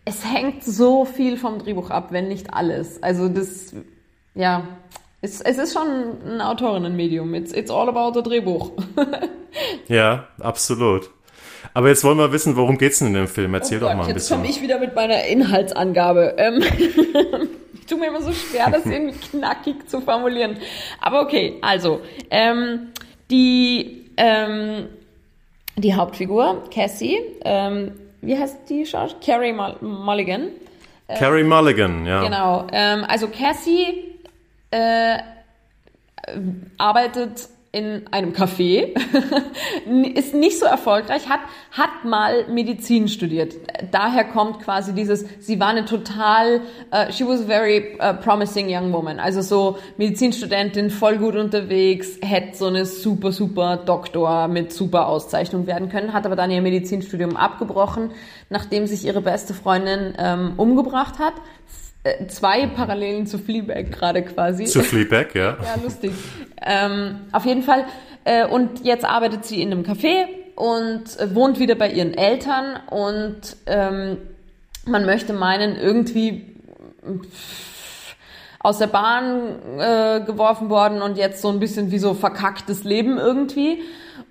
es 0.06 0.24
hängt 0.32 0.64
so 0.64 1.06
viel 1.06 1.38
vom 1.38 1.58
Drehbuch 1.58 1.90
ab, 1.90 2.12
wenn 2.12 2.28
nicht 2.28 2.54
alles. 2.54 3.02
Also 3.02 3.30
das, 3.30 3.74
ja, 4.36 4.68
es, 5.22 5.42
es 5.42 5.58
ist 5.58 5.74
schon 5.74 5.88
ein 6.24 6.40
Autorinnenmedium. 6.40 7.34
It's, 7.34 7.52
it's 7.52 7.72
all 7.72 7.90
about 7.90 8.14
the 8.14 8.22
Drehbuch. 8.22 8.74
ja, 9.88 10.28
absolut. 10.40 11.10
Aber 11.74 11.90
jetzt 11.90 12.04
wollen 12.04 12.18
wir 12.18 12.32
wissen, 12.32 12.56
worum 12.56 12.78
geht's 12.78 13.00
denn 13.00 13.10
in 13.10 13.14
dem 13.14 13.28
Film? 13.28 13.54
Erzähl 13.54 13.78
oh 13.78 13.82
doch 13.82 13.88
Gott, 13.88 13.98
mal 13.98 14.04
ein 14.04 14.10
jetzt 14.10 14.30
bisschen. 14.30 14.44
Jetzt 14.44 14.46
komme 14.46 14.58
ich 14.58 14.62
wieder 14.62 14.80
mit 14.80 14.96
meiner 14.96 15.24
Inhaltsangabe. 15.26 16.36
Ähm, 16.38 16.62
ich 17.74 17.86
tue 17.86 17.98
mir 17.98 18.08
immer 18.08 18.22
so 18.22 18.32
schwer, 18.32 18.70
das 18.70 18.86
irgendwie 18.86 19.18
knackig 19.32 19.90
zu 19.90 20.02
formulieren. 20.02 20.58
Aber 21.02 21.22
okay, 21.22 21.58
also 21.62 22.02
ähm, 22.30 22.90
die 23.30 24.12
ähm, 24.18 24.88
die 25.76 25.94
Hauptfigur 25.94 26.64
Cassie, 26.74 27.20
ähm, 27.46 27.92
wie 28.22 28.38
heißt 28.38 28.70
die 28.70 28.86
Schauspielerin? 28.86 29.58
Carrie 29.58 29.86
Mulligan. 29.86 30.48
Äh, 31.08 31.18
Carrie 31.18 31.44
Mulligan, 31.44 32.06
ja. 32.06 32.24
Genau. 32.24 32.68
Ähm, 32.72 33.06
also 33.08 33.28
Cassie 33.28 34.16
äh, 34.72 35.18
arbeitet 36.78 37.48
in 37.78 38.08
einem 38.12 38.34
Café, 38.34 38.96
ist 40.16 40.34
nicht 40.34 40.58
so 40.58 40.66
erfolgreich, 40.66 41.30
hat, 41.30 41.42
hat 41.72 42.06
mal 42.06 42.48
Medizin 42.48 43.08
studiert. 43.08 43.54
Daher 43.92 44.24
kommt 44.24 44.62
quasi 44.62 44.94
dieses, 44.94 45.26
sie 45.40 45.60
war 45.60 45.68
eine 45.68 45.86
total, 45.86 46.62
uh, 46.92 47.12
she 47.12 47.24
was 47.28 47.42
a 47.42 47.46
very 47.46 47.98
uh, 48.00 48.14
promising 48.14 48.68
young 48.68 48.92
woman. 48.92 49.20
Also 49.20 49.42
so 49.42 49.78
Medizinstudentin, 49.98 50.90
voll 50.90 51.18
gut 51.18 51.36
unterwegs, 51.36 52.18
hätte 52.22 52.58
so 52.58 52.66
eine 52.66 52.86
super, 52.86 53.32
super 53.32 53.78
Doktor 53.78 54.48
mit 54.48 54.74
super 54.74 55.08
Auszeichnung 55.08 55.68
werden 55.68 55.90
können, 55.90 56.14
hat 56.14 56.26
aber 56.26 56.36
dann 56.36 56.50
ihr 56.50 56.64
Medizinstudium 56.64 57.38
abgebrochen, 57.38 58.10
nachdem 58.50 58.88
sich 58.88 59.06
ihre 59.06 59.22
beste 59.22 59.54
Freundin 59.54 60.16
ähm, 60.18 60.54
umgebracht 60.58 61.20
hat 61.20 61.34
zwei 62.28 62.68
Parallelen 62.68 63.28
zu 63.28 63.38
Fleabag 63.38 63.92
gerade 63.92 64.24
quasi. 64.24 64.66
Zu 64.66 64.84
Fleabag, 64.84 65.34
ja. 65.36 65.58
ja, 65.64 65.82
lustig. 65.82 66.12
Ähm, 66.66 67.22
auf 67.32 67.46
jeden 67.46 67.64
Fall. 67.64 67.86
Äh, 68.24 68.46
und 68.46 68.84
jetzt 68.86 69.06
arbeitet 69.06 69.46
sie 69.46 69.62
in 69.62 69.72
einem 69.72 69.84
Café 69.84 70.26
und 70.56 71.20
äh, 71.20 71.34
wohnt 71.34 71.60
wieder 71.60 71.76
bei 71.76 71.90
ihren 71.90 72.14
Eltern 72.14 72.80
und 72.90 73.58
ähm, 73.68 74.18
man 74.86 75.06
möchte 75.06 75.34
meinen, 75.34 75.76
irgendwie 75.76 76.56
aus 78.60 78.80
der 78.80 78.88
Bahn 78.88 79.80
äh, 79.80 80.22
geworfen 80.26 80.70
worden 80.70 81.02
und 81.02 81.18
jetzt 81.18 81.42
so 81.42 81.50
ein 81.50 81.60
bisschen 81.60 81.92
wie 81.92 82.00
so 82.00 82.14
verkacktes 82.14 82.84
Leben 82.84 83.18
irgendwie. 83.18 83.82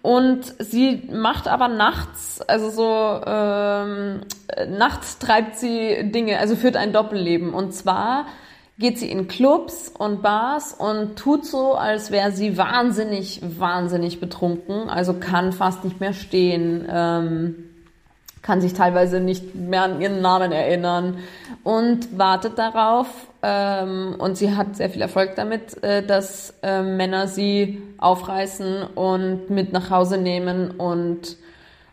Und 0.02 0.54
sie 0.58 1.08
macht 1.12 1.48
aber 1.48 1.68
nachts, 1.68 2.40
also 2.40 2.70
so 2.70 3.22
ähm, 3.26 4.20
nachts 4.68 5.18
treibt 5.18 5.56
sie 5.56 6.10
Dinge, 6.12 6.38
also 6.38 6.54
führt 6.54 6.76
ein 6.76 6.92
Doppelleben. 6.92 7.52
Und 7.52 7.72
zwar 7.72 8.26
geht 8.78 8.98
sie 8.98 9.10
in 9.10 9.26
Clubs 9.26 9.88
und 9.88 10.22
Bars 10.22 10.74
und 10.74 11.16
tut 11.16 11.44
so, 11.44 11.74
als 11.74 12.10
wäre 12.10 12.30
sie 12.32 12.56
wahnsinnig, 12.56 13.40
wahnsinnig 13.42 14.20
betrunken, 14.20 14.88
also 14.88 15.14
kann 15.14 15.52
fast 15.52 15.84
nicht 15.84 15.98
mehr 15.98 16.12
stehen. 16.12 16.86
Ähm, 16.88 17.75
kann 18.46 18.60
sich 18.60 18.74
teilweise 18.74 19.18
nicht 19.18 19.56
mehr 19.56 19.82
an 19.82 20.00
ihren 20.00 20.22
Namen 20.22 20.52
erinnern 20.52 21.18
und 21.64 22.16
wartet 22.16 22.58
darauf. 22.58 23.08
Ähm, 23.42 24.14
und 24.18 24.36
sie 24.36 24.54
hat 24.54 24.76
sehr 24.76 24.88
viel 24.88 25.02
Erfolg 25.02 25.34
damit, 25.34 25.82
äh, 25.82 26.06
dass 26.06 26.54
äh, 26.62 26.82
Männer 26.82 27.26
sie 27.26 27.82
aufreißen 27.98 28.84
und 28.94 29.50
mit 29.50 29.72
nach 29.72 29.90
Hause 29.90 30.16
nehmen 30.18 30.70
und 30.70 31.36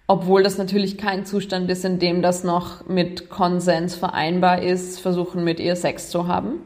obwohl 0.05 0.43
das 0.43 0.57
natürlich 0.57 0.97
kein 0.97 1.25
Zustand 1.25 1.71
ist, 1.71 1.85
in 1.85 1.97
dem 1.97 2.21
das 2.21 2.43
noch 2.43 2.87
mit 2.87 3.29
Konsens 3.29 3.95
vereinbar 3.95 4.61
ist, 4.61 4.99
versuchen 4.99 5.43
mit 5.43 5.59
ihr 5.59 5.75
Sex 5.75 6.09
zu 6.09 6.27
haben. 6.27 6.59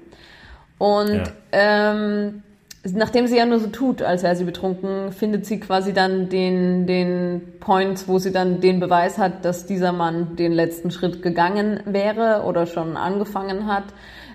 Und 0.79 1.15
ja. 1.15 1.31
ähm, 1.51 2.43
nachdem 2.93 3.27
sie 3.27 3.37
ja 3.37 3.45
nur 3.45 3.59
so 3.59 3.67
tut, 3.67 4.01
als 4.01 4.23
wäre 4.23 4.35
sie 4.35 4.43
betrunken, 4.43 5.11
findet 5.11 5.45
sie 5.45 5.59
quasi 5.59 5.93
dann 5.93 6.29
den, 6.29 6.85
den 6.85 7.41
Point, 7.59 8.07
wo 8.07 8.19
sie 8.19 8.31
dann 8.31 8.61
den 8.61 8.79
Beweis 8.79 9.17
hat, 9.17 9.45
dass 9.45 9.65
dieser 9.65 9.91
Mann 9.91 10.35
den 10.35 10.51
letzten 10.51 10.91
Schritt 10.91 11.21
gegangen 11.21 11.81
wäre 11.85 12.43
oder 12.45 12.65
schon 12.65 12.95
angefangen 12.95 13.67
hat, 13.67 13.85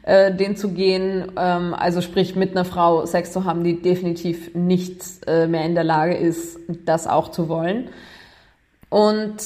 äh, 0.02 0.34
den 0.34 0.56
zu 0.56 0.70
gehen. 0.70 1.32
Ähm, 1.36 1.74
also 1.74 2.00
sprich, 2.00 2.34
mit 2.34 2.52
einer 2.52 2.64
Frau 2.64 3.06
Sex 3.06 3.32
zu 3.32 3.44
haben, 3.44 3.64
die 3.64 3.80
definitiv 3.80 4.54
nicht 4.54 5.02
äh, 5.26 5.46
mehr 5.46 5.64
in 5.64 5.74
der 5.74 5.84
Lage 5.84 6.14
ist, 6.14 6.58
das 6.84 7.06
auch 7.06 7.30
zu 7.30 7.48
wollen. 7.48 7.90
Und 8.88 9.36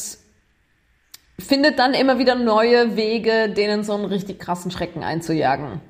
findet 1.38 1.78
dann 1.78 1.92
immer 1.92 2.18
wieder 2.18 2.34
neue 2.34 2.96
Wege, 2.96 3.50
denen 3.50 3.84
so 3.84 3.92
einen 3.92 4.06
richtig 4.06 4.38
krassen 4.38 4.70
Schrecken 4.70 5.02
einzujagen 5.02 5.80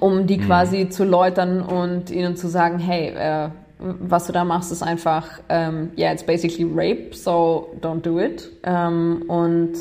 um 0.00 0.26
die 0.26 0.38
mhm. 0.38 0.46
quasi 0.46 0.88
zu 0.88 1.04
läutern 1.04 1.62
und 1.62 2.10
ihnen 2.10 2.36
zu 2.36 2.48
sagen, 2.48 2.78
hey, 2.78 3.08
äh, 3.08 3.50
was 3.78 4.26
du 4.26 4.32
da 4.32 4.44
machst, 4.44 4.70
ist 4.70 4.82
einfach, 4.82 5.26
ähm, 5.48 5.90
yeah, 5.98 6.12
it's 6.12 6.22
basically 6.22 6.64
rape, 6.64 7.14
so 7.14 7.74
don't 7.80 8.02
do 8.02 8.20
it. 8.20 8.48
Ähm, 8.62 9.24
und 9.26 9.72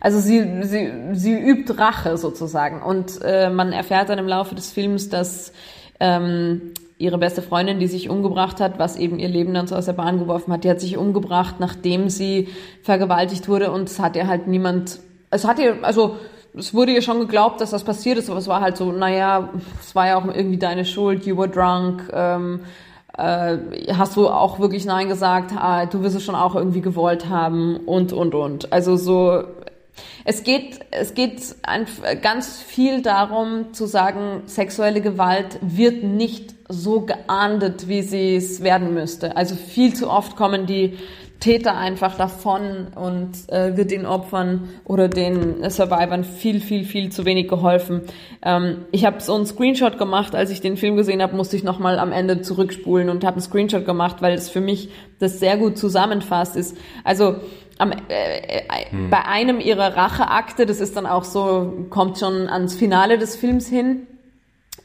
also 0.00 0.20
sie, 0.20 0.62
sie, 0.62 0.92
sie 1.12 1.32
übt 1.32 1.72
Rache 1.78 2.16
sozusagen. 2.18 2.82
Und 2.82 3.18
äh, 3.22 3.50
man 3.50 3.72
erfährt 3.72 4.08
dann 4.08 4.18
im 4.18 4.28
Laufe 4.28 4.54
des 4.54 4.70
Films, 4.70 5.08
dass 5.08 5.52
ähm, 6.00 6.74
ihre 6.98 7.18
beste 7.18 7.42
Freundin, 7.42 7.78
die 7.78 7.86
sich 7.86 8.08
umgebracht 8.08 8.60
hat, 8.60 8.78
was 8.78 8.96
eben 8.96 9.18
ihr 9.18 9.28
Leben 9.28 9.54
dann 9.54 9.66
so 9.66 9.74
aus 9.74 9.86
der 9.86 9.92
Bahn 9.92 10.18
geworfen 10.18 10.52
hat, 10.52 10.64
die 10.64 10.70
hat 10.70 10.80
sich 10.80 10.96
umgebracht, 10.96 11.56
nachdem 11.58 12.08
sie 12.08 12.48
vergewaltigt 12.82 13.48
wurde 13.48 13.70
und 13.70 13.88
es 13.88 13.98
hat 13.98 14.16
ihr 14.16 14.26
halt 14.26 14.46
niemand, 14.46 15.00
es 15.30 15.46
hat 15.46 15.58
ihr, 15.58 15.76
also 15.82 16.16
es 16.56 16.72
wurde 16.72 16.92
ihr 16.92 17.02
schon 17.02 17.20
geglaubt, 17.20 17.60
dass 17.60 17.70
das 17.70 17.84
passiert 17.84 18.18
ist, 18.18 18.30
aber 18.30 18.38
es 18.38 18.48
war 18.48 18.60
halt 18.60 18.76
so, 18.76 18.90
naja, 18.92 19.50
es 19.80 19.94
war 19.94 20.06
ja 20.06 20.16
auch 20.16 20.24
irgendwie 20.24 20.58
deine 20.58 20.84
Schuld, 20.84 21.26
you 21.26 21.36
were 21.36 21.48
drunk, 21.48 22.10
ähm, 22.12 22.60
äh, 23.16 23.58
hast 23.94 24.16
du 24.16 24.28
auch 24.28 24.58
wirklich 24.58 24.84
Nein 24.84 25.08
gesagt, 25.08 25.52
ah, 25.56 25.86
du 25.86 26.02
wirst 26.02 26.16
es 26.16 26.24
schon 26.24 26.34
auch 26.34 26.54
irgendwie 26.54 26.80
gewollt 26.80 27.28
haben 27.28 27.76
und, 27.78 28.12
und, 28.12 28.34
und. 28.34 28.72
Also 28.72 28.96
so, 28.96 29.44
es 30.24 30.42
geht, 30.44 30.80
es 30.90 31.14
geht 31.14 31.40
ganz 32.22 32.58
viel 32.60 33.02
darum 33.02 33.72
zu 33.72 33.86
sagen, 33.86 34.42
sexuelle 34.46 35.00
Gewalt 35.00 35.58
wird 35.62 36.02
nicht 36.02 36.54
so 36.68 37.02
geahndet, 37.02 37.88
wie 37.88 38.02
sie 38.02 38.36
es 38.36 38.62
werden 38.62 38.92
müsste. 38.92 39.36
Also 39.36 39.54
viel 39.54 39.94
zu 39.94 40.10
oft 40.10 40.36
kommen 40.36 40.66
die 40.66 40.98
Täter 41.40 41.76
einfach 41.76 42.16
davon 42.16 42.88
und 42.94 43.32
äh, 43.48 43.76
wird 43.76 43.90
den 43.90 44.06
Opfern 44.06 44.68
oder 44.84 45.08
den 45.08 45.68
Survivors 45.68 46.26
viel, 46.26 46.60
viel, 46.60 46.84
viel 46.84 47.12
zu 47.12 47.24
wenig 47.24 47.48
geholfen. 47.48 48.02
Ähm, 48.42 48.86
ich 48.90 49.04
habe 49.04 49.20
so 49.20 49.34
einen 49.34 49.46
Screenshot 49.46 49.98
gemacht, 49.98 50.34
als 50.34 50.50
ich 50.50 50.60
den 50.60 50.76
Film 50.76 50.96
gesehen 50.96 51.22
habe, 51.22 51.36
musste 51.36 51.56
ich 51.56 51.62
nochmal 51.62 51.98
am 51.98 52.10
Ende 52.10 52.40
zurückspulen 52.40 53.10
und 53.10 53.22
habe 53.22 53.34
einen 53.34 53.42
Screenshot 53.42 53.84
gemacht, 53.84 54.16
weil 54.20 54.34
es 54.34 54.48
für 54.48 54.62
mich 54.62 54.88
das 55.18 55.38
sehr 55.38 55.58
gut 55.58 55.76
zusammenfasst 55.76 56.56
ist. 56.56 56.76
Also 57.04 57.36
am, 57.78 57.92
äh, 57.92 57.96
äh, 58.08 58.90
hm. 58.90 59.10
bei 59.10 59.24
einem 59.26 59.60
ihrer 59.60 59.94
Racheakte, 59.94 60.64
das 60.64 60.80
ist 60.80 60.96
dann 60.96 61.06
auch 61.06 61.24
so, 61.24 61.86
kommt 61.90 62.18
schon 62.18 62.48
ans 62.48 62.74
Finale 62.74 63.18
des 63.18 63.36
Films 63.36 63.68
hin, 63.68 64.06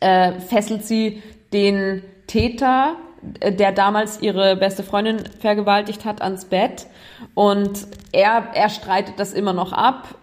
äh, 0.02 0.34
fesselt 0.39 0.84
sie 0.84 1.22
den 1.54 2.04
Täter 2.28 2.97
der 3.22 3.72
damals 3.72 4.22
ihre 4.22 4.55
beste 4.55 4.84
Freundin 4.84 5.19
vergewaltigt 5.39 6.05
hat, 6.05 6.22
ans 6.22 6.45
Bett. 6.45 6.88
Und 7.34 7.88
er, 8.11 8.47
er 8.53 8.69
streitet 8.69 9.15
das 9.17 9.34
immer 9.34 9.53
noch 9.53 9.74
ab. 9.74 10.15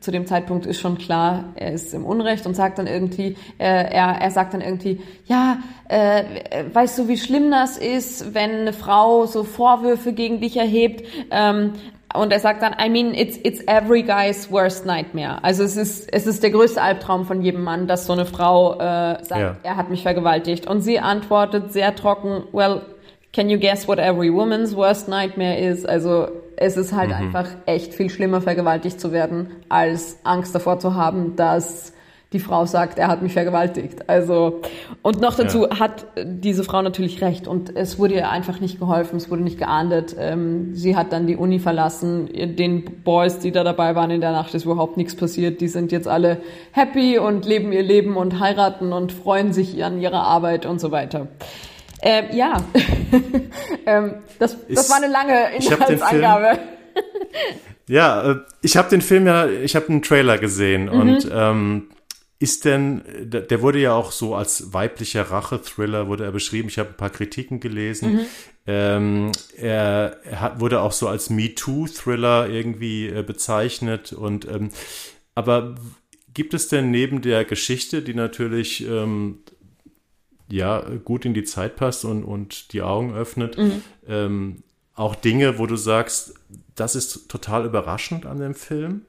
Zu 0.00 0.10
dem 0.10 0.26
Zeitpunkt 0.26 0.66
ist 0.66 0.80
schon 0.80 0.98
klar, 0.98 1.44
er 1.54 1.72
ist 1.72 1.94
im 1.94 2.04
Unrecht 2.04 2.44
und 2.44 2.56
sagt 2.56 2.78
dann 2.78 2.88
irgendwie, 2.88 3.36
äh, 3.58 3.66
er, 3.66 4.20
er 4.20 4.30
sagt 4.32 4.52
dann 4.52 4.60
irgendwie, 4.60 5.00
ja, 5.26 5.58
äh, 5.88 6.24
weißt 6.72 6.98
du, 6.98 7.08
wie 7.08 7.16
schlimm 7.16 7.52
das 7.52 7.78
ist, 7.78 8.34
wenn 8.34 8.50
eine 8.50 8.72
Frau 8.72 9.26
so 9.26 9.44
Vorwürfe 9.44 10.12
gegen 10.12 10.40
dich 10.40 10.56
erhebt, 10.56 11.06
ähm, 11.30 11.74
und 12.16 12.32
er 12.32 12.40
sagt 12.40 12.62
dann, 12.62 12.74
I 12.84 12.88
mean, 12.88 13.14
it's, 13.14 13.38
it's 13.42 13.60
every 13.66 14.02
guy's 14.02 14.50
worst 14.50 14.86
nightmare. 14.86 15.42
Also 15.42 15.62
es 15.62 15.76
ist, 15.76 16.12
es 16.12 16.26
ist 16.26 16.42
der 16.42 16.50
größte 16.50 16.80
Albtraum 16.80 17.24
von 17.24 17.42
jedem 17.42 17.62
Mann, 17.62 17.86
dass 17.86 18.06
so 18.06 18.12
eine 18.12 18.26
Frau 18.26 18.74
äh, 18.74 19.22
sagt, 19.22 19.30
ja. 19.30 19.56
er 19.62 19.76
hat 19.76 19.90
mich 19.90 20.02
vergewaltigt. 20.02 20.66
Und 20.66 20.80
sie 20.80 20.98
antwortet 20.98 21.72
sehr 21.72 21.94
trocken, 21.94 22.44
well, 22.52 22.82
can 23.32 23.50
you 23.50 23.58
guess 23.58 23.86
what 23.86 23.98
every 23.98 24.32
woman's 24.32 24.74
worst 24.74 25.08
nightmare 25.08 25.58
is? 25.58 25.84
Also 25.84 26.28
es 26.56 26.76
ist 26.76 26.92
halt 26.92 27.08
mhm. 27.10 27.16
einfach 27.16 27.48
echt 27.66 27.94
viel 27.94 28.10
schlimmer, 28.10 28.40
vergewaltigt 28.40 29.00
zu 29.00 29.12
werden, 29.12 29.50
als 29.68 30.18
Angst 30.24 30.54
davor 30.54 30.78
zu 30.78 30.94
haben, 30.94 31.36
dass 31.36 31.92
die 32.32 32.40
Frau 32.40 32.66
sagt, 32.66 32.98
er 32.98 33.06
hat 33.06 33.22
mich 33.22 33.34
vergewaltigt. 33.34 34.08
Also, 34.08 34.60
und 35.02 35.20
noch 35.20 35.36
dazu 35.36 35.66
ja. 35.66 35.78
hat 35.78 36.06
diese 36.24 36.64
Frau 36.64 36.82
natürlich 36.82 37.22
recht 37.22 37.46
und 37.46 37.76
es 37.76 37.98
wurde 37.98 38.14
ihr 38.14 38.30
einfach 38.30 38.58
nicht 38.58 38.80
geholfen, 38.80 39.16
es 39.16 39.30
wurde 39.30 39.42
nicht 39.42 39.58
geahndet. 39.58 40.16
Ähm, 40.18 40.74
sie 40.74 40.96
hat 40.96 41.12
dann 41.12 41.28
die 41.28 41.36
Uni 41.36 41.60
verlassen, 41.60 42.28
den 42.56 43.02
Boys, 43.04 43.38
die 43.38 43.52
da 43.52 43.62
dabei 43.62 43.94
waren 43.94 44.10
in 44.10 44.20
der 44.20 44.32
Nacht, 44.32 44.54
ist 44.54 44.64
überhaupt 44.64 44.96
nichts 44.96 45.14
passiert. 45.14 45.60
Die 45.60 45.68
sind 45.68 45.92
jetzt 45.92 46.08
alle 46.08 46.38
happy 46.72 47.18
und 47.18 47.46
leben 47.46 47.72
ihr 47.72 47.84
Leben 47.84 48.16
und 48.16 48.40
heiraten 48.40 48.92
und 48.92 49.12
freuen 49.12 49.52
sich 49.52 49.84
an 49.84 50.00
ihrer 50.00 50.22
Arbeit 50.22 50.66
und 50.66 50.80
so 50.80 50.90
weiter. 50.90 51.28
Ähm, 52.02 52.24
ja, 52.32 52.56
ähm, 53.86 54.14
das, 54.40 54.56
das 54.68 54.90
war 54.90 54.96
eine 54.96 55.08
lange 55.08 55.54
Inhaltsangabe. 55.56 56.58
Ja, 57.88 58.32
äh, 58.32 58.36
ich 58.62 58.76
habe 58.76 58.90
den 58.90 59.00
Film 59.00 59.26
ja, 59.26 59.46
ich 59.46 59.76
habe 59.76 59.88
einen 59.88 60.02
Trailer 60.02 60.38
gesehen 60.38 60.86
mhm. 60.86 61.00
und 61.00 61.30
ähm, 61.32 61.88
ist 62.38 62.66
denn, 62.66 63.02
der 63.24 63.62
wurde 63.62 63.80
ja 63.80 63.94
auch 63.94 64.12
so 64.12 64.34
als 64.34 64.74
weiblicher 64.74 65.22
Rache-Thriller 65.22 66.06
wurde 66.06 66.24
er 66.24 66.32
beschrieben. 66.32 66.68
Ich 66.68 66.78
habe 66.78 66.90
ein 66.90 66.96
paar 66.96 67.10
Kritiken 67.10 67.60
gelesen. 67.60 68.12
Mhm. 68.12 68.26
Ähm, 68.66 69.32
er, 69.56 70.18
er 70.24 70.40
hat, 70.40 70.60
wurde 70.60 70.82
auch 70.82 70.92
so 70.92 71.08
als 71.08 71.30
MeToo-Thriller 71.30 72.48
irgendwie 72.50 73.08
äh, 73.08 73.22
bezeichnet. 73.22 74.12
Und 74.12 74.46
ähm, 74.46 74.70
aber 75.34 75.76
gibt 76.34 76.52
es 76.52 76.68
denn 76.68 76.90
neben 76.90 77.22
der 77.22 77.46
Geschichte, 77.46 78.02
die 78.02 78.14
natürlich 78.14 78.86
ähm, 78.86 79.38
ja 80.50 80.80
gut 81.04 81.24
in 81.24 81.32
die 81.32 81.44
Zeit 81.44 81.76
passt 81.76 82.04
und, 82.04 82.22
und 82.22 82.74
die 82.74 82.82
Augen 82.82 83.14
öffnet, 83.14 83.56
mhm. 83.56 83.82
ähm, 84.06 84.62
auch 84.94 85.14
Dinge, 85.14 85.58
wo 85.58 85.66
du 85.66 85.76
sagst, 85.76 86.34
das 86.74 86.96
ist 86.96 87.28
total 87.28 87.64
überraschend 87.64 88.26
an 88.26 88.40
dem 88.40 88.54
Film? 88.54 89.02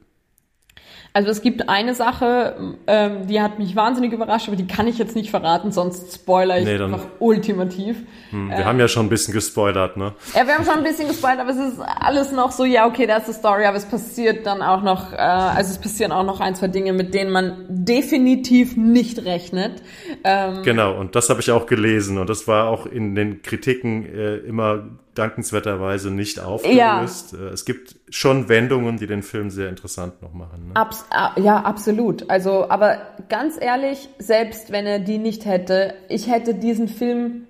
Also 1.12 1.30
es 1.30 1.42
gibt 1.42 1.68
eine 1.68 1.94
Sache, 1.94 2.76
ähm, 2.86 3.26
die 3.26 3.40
hat 3.40 3.58
mich 3.58 3.74
wahnsinnig 3.74 4.12
überrascht, 4.12 4.48
aber 4.48 4.56
die 4.56 4.66
kann 4.66 4.86
ich 4.86 4.98
jetzt 4.98 5.16
nicht 5.16 5.30
verraten, 5.30 5.72
sonst 5.72 6.14
spoiler 6.14 6.58
ich 6.58 6.66
nee, 6.66 6.78
einfach 6.78 7.06
ultimativ. 7.18 7.96
Hm, 8.30 8.50
wir 8.50 8.58
äh, 8.58 8.64
haben 8.64 8.78
ja 8.78 8.88
schon 8.88 9.06
ein 9.06 9.08
bisschen 9.08 9.32
gespoilert, 9.32 9.96
ne? 9.96 10.12
Ja, 10.34 10.46
wir 10.46 10.54
haben 10.54 10.64
schon 10.64 10.74
ein 10.74 10.84
bisschen 10.84 11.08
gespoilert, 11.08 11.40
aber 11.40 11.50
es 11.50 11.56
ist 11.56 11.80
alles 11.80 12.32
noch 12.32 12.52
so, 12.52 12.64
ja, 12.64 12.86
okay, 12.86 13.06
das 13.06 13.20
ist 13.20 13.28
die 13.28 13.32
Story, 13.40 13.64
aber 13.64 13.76
es 13.76 13.86
passiert 13.86 14.46
dann 14.46 14.62
auch 14.62 14.82
noch, 14.82 15.12
äh, 15.12 15.16
also 15.16 15.70
es 15.70 15.78
passieren 15.78 16.12
auch 16.12 16.24
noch 16.24 16.40
ein, 16.40 16.54
zwei 16.54 16.68
Dinge, 16.68 16.92
mit 16.92 17.14
denen 17.14 17.30
man 17.30 17.64
definitiv 17.68 18.76
nicht 18.76 19.24
rechnet. 19.24 19.82
Ähm, 20.24 20.62
genau, 20.62 20.98
und 20.98 21.16
das 21.16 21.30
habe 21.30 21.40
ich 21.40 21.50
auch 21.50 21.66
gelesen 21.66 22.18
und 22.18 22.28
das 22.28 22.46
war 22.46 22.68
auch 22.68 22.86
in 22.86 23.14
den 23.14 23.42
Kritiken 23.42 24.04
äh, 24.06 24.36
immer 24.36 24.84
dankenswerterweise 25.18 26.10
nicht 26.10 26.40
aufgelöst. 26.40 27.32
Ja. 27.32 27.38
Äh, 27.38 27.50
es 27.50 27.64
gibt 27.64 27.96
schon 28.08 28.48
Wendungen, 28.48 28.98
die 28.98 29.06
den 29.06 29.22
Film 29.22 29.50
sehr 29.50 29.68
interessant 29.68 30.22
noch 30.22 30.32
machen. 30.32 30.68
Ne? 30.68 30.76
Abs 30.76 31.04
ah, 31.10 31.32
ja, 31.36 31.60
absolut. 31.60 32.30
Also, 32.30 32.70
aber 32.70 32.98
ganz 33.28 33.56
ehrlich, 33.60 34.08
selbst 34.18 34.70
wenn 34.70 34.86
er 34.86 34.98
die 35.00 35.18
nicht 35.18 35.44
hätte, 35.44 35.94
ich 36.08 36.30
hätte 36.30 36.54
diesen 36.54 36.88
Film 36.88 37.46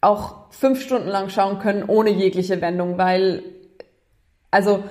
auch 0.00 0.50
fünf 0.50 0.82
Stunden 0.82 1.08
lang 1.08 1.30
schauen 1.30 1.58
können, 1.58 1.84
ohne 1.84 2.10
jegliche 2.10 2.60
Wendung, 2.60 2.98
weil, 2.98 3.42
also, 4.50 4.84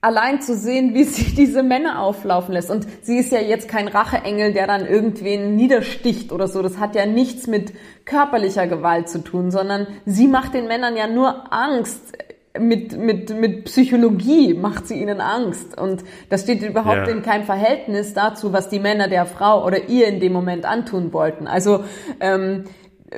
allein 0.00 0.40
zu 0.40 0.54
sehen, 0.54 0.94
wie 0.94 1.04
sie 1.04 1.34
diese 1.36 1.62
Männer 1.62 2.00
auflaufen 2.00 2.54
lässt. 2.54 2.70
Und 2.70 2.86
sie 3.02 3.18
ist 3.18 3.32
ja 3.32 3.40
jetzt 3.40 3.68
kein 3.68 3.88
Racheengel, 3.88 4.52
der 4.52 4.66
dann 4.66 4.86
irgendwen 4.86 5.56
niedersticht 5.56 6.32
oder 6.32 6.48
so. 6.48 6.62
Das 6.62 6.78
hat 6.78 6.94
ja 6.94 7.06
nichts 7.06 7.46
mit 7.46 7.72
körperlicher 8.04 8.66
Gewalt 8.66 9.08
zu 9.08 9.22
tun, 9.22 9.50
sondern 9.50 9.86
sie 10.04 10.28
macht 10.28 10.54
den 10.54 10.68
Männern 10.68 10.96
ja 10.96 11.06
nur 11.06 11.52
Angst. 11.52 12.16
Mit, 12.58 12.96
mit, 12.96 13.38
mit 13.38 13.64
Psychologie 13.66 14.54
macht 14.54 14.88
sie 14.88 14.98
ihnen 14.98 15.20
Angst. 15.20 15.78
Und 15.78 16.04
das 16.30 16.42
steht 16.42 16.62
überhaupt 16.62 17.06
ja. 17.06 17.08
in 17.08 17.20
keinem 17.20 17.44
Verhältnis 17.44 18.14
dazu, 18.14 18.50
was 18.54 18.70
die 18.70 18.78
Männer 18.78 19.08
der 19.08 19.26
Frau 19.26 19.62
oder 19.66 19.90
ihr 19.90 20.06
in 20.06 20.20
dem 20.20 20.32
Moment 20.32 20.64
antun 20.64 21.12
wollten. 21.12 21.48
Also 21.48 21.84
ähm, 22.18 22.64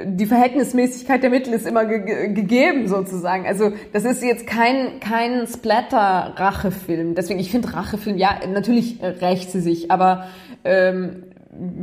die 0.05 0.26
Verhältnismäßigkeit 0.26 1.22
der 1.22 1.30
Mittel 1.30 1.55
ist 1.55 1.66
immer 1.66 1.86
ge 1.86 2.32
gegeben 2.32 2.89
sozusagen. 2.89 3.47
Also 3.47 3.72
das 3.93 4.05
ist 4.05 4.22
jetzt 4.22 4.47
kein 4.47 5.01
kein 5.01 5.47
Splatter-Rachefilm. 5.47 7.14
Deswegen 7.14 7.41
ich 7.41 7.51
finde 7.51 7.72
Rachefilm 7.72 8.18
ja 8.18 8.39
natürlich 8.53 8.99
rächt 9.03 9.51
sie 9.51 9.61
sich, 9.61 9.91
aber 9.91 10.26
ähm, 10.64 11.24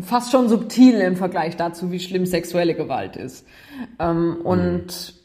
fast 0.02 0.32
schon 0.32 0.50
subtil 0.50 0.96
im 1.02 1.16
Vergleich 1.16 1.58
dazu, 1.58 1.92
wie 1.92 2.00
schlimm 2.00 2.26
sexuelle 2.26 2.76
Gewalt 2.76 3.16
ist. 3.16 3.46
Ähm, 4.00 4.38
und 4.44 5.16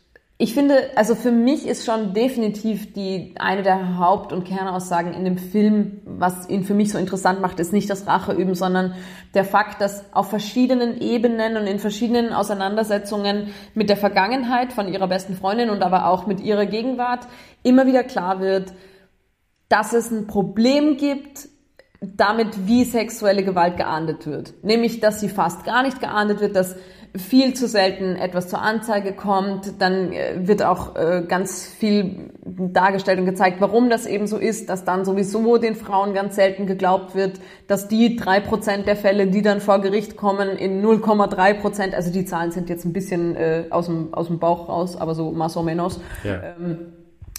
ich 0.43 0.55
finde, 0.55 0.93
also 0.97 1.15
für 1.15 1.33
mich 1.33 1.67
ist 1.67 1.85
schon 1.85 2.15
definitiv 2.15 2.95
die 2.95 3.35
eine 3.39 3.63
der 3.63 3.99
Haupt- 3.99 4.33
und 4.33 4.45
Kernaussagen 4.45 5.13
in 5.13 5.27
dem 5.27 5.37
Film, 5.37 6.01
was 6.07 6.49
ihn 6.49 6.65
für 6.65 6.73
mich 6.73 6.91
so 6.91 6.97
interessant 6.97 7.43
macht, 7.43 7.61
ist 7.61 7.75
nicht 7.75 7.91
das 7.91 8.07
Racheüben, 8.07 8.55
sondern 8.55 8.95
der 9.35 9.45
Fakt, 9.45 9.83
dass 9.83 10.03
auf 10.15 10.31
verschiedenen 10.31 10.99
Ebenen 10.99 11.59
und 11.59 11.67
in 11.67 11.79
verschiedenen 11.79 12.33
Auseinandersetzungen 12.33 13.53
mit 13.75 13.91
der 13.91 13.99
Vergangenheit 13.99 14.73
von 14.73 14.91
ihrer 14.91 15.09
besten 15.09 15.35
Freundin 15.35 15.69
und 15.69 15.83
aber 15.83 16.07
auch 16.07 16.27
mit 16.27 16.41
ihrer 16.41 16.65
Gegenwart 16.65 17.27
immer 17.63 17.87
wieder 17.87 18.03
klar 18.03 18.41
wird, 18.41 18.73
dass 19.69 19.93
es 19.93 20.11
ein 20.11 20.27
Problem 20.27 20.97
gibt 20.97 21.51
damit, 22.01 22.67
wie 22.67 22.85
sexuelle 22.85 23.45
Gewalt 23.45 23.77
geahndet 23.77 24.27
wird. 24.27 24.55
Nämlich, 24.63 25.01
dass 25.01 25.21
sie 25.21 25.29
fast 25.29 25.65
gar 25.65 25.83
nicht 25.83 26.01
geahndet 26.01 26.41
wird, 26.41 26.57
dass 26.57 26.77
viel 27.17 27.55
zu 27.55 27.67
selten 27.67 28.17
etwas 28.17 28.49
zur 28.49 28.63
Anzeige 28.63 29.13
kommt. 29.13 29.81
Dann 29.81 30.13
äh, 30.13 30.47
wird 30.47 30.63
auch 30.63 30.97
äh, 30.97 31.25
ganz 31.27 31.67
viel 31.67 32.31
dargestellt 32.47 33.19
und 33.19 33.27
gezeigt, 33.27 33.57
warum 33.61 33.91
das 33.91 34.07
eben 34.07 34.27
so 34.27 34.39
ist, 34.39 34.71
dass 34.71 34.85
dann 34.85 35.05
sowieso 35.05 35.59
den 35.59 35.75
Frauen 35.75 36.15
ganz 36.15 36.37
selten 36.37 36.67
geglaubt 36.67 37.15
wird, 37.15 37.41
dass 37.67 37.89
die 37.89 38.17
drei 38.17 38.41
Prozent 38.41 38.87
der 38.87 38.97
Fälle, 38.97 39.27
die 39.27 39.43
dann 39.43 39.61
vor 39.61 39.81
Gericht 39.81 40.17
kommen, 40.17 40.51
in 40.51 40.85
0,3 40.85 41.55
Prozent, 41.55 41.95
also 41.95 42.13
die 42.13 42.25
Zahlen 42.25 42.53
sind 42.53 42.69
jetzt 42.69 42.85
ein 42.85 42.93
bisschen 42.93 43.35
äh, 43.35 43.65
aus, 43.71 43.87
dem, 43.87 44.15
aus 44.15 44.29
dem 44.29 44.39
Bauch 44.39 44.69
raus, 44.69 44.97
aber 44.97 45.15
so 45.15 45.33
más 45.33 45.57
o 45.57 45.63
menos, 45.63 46.01
ja. 46.23 46.41
ähm, 46.59 46.93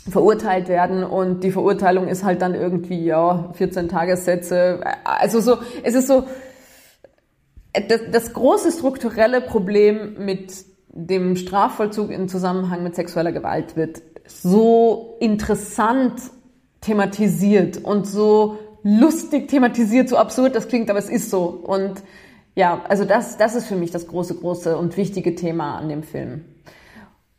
verurteilt 0.09 0.67
werden 0.67 1.03
und 1.03 1.43
die 1.43 1.51
Verurteilung 1.51 2.07
ist 2.07 2.23
halt 2.23 2.41
dann 2.41 2.55
irgendwie, 2.55 3.05
ja, 3.05 3.51
14 3.53 3.87
Tagessätze. 3.87 4.81
Also 5.03 5.39
so, 5.41 5.57
es 5.83 5.93
ist 5.93 6.07
so, 6.07 6.23
das, 7.73 8.01
das 8.11 8.33
große 8.33 8.71
strukturelle 8.71 9.41
Problem 9.41 10.15
mit 10.25 10.53
dem 10.89 11.35
Strafvollzug 11.35 12.11
im 12.11 12.27
Zusammenhang 12.27 12.83
mit 12.83 12.95
sexueller 12.95 13.31
Gewalt 13.31 13.75
wird 13.77 14.01
so 14.25 15.17
interessant 15.19 16.19
thematisiert 16.81 17.77
und 17.77 18.07
so 18.07 18.57
lustig 18.83 19.47
thematisiert, 19.47 20.09
so 20.09 20.17
absurd 20.17 20.55
das 20.55 20.67
klingt, 20.67 20.89
aber 20.89 20.99
es 20.99 21.09
ist 21.09 21.29
so. 21.29 21.45
Und 21.45 22.01
ja, 22.55 22.83
also 22.89 23.05
das, 23.05 23.37
das 23.37 23.55
ist 23.55 23.67
für 23.67 23.75
mich 23.75 23.91
das 23.91 24.07
große, 24.07 24.35
große 24.35 24.77
und 24.77 24.97
wichtige 24.97 25.35
Thema 25.35 25.77
an 25.77 25.89
dem 25.89 26.03
Film. 26.03 26.45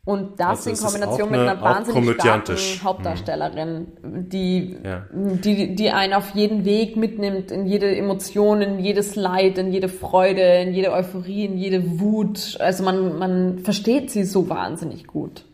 Und 0.05 0.37
das 0.37 0.67
also 0.67 0.69
in 0.69 0.77
Kombination 0.77 1.31
mit 1.31 1.39
einer 1.39 1.61
wahnsinnig 1.61 2.15
starken 2.15 2.57
Hauptdarstellerin, 2.83 3.87
die, 4.03 4.77
ja. 4.83 5.07
die, 5.13 5.75
die 5.75 5.91
einen 5.91 6.13
auf 6.13 6.31
jeden 6.31 6.65
Weg 6.65 6.97
mitnimmt, 6.97 7.51
in 7.51 7.65
jede 7.65 7.95
Emotion, 7.95 8.61
in 8.61 8.79
jedes 8.79 9.15
Leid, 9.15 9.57
in 9.57 9.71
jede 9.71 9.87
Freude, 9.87 10.41
in 10.61 10.73
jede 10.73 10.91
Euphorie, 10.91 11.45
in 11.45 11.57
jede 11.57 12.01
Wut. 12.01 12.57
Also 12.59 12.83
man, 12.83 13.17
man 13.17 13.59
versteht 13.59 14.11
sie 14.11 14.25
so 14.25 14.49
wahnsinnig 14.49 15.07
gut. 15.07 15.45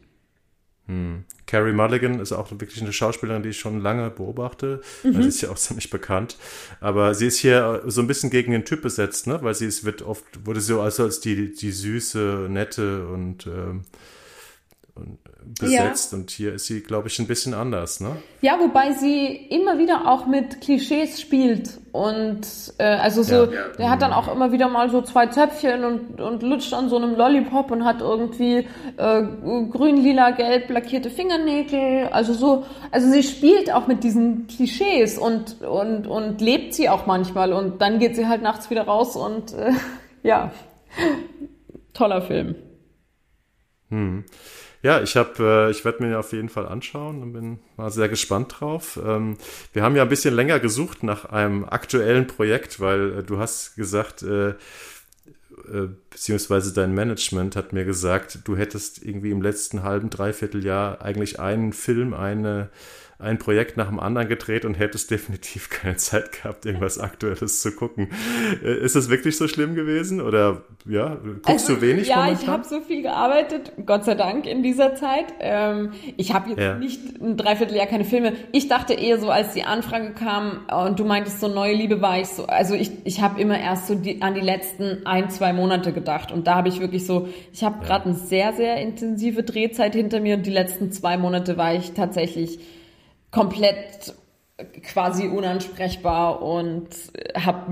Hm. 0.88 1.26
Carrie 1.45 1.74
Mulligan 1.74 2.20
ist 2.20 2.32
auch 2.32 2.50
wirklich 2.52 2.82
eine 2.82 2.91
Schauspielerin, 2.91 3.43
die 3.43 3.50
ich 3.50 3.60
schon 3.60 3.80
lange 3.80 4.10
beobachte. 4.10 4.82
Mhm. 5.04 5.22
Sie 5.22 5.30
ist 5.30 5.41
ja 5.41 5.52
auch 5.52 5.56
ziemlich 5.58 5.91
bekannt. 5.91 6.38
Aber 6.80 7.14
sie 7.14 7.28
ist 7.28 7.38
hier 7.38 7.84
so 7.86 8.02
ein 8.02 8.08
bisschen 8.08 8.32
gegen 8.32 8.52
den 8.52 8.66
Typ 8.66 8.82
besetzt, 8.82 9.28
ne? 9.28 9.38
Weil 9.43 9.54
sie 9.54 9.68
ist, 9.68 9.84
wird 9.84 10.02
oft, 10.02 10.24
wurde 10.45 10.62
so 10.62 10.82
also 10.82 11.04
als 11.04 11.20
die, 11.20 11.54
die 11.54 11.72
süße, 11.72 12.47
nette 12.50 13.08
und 13.08 13.45
ähm, 13.45 13.84
besetzt 15.60 16.12
ja. 16.12 16.18
und 16.18 16.32
hier 16.32 16.54
ist 16.54 16.68
sie, 16.68 16.82
glaube 16.82 17.08
ich, 17.08 17.20
ein 17.20 17.28
bisschen 17.28 17.54
anders, 17.54 18.00
ne? 18.00 18.18
Ja, 18.42 18.60
wobei 18.60 18.94
sie 18.94 19.28
immer 19.28 19.78
wieder 19.78 20.08
auch 20.08 20.26
mit 20.26 20.62
Klischees 20.62 21.20
spielt 21.20 21.80
und 21.92 22.42
äh, 22.78 22.84
also 22.84 23.24
so, 23.24 23.46
ja. 23.46 23.70
der 23.78 23.90
hat 23.90 24.02
dann 24.02 24.14
auch 24.14 24.32
immer 24.34 24.52
wieder 24.52 24.70
mal 24.70 24.90
so 24.90 25.02
zwei 25.02 25.28
Zöpfchen 25.28 25.84
und, 25.84 26.22
und 26.22 26.44
lutscht 26.44 26.74
an 26.74 26.90
so 26.90 26.98
einem 26.98 27.16
Lollipop 27.16 27.72
und 27.72 27.84
hat 27.84 28.02
irgendwie 28.02 28.68
äh, 28.98 29.24
grün, 29.70 29.98
lila, 29.98 30.32
gelb 30.32 30.70
lackierte 30.70 31.10
Fingernägel, 31.10 32.10
also 32.12 32.34
so, 32.34 32.66
also 32.92 33.10
sie 33.10 33.24
spielt 33.24 33.72
auch 33.74 33.88
mit 33.88 34.04
diesen 34.04 34.48
Klischees 34.48 35.18
und 35.18 35.62
und 35.62 36.08
und 36.08 36.42
lebt 36.42 36.74
sie 36.74 36.90
auch 36.90 37.06
manchmal 37.06 37.54
und 37.54 37.82
dann 37.82 38.00
geht 38.00 38.16
sie 38.16 38.28
halt 38.28 38.42
nachts 38.42 38.70
wieder 38.70 38.84
raus 38.84 39.16
und 39.16 39.54
äh, 39.54 39.72
ja, 40.24 40.52
toller 41.94 42.22
Film. 42.22 42.56
Hm. 43.90 44.24
Ja, 44.82 45.02
ich 45.02 45.18
habe, 45.18 45.68
äh, 45.68 45.72
ich 45.72 45.84
werde 45.84 46.04
mir 46.04 46.20
auf 46.20 46.32
jeden 46.32 46.48
Fall 46.48 46.66
anschauen 46.66 47.22
und 47.22 47.34
bin 47.34 47.60
mal 47.76 47.92
sehr 47.92 48.08
gespannt 48.08 48.56
drauf. 48.60 48.98
Ähm, 49.04 49.38
wir 49.74 49.84
haben 49.84 49.96
ja 49.96 50.04
ein 50.04 50.10
bisschen 50.10 50.34
länger 50.34 50.60
gesucht 50.60 51.04
nach 51.04 51.26
einem 51.26 51.66
aktuellen 51.66 52.28
Projekt, 52.28 52.80
weil 52.80 53.20
äh, 53.20 53.24
du 53.24 53.40
hast 53.40 53.76
gesagt, 53.76 54.24
äh, 54.24 54.50
äh, 54.50 55.90
beziehungsweise 56.10 56.74
dein 56.74 56.94
Management 56.94 57.58
hat 57.58 57.74
mir 57.74 57.84
gesagt, 57.84 58.40
du 58.46 58.56
hättest 58.56 59.04
irgendwie 59.04 59.32
im 59.32 59.42
letzten 59.42 59.84
halben, 59.84 60.10
dreiviertel 60.10 60.64
Jahr 60.66 61.02
eigentlich 61.02 61.40
einen 61.40 61.74
Film, 61.74 62.14
eine 62.14 62.70
ein 63.20 63.38
Projekt 63.38 63.76
nach 63.76 63.88
dem 63.89 63.99
anderen 63.99 64.30
gedreht 64.30 64.63
und 64.63 64.76
hättest 64.76 65.11
definitiv 65.11 65.70
keine 65.70 65.97
Zeit 65.97 66.32
gehabt, 66.32 66.65
irgendwas 66.65 66.97
Aktuelles 66.97 67.61
zu 67.61 67.74
gucken. 67.76 68.09
Äh, 68.63 68.78
ist 68.80 68.95
das 68.95 69.09
wirklich 69.09 69.36
so 69.38 69.49
schlimm 69.49 69.76
gewesen? 69.76 70.22
Oder 70.22 70.61
ja, 70.86 71.15
guckst 71.43 71.49
Also, 71.49 71.76
du 71.76 71.82
wenig 71.82 72.07
Ja, 72.07 72.17
momentan? 72.24 72.41
ich 72.41 72.47
habe 72.47 72.63
so 72.63 72.80
viel 72.80 73.01
gearbeitet, 73.01 73.74
Gott 73.86 74.05
sei 74.05 74.15
Dank 74.15 74.45
in 74.45 74.63
dieser 74.63 74.95
Zeit. 74.95 75.26
Ähm, 75.41 75.91
ich 76.15 76.34
habe 76.34 76.51
jetzt 76.51 76.59
Ja. 76.59 76.76
nicht 76.78 77.22
ein 77.22 77.36
Dreivierteljahr 77.36 77.88
keine 77.88 78.05
Filme. 78.05 78.34
Ich 78.53 78.70
dachte 78.70 78.93
eher 78.93 79.20
so, 79.20 79.30
als 79.30 79.53
die 79.53 79.63
Anfrage 79.63 80.13
kam 80.13 80.61
und 80.86 80.97
du 80.97 81.03
meintest 81.03 81.41
so 81.41 81.49
neue 81.49 81.74
Liebe, 81.74 82.01
war 82.01 82.20
ich 82.22 82.28
so, 82.28 82.45
also 82.45 82.74
ich, 82.74 82.91
ich 83.03 83.22
habe 83.22 83.39
immer 83.41 83.59
erst 83.59 83.88
so 83.88 83.95
die, 83.95 84.22
an 84.22 84.34
die 84.34 84.39
letzten 84.39 85.05
ein, 85.05 85.30
zwei 85.30 85.51
Monate 85.51 85.91
gedacht 85.91 86.32
und 86.32 86.47
da 86.47 86.55
habe 86.55 86.70
ich 86.70 86.80
wirklich 86.80 87.05
so, 87.05 87.28
ich 87.51 87.63
habe 87.65 87.84
gerade 87.86 88.05
eine 88.05 88.15
sehr, 88.15 88.53
sehr 88.53 88.78
intensive 88.78 89.43
Drehzeit 89.43 89.93
hinter 89.93 90.22
mir 90.22 90.38
und 90.38 90.45
die 90.45 90.51
letzten 90.51 90.93
zwei 90.93 91.17
Monate 91.17 91.57
war 91.57 91.76
ich 91.76 91.91
tatsächlich 91.91 92.59
komplett 93.32 94.14
quasi 94.84 95.28
unansprechbar 95.28 96.42
und 96.42 96.90
hab, 97.36 97.70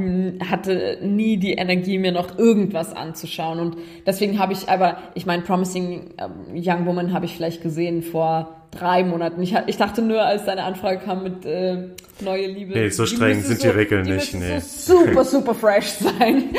hatte 0.50 1.00
nie 1.02 1.38
die 1.38 1.54
Energie, 1.54 1.98
mir 1.98 2.12
noch 2.12 2.38
irgendwas 2.38 2.94
anzuschauen. 2.94 3.60
Und 3.60 3.78
deswegen 4.06 4.40
habe 4.40 4.54
ich 4.54 4.70
aber, 4.70 4.98
ich 5.14 5.26
meine, 5.26 5.44
Promising 5.44 6.14
ähm, 6.18 6.54
Young 6.54 6.86
Woman 6.86 7.14
habe 7.14 7.26
ich 7.26 7.36
vielleicht 7.36 7.62
gesehen 7.62 8.04
vor 8.04 8.57
drei 8.72 9.04
Monaten. 9.04 9.42
Ich, 9.42 9.56
ich 9.68 9.78
dachte 9.78 10.02
nur, 10.02 10.22
als 10.22 10.46
deine 10.46 10.64
Anfrage 10.64 11.00
kam 11.00 11.24
mit 11.24 11.46
äh, 11.46 11.90
neue 12.22 12.48
Liebe. 12.48 12.74
Nee, 12.74 12.90
so 12.90 13.06
streng 13.06 13.42
sind 13.42 13.64
die 13.64 13.68
Regeln 13.68 14.04
die 14.04 14.12
nicht, 14.12 14.34
nee. 14.34 14.60
So 14.60 15.06
super, 15.06 15.24
super 15.26 15.56
fresh 15.56 15.86
sein. 15.88 16.56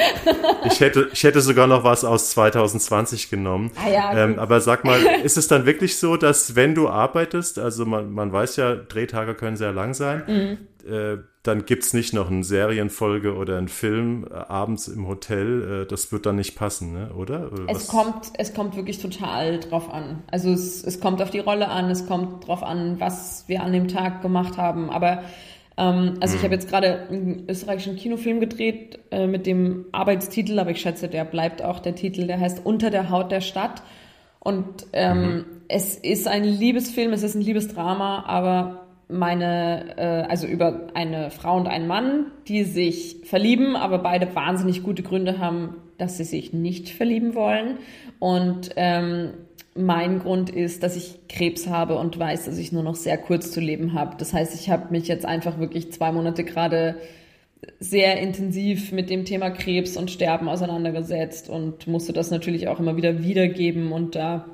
Ich 0.65 0.81
hätte, 0.81 1.09
ich 1.13 1.23
hätte 1.25 1.41
sogar 1.41 1.67
noch 1.67 1.85
was 1.85 2.05
aus 2.05 2.31
2020 2.31 3.31
genommen. 3.31 3.71
Ah 3.77 3.91
ja, 3.91 4.25
ähm, 4.25 4.39
aber 4.39 4.61
sag 4.61 4.85
mal, 4.85 4.99
ist 5.23 5.37
es 5.37 5.49
dann 5.49 5.67
wirklich 5.67 5.97
so, 5.99 6.17
dass 6.17 6.57
wenn 6.57 6.75
du 6.75 6.89
arbeitest, 6.89 7.59
also 7.59 7.85
man, 7.87 8.13
man 8.13 8.33
weiß 8.33 8.57
ja, 8.57 8.75
Drehtage 8.75 9.35
können 9.35 9.57
sehr 9.57 9.73
lang 9.73 9.95
sein, 9.95 10.23
Mhm. 10.27 10.91
äh, 10.93 11.17
dann 11.49 11.65
gibt's 11.65 11.95
nicht 11.95 12.13
noch 12.13 12.31
eine 12.31 12.45
Serienfolge 12.45 13.35
oder 13.35 13.59
einen 13.59 13.69
Film 13.69 14.27
äh, 14.31 14.35
abends 14.35 14.87
im 14.87 15.09
Hotel. 15.09 15.83
Äh, 15.83 15.87
das 15.87 16.13
wird 16.13 16.27
dann 16.27 16.37
nicht 16.37 16.55
passen, 16.55 16.93
ne? 16.93 17.11
oder? 17.17 17.51
oder 17.53 17.65
Es 17.69 17.77
was? 17.77 17.89
kommt, 17.89 18.27
es 18.35 18.55
kommt 18.55 18.77
wirklich 18.77 19.01
total 19.01 19.59
drauf 19.59 19.93
an. 19.93 20.23
Also 20.31 20.51
es, 20.53 20.85
es 20.85 21.01
kommt 21.01 21.23
auf 21.23 21.31
die 21.31 21.39
Rolle 21.41 21.69
an, 21.69 21.91
es 21.91 22.07
kommt 22.07 22.47
drauf 22.47 22.63
an, 22.63 23.01
was 23.01 23.45
wir 23.49 23.63
an 23.63 23.73
dem 23.73 23.89
Tag 23.89 24.23
gemacht 24.23 24.59
haben. 24.59 24.91
Aber 24.91 25.23
ähm, 25.79 26.15
also 26.21 26.37
ich 26.37 26.43
habe 26.43 26.55
jetzt 26.55 26.69
gerade 26.69 27.09
einen 27.09 27.47
österreichischen 27.49 27.97
Kinofilm 27.97 28.41
gedreht 28.41 28.99
äh, 29.11 29.27
mit 29.27 29.47
dem 29.47 29.87
Arbeitstitel, 29.93 30.59
aber 30.59 30.71
ich 30.71 30.81
schätze, 30.81 31.09
der 31.09 31.25
bleibt 31.25 31.63
auch 31.63 31.81
der 31.81 31.95
Titel, 31.95 32.27
der 32.27 32.39
heißt 32.39 32.65
Unter 32.65 32.91
der 32.91 33.11
Haut 33.11 33.33
der 33.33 33.41
Stadt. 33.41 33.83
Und 34.41 34.87
ähm, 34.93 35.45
es 35.69 35.97
ist 35.97 36.29
ein 36.29 36.45
Liebesfilm, 36.45 37.13
es 37.13 37.23
ist 37.23 37.35
ein 37.35 37.43
Liebesdrama, 37.43 38.25
aber 38.27 38.88
meine, 39.09 39.97
äh, 39.97 40.31
also 40.31 40.47
über 40.47 40.89
eine 40.95 41.31
Frau 41.31 41.57
und 41.57 41.67
einen 41.67 41.87
Mann, 41.87 42.27
die 42.47 42.65
sich 42.65 43.17
verlieben, 43.25 43.77
aber 43.77 43.99
beide 43.99 44.35
wahnsinnig 44.35 44.83
gute 44.83 45.03
Gründe 45.03 45.39
haben, 45.39 45.77
dass 45.97 46.19
sie 46.19 46.25
sich 46.25 46.53
nicht 46.53 46.91
verlieben 46.91 47.35
wollen. 47.35 47.79
Und 48.19 48.71
ähm, 48.77 49.31
mein 49.75 50.19
Grund 50.19 50.51
ist, 50.51 50.83
dass 50.83 50.97
ich 50.97 51.21
Krebs 51.29 51.69
habe 51.69 51.97
und 51.99 52.19
weiß, 52.19 52.47
dass 52.47 52.59
ich 52.59 52.73
nur 52.73 52.83
noch 52.83 52.97
sehr 52.97 53.17
kurz 53.17 53.51
zu 53.51 53.61
leben 53.61 53.95
habe. 53.95 54.17
Das 54.19 54.35
heißt, 54.35 54.55
ich 54.55 54.71
habe 54.71 54.91
mich 54.91 55.09
jetzt 55.09 55.25
einfach 55.25 55.59
wirklich 55.59 55.93
zwei 55.93 56.13
Monate 56.13 56.45
gerade 56.45 56.97
sehr 57.81 58.21
intensiv 58.21 58.93
mit 58.93 59.11
dem 59.11 59.25
Thema 59.25 59.51
Krebs 59.51 59.97
und 59.97 60.11
Sterben 60.11 60.49
auseinandergesetzt 60.49 61.49
und 61.49 61.87
musste 61.87 62.13
das 62.13 62.31
natürlich 62.31 62.69
auch 62.69 62.79
immer 62.79 62.97
wieder 62.97 63.23
wiedergeben 63.23 63.93
und 63.93 64.15
da 64.15 64.47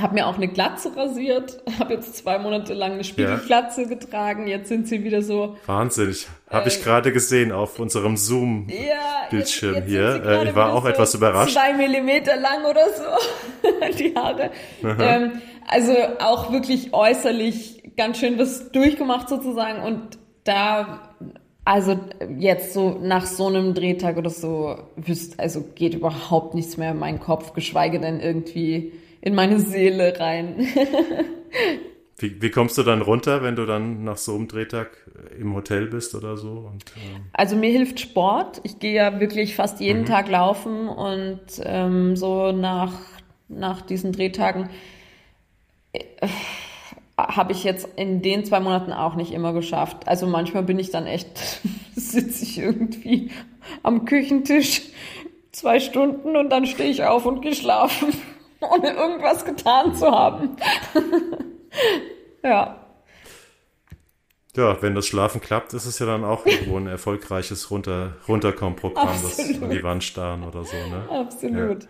habe 0.00 0.14
mir 0.14 0.26
auch 0.26 0.36
eine 0.36 0.48
Glatze 0.48 0.96
rasiert, 0.96 1.62
habe 1.78 1.94
jetzt 1.94 2.16
zwei 2.16 2.38
Monate 2.38 2.74
lang 2.74 2.92
eine 2.92 3.04
Spiegelglatze 3.04 3.86
getragen, 3.86 4.46
jetzt 4.46 4.68
sind 4.68 4.88
sie 4.88 5.04
wieder 5.04 5.22
so, 5.22 5.56
Wahnsinn, 5.66 6.10
ich, 6.10 6.26
habe 6.50 6.68
ich 6.68 6.82
gerade 6.82 7.12
gesehen 7.12 7.52
auf 7.52 7.78
unserem 7.78 8.16
Zoom. 8.16 8.66
Äh, 8.68 8.88
ja, 8.88 9.82
hier. 9.86 10.24
Äh, 10.24 10.48
ich 10.48 10.54
war 10.54 10.72
auch 10.72 10.84
etwas 10.84 11.14
überrascht. 11.14 11.52
Zwei 11.52 11.74
Millimeter 11.74 12.36
lang 12.36 12.64
oder 12.64 12.86
so, 12.90 13.68
die 13.98 14.14
Haare. 14.14 14.50
Ähm, 14.82 15.40
also 15.66 15.94
auch 16.18 16.52
wirklich 16.52 16.92
äußerlich 16.92 17.92
ganz 17.96 18.18
schön 18.18 18.38
was 18.38 18.72
durchgemacht 18.72 19.28
sozusagen 19.28 19.82
und 19.82 20.18
da, 20.42 21.12
also 21.64 21.98
jetzt 22.36 22.74
so 22.74 22.98
nach 23.00 23.26
so 23.26 23.46
einem 23.46 23.74
Drehtag 23.74 24.16
oder 24.16 24.30
so, 24.30 24.76
wüsst, 24.96 25.38
also 25.38 25.64
geht 25.74 25.94
überhaupt 25.94 26.54
nichts 26.54 26.76
mehr 26.76 26.90
in 26.90 26.98
meinen 26.98 27.20
Kopf, 27.20 27.52
geschweige 27.54 28.00
denn 28.00 28.20
irgendwie 28.20 28.92
in 29.24 29.34
meine 29.34 29.60
Seele 29.60 30.20
rein. 30.20 30.68
Wie, 32.18 32.40
wie 32.40 32.50
kommst 32.50 32.78
du 32.78 32.82
dann 32.84 33.02
runter, 33.02 33.42
wenn 33.42 33.56
du 33.56 33.66
dann 33.66 34.04
nach 34.04 34.16
so 34.16 34.34
einem 34.34 34.46
Drehtag 34.48 34.90
im 35.38 35.54
Hotel 35.54 35.86
bist 35.88 36.14
oder 36.14 36.36
so? 36.36 36.68
Und, 36.72 36.84
ähm, 36.96 37.32
Also 37.32 37.56
mir 37.56 37.70
hilft 37.70 38.00
Sport. 38.00 38.60
Ich 38.62 38.78
gehe 38.78 38.94
ja 38.94 39.20
wirklich 39.20 39.56
fast 39.56 39.80
jeden 39.80 40.02
Mhm. 40.02 40.06
Tag 40.06 40.28
laufen 40.28 40.88
und 40.88 41.40
ähm, 41.64 42.16
so 42.16 42.52
nach, 42.52 42.92
nach 43.48 43.82
diesen 43.82 44.12
Drehtagen 44.12 44.70
äh, 45.92 46.00
habe 47.16 47.52
ich 47.52 47.64
jetzt 47.64 47.88
in 47.96 48.22
den 48.22 48.44
zwei 48.44 48.60
Monaten 48.60 48.92
auch 48.92 49.14
nicht 49.14 49.32
immer 49.32 49.52
geschafft. 49.52 50.08
Also 50.08 50.26
manchmal 50.26 50.64
bin 50.64 50.78
ich 50.78 50.90
dann 50.90 51.06
echt, 51.06 51.60
sitze 51.96 52.44
ich 52.44 52.58
irgendwie 52.58 53.30
am 53.82 54.04
Küchentisch 54.04 54.82
zwei 55.52 55.78
Stunden 55.80 56.36
und 56.36 56.50
dann 56.50 56.66
stehe 56.66 56.90
ich 56.90 57.04
auf 57.04 57.26
und 57.26 57.40
gehe 57.42 57.54
schlafen, 57.54 58.08
ohne 58.70 58.92
irgendwas 58.92 59.44
getan 59.44 59.94
zu 59.94 60.10
haben. 60.10 60.56
ja. 62.42 62.76
ja, 64.56 64.82
wenn 64.82 64.94
das 64.94 65.06
Schlafen 65.06 65.40
klappt, 65.40 65.74
ist 65.74 65.86
es 65.86 65.98
ja 65.98 66.06
dann 66.06 66.24
auch 66.24 66.46
irgendwo 66.46 66.76
ein 66.76 66.86
erfolgreiches 66.86 67.70
Runter, 67.70 68.14
Runterkommen-Programm, 68.28 69.18
das 69.22 69.38
an 69.62 69.70
die 69.70 69.82
Wand 69.82 70.04
starren 70.04 70.44
oder 70.44 70.64
so. 70.64 70.76
Ne? 70.76 71.08
Absolut. 71.10 71.86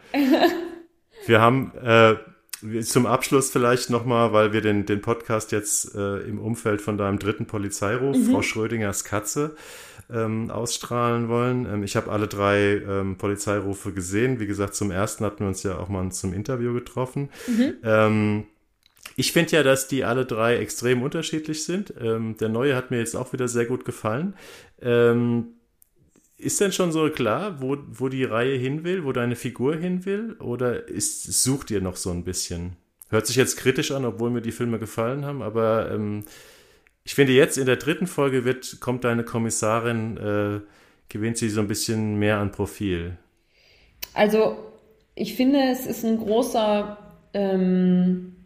Wir 1.27 1.41
haben 1.41 1.73
äh, 1.83 2.17
zum 2.83 3.07
Abschluss 3.07 3.51
vielleicht 3.51 3.91
nochmal, 3.91 4.33
weil 4.33 4.53
wir 4.53 4.61
den, 4.61 4.87
den 4.87 5.01
Podcast 5.01 5.53
jetzt 5.53 5.95
äh, 5.95 6.19
im 6.21 6.39
Umfeld 6.39 6.81
von 6.81 6.97
deinem 6.97 7.19
dritten 7.19 7.47
Polizeiruf, 7.47 8.17
Frau 8.31 8.43
Schrödingers 8.43 9.05
Katze, 9.05 9.57
ähm, 10.13 10.51
ausstrahlen 10.51 11.29
wollen. 11.29 11.67
Ähm, 11.67 11.83
ich 11.83 11.97
habe 11.97 12.11
alle 12.11 12.29
drei 12.29 12.83
ähm, 12.87 13.17
Polizeirufe 13.17 13.93
gesehen. 13.93 14.41
Wie 14.41 14.47
gesagt, 14.47 14.75
zum 14.75 14.91
ersten 14.91 15.25
hatten 15.25 15.41
wir 15.41 15.49
uns 15.49 15.63
ja 15.63 15.79
auch 15.79 15.89
mal 15.89 16.11
zum 16.13 16.33
Interview 16.33 16.73
getroffen. 16.75 17.31
Ähm, 17.83 18.45
ich 19.17 19.33
finde 19.33 19.57
ja, 19.57 19.63
dass 19.63 19.87
die 19.87 20.05
alle 20.05 20.25
drei 20.25 20.57
extrem 20.57 21.03
unterschiedlich 21.03 21.65
sind. 21.65 21.95
Ähm, 22.01 22.37
der 22.39 22.49
neue 22.49 22.75
hat 22.75 22.91
mir 22.91 22.99
jetzt 22.99 23.15
auch 23.15 23.33
wieder 23.33 23.49
sehr 23.49 23.67
gut 23.67 23.85
gefallen. 23.85 24.35
Ähm, 24.81 25.55
ist 26.37 26.61
denn 26.61 26.73
schon 26.73 26.91
so 26.91 27.09
klar, 27.11 27.61
wo, 27.61 27.77
wo 27.89 28.09
die 28.09 28.25
Reihe 28.25 28.57
hin 28.57 28.85
will, 28.85 29.05
wo 29.05 29.13
deine 29.13 29.37
Figur 29.37 29.77
hin 29.77 30.05
will? 30.05 30.35
Oder 30.41 30.89
ist, 30.89 31.43
sucht 31.43 31.71
ihr 31.71 31.81
noch 31.81 31.97
so 31.97 32.11
ein 32.11 32.25
bisschen? 32.25 32.77
Hört 33.09 33.27
sich 33.27 33.37
jetzt 33.37 33.57
kritisch 33.57 33.93
an, 33.93 34.05
obwohl 34.05 34.31
mir 34.31 34.43
die 34.43 34.53
Filme 34.53 34.79
gefallen 34.79 35.25
haben, 35.25 35.43
aber 35.43 35.91
ähm, 35.93 36.25
ich 37.05 37.15
finde 37.15 37.33
jetzt 37.35 37.59
in 37.59 37.67
der 37.67 37.77
dritten 37.77 38.07
Folge 38.07 38.45
wird, 38.45 38.81
kommt 38.81 39.05
deine 39.05 39.25
Kommissarin, 39.25 40.17
äh, 40.17 40.61
gewinnt 41.09 41.37
sie 41.37 41.51
so 41.51 41.61
ein 41.61 41.69
bisschen 41.69 42.19
mehr 42.19 42.39
an 42.39 42.51
Profil. 42.51 43.19
Also, 44.15 44.57
ich 45.15 45.35
finde, 45.35 45.61
es 45.71 45.87
ist 45.87 46.05
ein 46.05 46.17
großer, 46.19 46.97
ähm, 47.35 48.37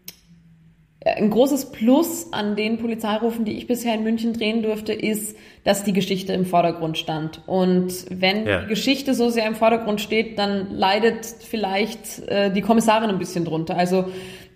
ein 1.05 1.31
großes 1.31 1.71
Plus 1.71 2.33
an 2.33 2.57
den 2.57 2.79
Polizeirufen, 2.79 3.45
die 3.45 3.57
ich 3.57 3.69
bisher 3.69 3.95
in 3.95 4.03
München 4.03 4.33
drehen 4.33 4.63
durfte, 4.63 4.93
ist, 4.93 5.37
dass 5.63 5.85
die 5.85 5.93
Geschichte 5.93 6.33
im 6.33 6.45
Vordergrund 6.45 6.99
stand. 6.99 7.43
Und 7.47 7.93
wenn 8.11 8.45
Ja. 8.45 8.63
die 8.63 8.67
Geschichte 8.67 9.15
so 9.15 9.31
sehr 9.31 9.47
im 9.47 9.55
Vordergrund 9.55 10.01
steht, 10.01 10.37
dann 10.39 10.75
leidet 10.75 11.25
vielleicht 11.27 12.19
äh, 12.29 12.53
die 12.53 12.61
Kommissarin 12.63 13.09
ein 13.09 13.19
bisschen 13.19 13.45
drunter. 13.45 13.77
Also 13.79 14.11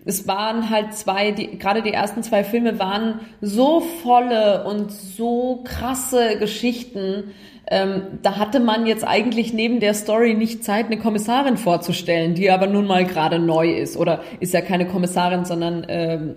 es 0.04 0.26
waren 0.26 0.70
halt 0.70 0.94
zwei, 0.94 1.30
die, 1.30 1.58
gerade 1.58 1.82
die 1.82 1.92
ersten 1.92 2.22
zwei 2.22 2.44
Filme 2.44 2.78
waren 2.78 3.20
so 3.40 3.80
volle 3.80 4.64
und 4.64 4.90
so 4.90 5.62
krasse 5.64 6.38
Geschichten. 6.38 7.32
Ähm, 7.70 8.18
da 8.22 8.36
hatte 8.36 8.58
man 8.58 8.86
jetzt 8.86 9.06
eigentlich 9.06 9.52
neben 9.52 9.78
der 9.78 9.94
Story 9.94 10.34
nicht 10.34 10.64
Zeit, 10.64 10.86
eine 10.86 10.98
Kommissarin 10.98 11.56
vorzustellen, 11.56 12.34
die 12.34 12.50
aber 12.50 12.66
nun 12.66 12.86
mal 12.86 13.04
gerade 13.04 13.38
neu 13.38 13.70
ist. 13.70 13.96
Oder 13.96 14.22
ist 14.40 14.52
ja 14.52 14.60
keine 14.60 14.86
Kommissarin, 14.86 15.44
sondern 15.44 15.86
ähm, 15.88 16.34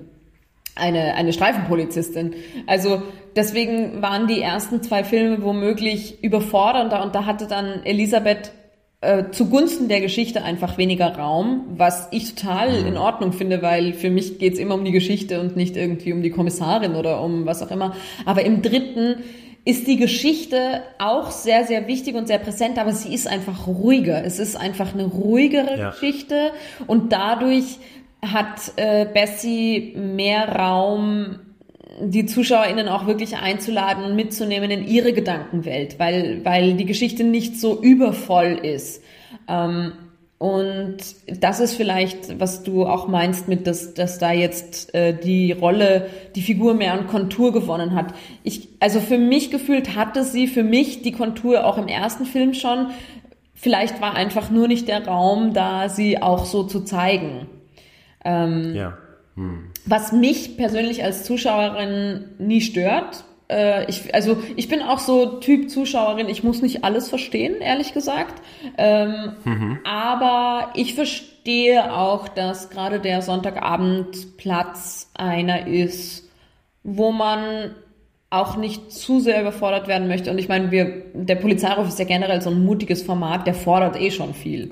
eine, 0.76 1.16
eine 1.16 1.34
Streifenpolizistin. 1.34 2.36
Also 2.68 3.02
deswegen 3.36 4.02
waren 4.02 4.28
die 4.28 4.42
ersten 4.42 4.84
zwei 4.84 5.04
Filme 5.04 5.42
womöglich 5.42 6.24
überfordernder 6.24 7.04
und 7.04 7.16
da 7.16 7.26
hatte 7.26 7.48
dann 7.48 7.84
Elisabeth 7.84 8.52
äh, 9.06 9.32
zugunsten 9.32 9.88
der 9.88 10.02
Geschichte 10.02 10.44
einfach 10.44 10.78
weniger 10.78 11.16
Raum, 11.16 11.66
was 11.78 12.08
ich 12.12 12.36
total 12.36 12.74
in 12.86 12.98
Ordnung 12.98 13.32
finde, 13.34 13.62
weil 13.62 13.94
für 13.94 14.10
mich 14.10 14.40
geht's 14.40 14.60
immer 14.60 14.76
um 14.76 14.84
die 14.84 14.92
Geschichte 14.92 15.40
und 15.40 15.56
nicht 15.56 15.78
irgendwie 15.78 16.14
um 16.14 16.22
die 16.22 16.32
Kommissarin 16.32 16.96
oder 16.96 17.22
um 17.22 17.46
was 17.46 17.62
auch 17.62 17.72
immer. 17.72 17.96
Aber 18.26 18.44
im 18.44 18.62
dritten 18.62 19.24
ist 19.64 19.88
die 19.88 19.98
Geschichte 19.98 20.82
auch 21.00 21.32
sehr, 21.32 21.64
sehr 21.66 21.88
wichtig 21.88 22.16
und 22.16 22.28
sehr 22.28 22.38
präsent, 22.38 22.78
aber 22.78 22.92
sie 22.92 23.14
ist 23.14 23.28
einfach 23.28 23.66
ruhiger. 23.68 24.24
Es 24.24 24.38
ist 24.40 24.56
einfach 24.56 24.94
eine 24.94 25.06
ruhigere 25.06 25.78
Ja. 25.80 25.90
Geschichte 25.90 26.52
und 26.86 27.12
dadurch 27.12 27.78
hat 28.22 28.74
äh, 28.76 29.06
Bessie 29.06 29.96
mehr 29.98 30.50
Raum 30.50 31.40
die 32.00 32.26
ZuschauerInnen 32.26 32.88
auch 32.88 33.08
wirklich 33.08 33.38
einzuladen 33.38 34.04
und 34.04 34.16
mitzunehmen 34.16 34.72
in 34.72 34.88
ihre 34.88 35.14
Gedankenwelt, 35.14 36.00
weil, 36.00 36.44
weil 36.44 36.74
die 36.74 36.86
Geschichte 36.86 37.24
nicht 37.24 37.60
so 37.60 37.82
übervoll 37.82 38.60
ist. 38.62 39.04
Ähm, 39.48 39.94
und 40.38 40.98
das 41.28 41.62
ist 41.62 41.76
vielleicht, 41.76 42.40
was 42.40 42.64
du 42.64 42.86
auch 42.86 43.08
meinst 43.08 43.48
mit, 43.48 43.68
dass, 43.68 43.94
dass 43.94 44.20
da 44.20 44.34
jetzt 44.34 44.94
äh, 44.94 45.18
die 45.18 45.54
Rolle, 45.54 46.10
die 46.36 46.42
Figur 46.42 46.74
mehr 46.74 46.94
an 46.94 47.08
Kontur 47.08 47.54
gewonnen 47.54 47.96
hat. 47.96 48.14
Ich, 48.44 48.68
also 48.82 49.00
für 49.00 49.18
mich 49.18 49.50
gefühlt 49.50 49.96
hatte 49.96 50.24
sie 50.24 50.48
für 50.48 50.64
mich 50.64 51.02
die 51.02 51.14
Kontur 51.14 51.66
auch 51.66 51.78
im 51.78 51.88
ersten 51.88 52.26
Film 52.26 52.54
schon. 52.54 52.88
Vielleicht 53.54 54.02
war 54.02 54.16
einfach 54.16 54.50
nur 54.50 54.68
nicht 54.68 54.90
der 54.90 55.08
Raum 55.08 55.54
da, 55.54 55.88
sie 55.88 56.22
auch 56.22 56.44
so 56.44 56.64
zu 56.64 56.82
zeigen. 56.82 57.48
Ähm, 58.26 58.76
ja. 58.76 58.98
Hm. 59.36 59.72
Was 59.86 60.12
mich 60.12 60.58
persönlich 60.58 61.04
als 61.04 61.24
Zuschauerin 61.24 62.26
nie 62.40 62.62
stört, 62.62 63.24
äh, 63.50 63.90
ich, 63.90 64.14
also 64.14 64.42
ich 64.56 64.68
bin 64.68 64.82
auch 64.82 65.00
so 65.00 65.40
Typ 65.40 65.70
Zuschauerin, 65.70 66.28
ich 66.30 66.44
muss 66.44 66.62
nicht 66.62 66.84
alles 66.84 67.10
verstehen, 67.10 67.62
ehrlich 67.62 67.94
gesagt. 67.94 68.42
Ähm, 68.78 69.34
mhm. 69.44 69.80
Aber 69.84 70.72
ich 70.74 70.96
verstehe 70.96 71.94
auch, 71.94 72.28
dass 72.28 72.70
gerade 72.70 73.00
der 73.00 73.22
Sonntagabendplatz 73.22 75.12
einer 75.14 75.68
ist, 75.68 76.30
wo 76.84 77.12
man 77.12 77.76
auch 78.32 78.58
nicht 78.58 78.92
zu 78.92 79.20
sehr 79.20 79.40
überfordert 79.40 79.88
werden 79.88 80.08
möchte. 80.08 80.32
Und 80.32 80.40
ich 80.40 80.50
meine, 80.50 80.72
wir, 80.72 81.04
der 81.14 81.36
Polizeiruf 81.36 81.88
ist 81.88 82.00
ja 82.00 82.06
generell 82.06 82.42
so 82.42 82.50
ein 82.50 82.64
mutiges 82.64 83.04
Format, 83.04 83.48
der 83.48 83.54
fordert 83.54 84.00
eh 84.00 84.12
schon 84.12 84.34
viel. 84.34 84.72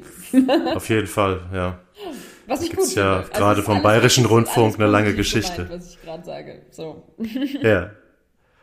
Auf 0.76 0.90
jeden 0.90 1.08
Fall, 1.08 1.42
ja. 1.54 1.80
Was 2.48 2.62
ich 2.62 2.70
Gibt's 2.70 2.90
gut 2.90 2.96
ja 2.98 3.22
finde. 3.22 3.38
gerade 3.38 3.50
also 3.50 3.62
vom 3.64 3.82
Bayerischen 3.82 4.26
Rundfunk 4.26 4.76
eine 4.76 4.88
lange 4.88 5.14
Geschichte. 5.14 5.64
Gemeint, 5.64 5.82
was 5.82 5.90
ich 5.90 6.02
gerade 6.02 6.26
sage. 6.26 6.62
So. 6.72 7.04
Ja. 7.62 7.92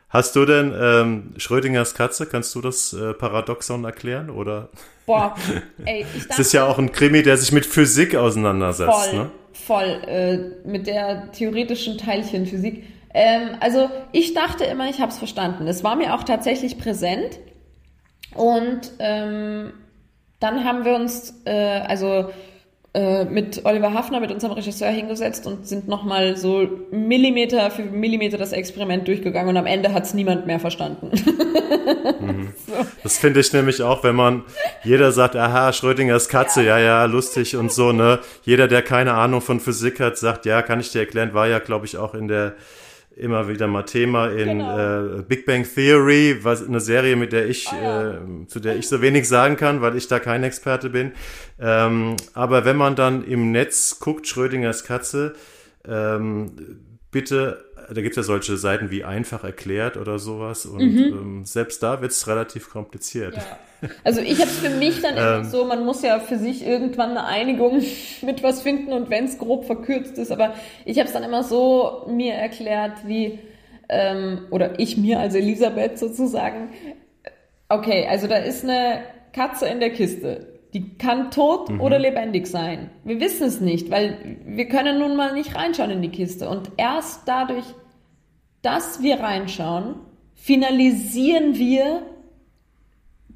Hast 0.08 0.34
du 0.34 0.44
denn 0.44 0.74
ähm, 0.76 1.34
Schrödingers 1.36 1.94
Katze, 1.94 2.26
kannst 2.26 2.52
du 2.56 2.60
das 2.60 2.92
äh, 2.92 3.14
Paradoxon 3.14 3.84
erklären? 3.84 4.28
Oder? 4.28 4.68
Boah, 5.06 5.36
ey, 5.84 6.04
ich 6.16 6.22
dachte, 6.26 6.32
Es 6.32 6.38
ist 6.48 6.52
ja 6.52 6.66
auch 6.66 6.78
ein 6.78 6.90
Krimi, 6.90 7.22
der 7.22 7.36
sich 7.36 7.52
mit 7.52 7.64
Physik 7.64 8.16
auseinandersetzt. 8.16 8.90
Voll, 8.90 9.18
ne? 9.18 9.30
voll, 9.52 10.02
äh, 10.08 10.68
mit 10.68 10.88
der 10.88 11.30
theoretischen 11.30 11.96
Teilchenphysik. 11.96 12.84
Ähm, 13.14 13.50
also 13.60 13.88
ich 14.10 14.34
dachte 14.34 14.64
immer, 14.64 14.90
ich 14.90 15.00
habe 15.00 15.12
es 15.12 15.18
verstanden. 15.18 15.68
Es 15.68 15.84
war 15.84 15.94
mir 15.94 16.14
auch 16.14 16.24
tatsächlich 16.24 16.76
präsent. 16.76 17.38
Und 18.34 18.92
ähm, 18.98 19.72
dann 20.40 20.64
haben 20.64 20.84
wir 20.84 20.94
uns, 20.94 21.34
äh, 21.44 21.80
also 21.86 22.30
äh, 22.92 23.24
mit 23.24 23.64
Oliver 23.64 23.94
Hafner, 23.94 24.18
mit 24.18 24.32
unserem 24.32 24.54
Regisseur 24.54 24.90
hingesetzt 24.90 25.46
und 25.46 25.64
sind 25.64 25.86
nochmal 25.86 26.36
so 26.36 26.68
Millimeter 26.90 27.70
für 27.70 27.82
Millimeter 27.82 28.36
das 28.36 28.52
Experiment 28.52 29.06
durchgegangen 29.06 29.50
und 29.50 29.56
am 29.56 29.66
Ende 29.66 29.92
hat 29.92 30.04
es 30.04 30.14
niemand 30.14 30.46
mehr 30.46 30.58
verstanden. 30.58 31.10
Mhm. 32.20 32.52
so. 32.66 32.72
Das 33.02 33.18
finde 33.18 33.40
ich 33.40 33.52
nämlich 33.52 33.82
auch, 33.82 34.02
wenn 34.04 34.16
man, 34.16 34.42
jeder 34.82 35.12
sagt, 35.12 35.36
aha, 35.36 35.72
Schrödingers 35.72 36.28
Katze, 36.28 36.62
ja. 36.62 36.78
ja, 36.78 36.84
ja, 36.84 37.04
lustig 37.04 37.56
und 37.56 37.72
so, 37.72 37.92
ne? 37.92 38.18
Jeder, 38.42 38.68
der 38.68 38.82
keine 38.82 39.14
Ahnung 39.14 39.40
von 39.40 39.60
Physik 39.60 40.00
hat, 40.00 40.18
sagt, 40.18 40.44
ja, 40.44 40.60
kann 40.62 40.80
ich 40.80 40.90
dir 40.90 41.00
erklären, 41.00 41.32
war 41.32 41.46
ja, 41.46 41.60
glaube 41.60 41.86
ich, 41.86 41.96
auch 41.96 42.14
in 42.14 42.28
der 42.28 42.54
immer 43.20 43.48
wieder 43.48 43.66
mal 43.66 43.82
Thema 43.82 44.28
in 44.28 44.58
genau. 44.58 45.18
äh, 45.18 45.22
Big 45.22 45.46
Bang 45.46 45.64
Theory, 45.64 46.38
was 46.42 46.66
eine 46.66 46.80
Serie, 46.80 47.16
mit 47.16 47.32
der 47.32 47.48
ich, 47.48 47.68
oh 47.70 47.76
ja. 47.76 48.12
äh, 48.14 48.46
zu 48.46 48.60
der 48.60 48.76
ich 48.76 48.88
so 48.88 49.02
wenig 49.02 49.28
sagen 49.28 49.56
kann, 49.56 49.82
weil 49.82 49.96
ich 49.96 50.08
da 50.08 50.18
kein 50.18 50.42
Experte 50.42 50.90
bin. 50.90 51.12
Ähm, 51.58 52.16
aber 52.34 52.64
wenn 52.64 52.76
man 52.76 52.96
dann 52.96 53.24
im 53.24 53.52
Netz 53.52 53.98
guckt, 54.00 54.26
Schrödingers 54.26 54.84
Katze, 54.84 55.34
ähm, 55.86 56.52
bitte, 57.10 57.64
da 57.88 58.00
gibt 58.00 58.10
es 58.10 58.16
ja 58.16 58.22
solche 58.22 58.56
Seiten 58.56 58.90
wie 58.90 59.04
einfach 59.04 59.44
erklärt 59.44 59.96
oder 59.96 60.18
sowas 60.18 60.66
und 60.66 60.80
mhm. 60.80 60.98
ähm, 60.98 61.44
selbst 61.44 61.82
da 61.82 62.00
wird 62.00 62.12
es 62.12 62.26
relativ 62.26 62.70
kompliziert. 62.70 63.36
Ja. 63.36 63.58
Also 64.04 64.20
ich 64.20 64.38
habe 64.40 64.50
es 64.50 64.58
für 64.58 64.70
mich 64.70 65.00
dann 65.00 65.16
immer 65.16 65.38
ähm. 65.38 65.44
so, 65.44 65.64
man 65.64 65.84
muss 65.84 66.02
ja 66.02 66.18
für 66.20 66.38
sich 66.38 66.66
irgendwann 66.66 67.10
eine 67.10 67.24
Einigung 67.24 67.82
mit 68.22 68.42
was 68.42 68.62
finden 68.62 68.92
und 68.92 69.10
wenn 69.10 69.24
es 69.24 69.38
grob 69.38 69.64
verkürzt 69.64 70.18
ist, 70.18 70.30
aber 70.30 70.54
ich 70.84 70.98
habe 70.98 71.06
es 71.06 71.12
dann 71.12 71.22
immer 71.22 71.42
so 71.42 72.04
mir 72.08 72.34
erklärt, 72.34 73.06
wie, 73.06 73.38
ähm, 73.88 74.46
oder 74.50 74.78
ich 74.78 74.96
mir 74.96 75.18
als 75.20 75.34
Elisabeth 75.34 75.98
sozusagen, 75.98 76.70
okay, 77.68 78.06
also 78.08 78.26
da 78.26 78.36
ist 78.36 78.64
eine 78.64 79.02
Katze 79.32 79.66
in 79.66 79.80
der 79.80 79.90
Kiste. 79.90 80.46
Die 80.72 80.96
kann 80.98 81.30
tot 81.30 81.70
mhm. 81.70 81.80
oder 81.80 81.98
lebendig 81.98 82.46
sein. 82.46 82.90
Wir 83.04 83.18
wissen 83.18 83.46
es 83.46 83.60
nicht, 83.60 83.90
weil 83.90 84.38
wir 84.44 84.68
können 84.68 84.98
nun 84.98 85.16
mal 85.16 85.32
nicht 85.32 85.56
reinschauen 85.56 85.90
in 85.90 86.02
die 86.02 86.10
Kiste. 86.10 86.48
Und 86.48 86.70
erst 86.76 87.22
dadurch, 87.26 87.64
dass 88.62 89.02
wir 89.02 89.18
reinschauen, 89.18 89.96
finalisieren 90.34 91.56
wir 91.56 92.02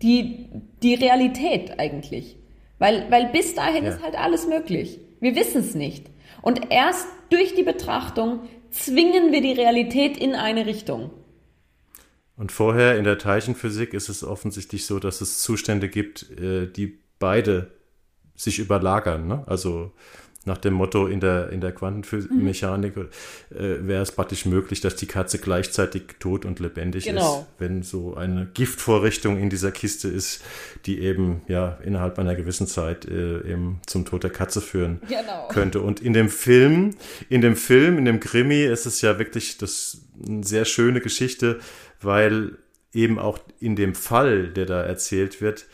die, 0.05 0.51
die 0.83 0.95
Realität 0.95 1.81
eigentlich. 1.81 2.37
Weil, 2.79 3.11
weil 3.11 3.31
bis 3.33 3.55
dahin 3.55 3.85
ja. 3.85 3.91
ist 3.91 4.03
halt 4.03 4.17
alles 4.17 4.47
möglich. 4.47 5.01
Wir 5.21 5.35
wissen 5.35 5.63
es 5.63 5.75
nicht. 5.75 6.11
Und 6.43 6.71
erst 6.71 7.07
durch 7.31 7.55
die 7.55 7.63
Betrachtung 7.63 8.41
zwingen 8.71 9.33
wir 9.33 9.41
die 9.41 9.53
Realität 9.53 10.19
in 10.19 10.35
eine 10.35 10.67
Richtung. 10.67 11.11
Und 12.37 12.53
vorher 12.53 12.99
in 12.99 13.05
der 13.05 13.17
Teilchenphysik 13.17 13.95
ist 13.95 14.09
es 14.09 14.23
offensichtlich 14.23 14.87
so, 14.87 14.99
dass 14.99 15.21
es 15.21 15.39
Zustände 15.39 15.89
gibt, 15.89 16.31
äh, 16.39 16.67
die 16.67 16.99
beide 17.19 17.71
sich 18.35 18.59
überlagern. 18.59 19.27
Ne? 19.27 19.45
Also 19.47 19.93
nach 20.45 20.59
dem 20.59 20.75
Motto 20.75 21.07
in 21.07 21.21
der, 21.21 21.51
in 21.51 21.61
der 21.61 21.73
Quantenmechanik 21.73 22.97
mhm. 22.97 23.09
äh, 23.51 23.87
wäre 23.87 24.03
es 24.03 24.13
praktisch 24.13 24.45
möglich, 24.45 24.81
dass 24.81 24.97
die 24.97 25.07
Katze 25.07 25.39
gleichzeitig 25.39 26.03
tot 26.19 26.45
und 26.45 26.61
lebendig 26.61 27.05
genau. 27.05 27.41
ist, 27.41 27.47
wenn 27.59 27.83
so 27.83 28.15
eine 28.15 28.47
Giftvorrichtung 28.53 29.39
in 29.39 29.51
dieser 29.51 29.73
Kiste 29.73 30.09
ist, 30.09 30.43
die 30.87 31.01
eben 31.01 31.43
ja 31.49 31.79
innerhalb 31.85 32.19
einer 32.19 32.35
gewissen 32.35 32.67
Zeit 32.67 33.07
äh, 33.07 33.39
eben 33.51 33.81
zum 33.87 34.05
Tod 34.05 34.23
der 34.23 34.31
Katze 34.31 34.61
führen 34.61 35.01
genau. 35.09 35.49
könnte. 35.49 35.81
Und 35.81 36.01
in 36.01 36.13
dem 36.13 36.29
Film, 36.29 36.95
in 37.29 37.41
dem 37.41 37.57
Film, 37.57 37.99
in 37.99 38.05
dem 38.05 38.21
Krimi 38.21 38.63
ist 38.65 38.87
es 38.87 39.01
ja 39.01 39.19
wirklich 39.19 39.59
das 39.59 40.03
eine 40.27 40.45
sehr 40.45 40.65
schöne 40.65 41.01
Geschichte, 41.01 41.59
weil 42.01 42.59
eben 42.93 43.19
auch 43.19 43.39
in 43.61 43.77
dem 43.77 43.95
Fall, 43.95 44.49
der 44.49 44.67
da 44.67 44.83
erzählt 44.83 45.41
wird, 45.41 45.67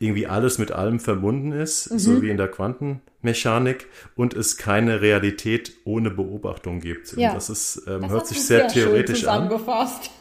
irgendwie 0.00 0.26
alles 0.26 0.58
mit 0.58 0.72
allem 0.72 0.98
verbunden 0.98 1.52
ist, 1.52 1.90
mhm. 1.90 1.98
so 1.98 2.22
wie 2.22 2.28
in 2.28 2.36
der 2.36 2.48
Quantenmechanik 2.48 3.86
und 4.16 4.34
es 4.34 4.56
keine 4.56 5.00
Realität 5.00 5.72
ohne 5.84 6.10
Beobachtung 6.10 6.80
gibt. 6.80 7.16
Ja. 7.16 7.28
Und 7.28 7.36
das 7.36 7.48
ist, 7.48 7.84
ähm, 7.86 8.02
das 8.02 8.10
hört 8.10 8.26
sich 8.26 8.44
sehr, 8.44 8.68
sehr 8.70 8.84
theoretisch 8.84 9.26
an. 9.26 9.48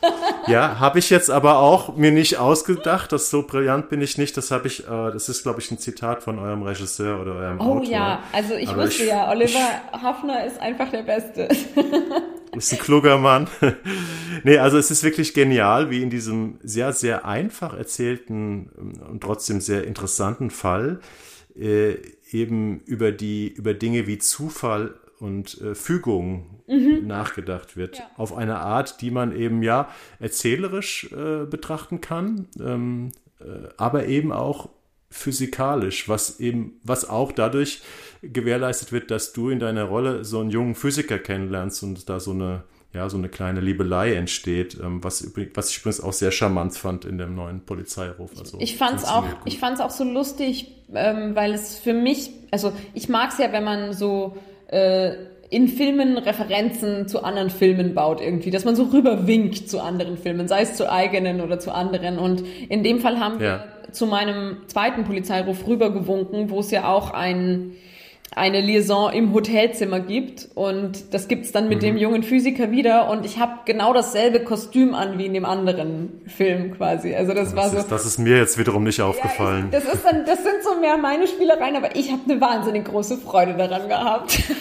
ja, 0.47 0.79
habe 0.79 0.99
ich 0.99 1.09
jetzt 1.09 1.31
aber 1.31 1.57
auch 1.57 1.95
mir 1.95 2.11
nicht 2.11 2.37
ausgedacht. 2.37 3.11
Das 3.11 3.31
so 3.31 3.47
brillant 3.47 3.89
bin 3.89 4.01
ich 4.01 4.17
nicht. 4.17 4.37
Das 4.37 4.51
habe 4.51 4.67
ich, 4.67 4.87
äh, 4.87 5.11
das 5.11 5.27
ist, 5.27 5.41
glaube 5.41 5.59
ich, 5.59 5.71
ein 5.71 5.79
Zitat 5.79 6.21
von 6.21 6.37
eurem 6.37 6.61
Regisseur 6.61 7.19
oder 7.19 7.33
eurem 7.33 7.59
oh, 7.59 7.63
Autor. 7.63 7.81
Oh 7.81 7.91
ja, 7.91 8.23
also 8.31 8.53
ich 8.53 8.69
aber 8.69 8.83
wusste 8.83 9.03
ich, 9.03 9.09
ja, 9.09 9.29
Oliver 9.29 9.59
ich, 9.59 10.01
Hafner 10.01 10.45
ist 10.45 10.61
einfach 10.61 10.89
der 10.89 11.03
Beste. 11.03 11.49
Ist 12.55 12.73
ein 12.73 12.79
kluger 12.79 13.17
Mann. 13.17 13.47
nee, 14.43 14.57
also 14.57 14.77
es 14.77 14.91
ist 14.91 15.03
wirklich 15.03 15.33
genial, 15.33 15.89
wie 15.89 16.01
in 16.01 16.09
diesem 16.09 16.59
sehr, 16.63 16.93
sehr 16.93 17.25
einfach 17.25 17.73
erzählten 17.73 18.69
und 19.09 19.21
trotzdem 19.21 19.61
sehr 19.61 19.85
interessanten 19.85 20.49
Fall 20.49 20.99
äh, 21.55 21.95
eben 22.31 22.81
über 22.85 23.11
die, 23.11 23.49
über 23.49 23.73
Dinge 23.73 24.07
wie 24.07 24.17
Zufall 24.17 24.95
und 25.19 25.61
äh, 25.61 25.75
Fügung 25.75 26.61
mhm. 26.67 27.07
nachgedacht 27.07 27.77
wird. 27.77 27.99
Ja. 27.99 28.09
Auf 28.17 28.35
eine 28.35 28.59
Art, 28.59 29.01
die 29.01 29.11
man 29.11 29.35
eben 29.35 29.63
ja 29.63 29.89
erzählerisch 30.19 31.11
äh, 31.11 31.45
betrachten 31.45 32.01
kann, 32.01 32.47
ähm, 32.59 33.11
äh, 33.39 33.69
aber 33.77 34.07
eben 34.07 34.31
auch 34.31 34.69
physikalisch, 35.09 36.09
was 36.09 36.39
eben, 36.39 36.79
was 36.83 37.07
auch 37.07 37.31
dadurch 37.31 37.81
gewährleistet 38.23 38.91
wird, 38.91 39.11
dass 39.11 39.33
du 39.33 39.49
in 39.49 39.59
deiner 39.59 39.83
Rolle 39.83 40.23
so 40.23 40.39
einen 40.39 40.49
jungen 40.49 40.75
Physiker 40.75 41.19
kennenlernst 41.19 41.83
und 41.83 42.09
da 42.09 42.19
so 42.19 42.31
eine, 42.31 42.63
ja, 42.93 43.09
so 43.09 43.17
eine 43.17 43.29
kleine 43.29 43.59
Liebelei 43.59 44.13
entsteht, 44.13 44.77
ähm, 44.81 45.03
was, 45.03 45.25
was 45.53 45.69
ich 45.69 45.79
übrigens 45.79 46.01
auch 46.01 46.13
sehr 46.13 46.31
charmant 46.31 46.75
fand 46.75 47.05
in 47.05 47.17
dem 47.17 47.35
neuen 47.35 47.61
Polizeiruf. 47.61 48.31
Also, 48.39 48.57
ich 48.59 48.77
fand's 48.77 49.03
auch, 49.05 49.23
gut. 49.23 49.37
ich 49.45 49.59
fand's 49.59 49.81
auch 49.81 49.89
so 49.89 50.03
lustig, 50.03 50.71
ähm, 50.93 51.35
weil 51.35 51.53
es 51.53 51.77
für 51.77 51.93
mich, 51.93 52.31
also 52.51 52.71
ich 52.93 53.09
mag's 53.09 53.37
ja, 53.39 53.51
wenn 53.51 53.63
man 53.63 53.93
so, 53.93 54.37
äh, 54.67 55.15
in 55.49 55.67
Filmen 55.67 56.17
Referenzen 56.17 57.07
zu 57.07 57.23
anderen 57.23 57.51
Filmen 57.51 57.93
baut 57.93 58.21
irgendwie, 58.21 58.49
dass 58.49 58.65
man 58.65 58.75
so 58.75 58.85
rüberwinkt 58.85 59.69
zu 59.69 59.79
anderen 59.79 60.17
Filmen, 60.17 60.47
sei 60.47 60.61
es 60.61 60.73
zu 60.73 60.91
eigenen 60.91 61.41
oder 61.41 61.59
zu 61.59 61.71
anderen. 61.71 62.17
Und 62.17 62.43
in 62.69 62.83
dem 62.83 62.99
Fall 62.99 63.19
haben 63.19 63.35
ja. 63.35 63.39
wir 63.39 63.67
zu 63.91 64.07
meinem 64.07 64.57
zweiten 64.65 65.03
Polizeiruf 65.03 65.67
rübergewunken, 65.67 66.49
wo 66.49 66.59
es 66.59 66.71
ja 66.71 66.91
auch 66.91 67.11
ein 67.11 67.73
eine 68.35 68.61
Liaison 68.61 69.11
im 69.11 69.33
Hotelzimmer 69.33 69.99
gibt 69.99 70.49
und 70.55 71.13
das 71.13 71.27
gibt's 71.27 71.51
dann 71.51 71.69
mit 71.69 71.79
mhm. 71.79 71.85
dem 71.85 71.97
jungen 71.97 72.23
Physiker 72.23 72.71
wieder 72.71 73.09
und 73.09 73.25
ich 73.25 73.39
habe 73.39 73.59
genau 73.65 73.93
dasselbe 73.93 74.41
Kostüm 74.41 74.93
an 74.93 75.17
wie 75.17 75.25
in 75.25 75.33
dem 75.33 75.45
anderen 75.45 76.21
Film 76.27 76.75
quasi. 76.75 77.15
Also 77.15 77.33
das, 77.33 77.49
das 77.49 77.55
war 77.55 77.69
so. 77.69 77.77
Ist, 77.77 77.91
das 77.91 78.05
ist 78.05 78.17
mir 78.17 78.37
jetzt 78.37 78.57
wiederum 78.57 78.83
nicht 78.83 79.01
aufgefallen. 79.01 79.69
Ja, 79.71 79.77
ich, 79.77 79.85
das 79.85 79.93
ist 79.93 80.05
dann, 80.05 80.25
das 80.25 80.43
sind 80.43 80.63
so 80.63 80.79
mehr 80.79 80.97
meine 80.97 81.27
Spielereien, 81.27 81.75
aber 81.75 81.95
ich 81.95 82.11
habe 82.11 82.21
eine 82.27 82.41
wahnsinnig 82.41 82.85
große 82.85 83.17
Freude 83.17 83.55
daran 83.55 83.87
gehabt. 83.87 84.39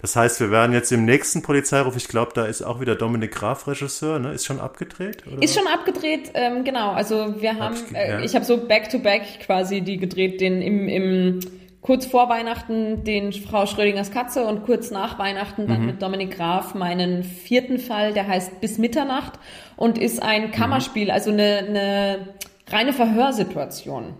Das 0.00 0.16
heißt, 0.16 0.40
wir 0.40 0.50
werden 0.50 0.72
jetzt 0.72 0.90
im 0.90 1.04
nächsten 1.04 1.42
Polizeiruf, 1.42 1.94
ich 1.96 2.08
glaube, 2.08 2.32
da 2.34 2.46
ist 2.46 2.62
auch 2.62 2.80
wieder 2.80 2.96
Dominik 2.96 3.32
Graf 3.32 3.68
Regisseur, 3.68 4.18
ne? 4.18 4.32
Ist 4.32 4.46
schon 4.46 4.58
abgedreht? 4.58 5.24
Oder? 5.26 5.42
Ist 5.42 5.54
schon 5.54 5.68
abgedreht, 5.68 6.32
ähm, 6.34 6.64
genau. 6.64 6.90
Also 6.92 7.40
wir 7.40 7.58
haben, 7.58 7.76
äh, 7.94 8.24
ich 8.24 8.34
habe 8.34 8.44
so 8.44 8.56
Back-to-Back 8.56 9.22
-back 9.22 9.46
quasi 9.46 9.82
die 9.82 9.98
gedreht, 9.98 10.40
den 10.40 10.60
im, 10.60 10.88
im 10.88 11.40
kurz 11.82 12.06
vor 12.06 12.28
Weihnachten 12.28 13.04
den 13.04 13.32
Frau 13.32 13.66
Schrödingers 13.66 14.12
Katze 14.12 14.44
und 14.46 14.64
kurz 14.64 14.90
nach 14.90 15.18
Weihnachten 15.18 15.66
dann 15.66 15.80
mhm. 15.80 15.86
mit 15.86 16.02
Dominik 16.02 16.36
Graf 16.36 16.74
meinen 16.74 17.24
vierten 17.24 17.78
Fall, 17.78 18.14
der 18.14 18.26
heißt 18.26 18.60
Bis 18.60 18.78
Mitternacht 18.78 19.38
und 19.76 19.98
ist 19.98 20.22
ein 20.22 20.52
Kammerspiel, 20.52 21.10
also 21.10 21.30
eine, 21.30 21.58
eine 21.58 22.34
reine 22.68 22.92
Verhörsituation. 22.92 24.14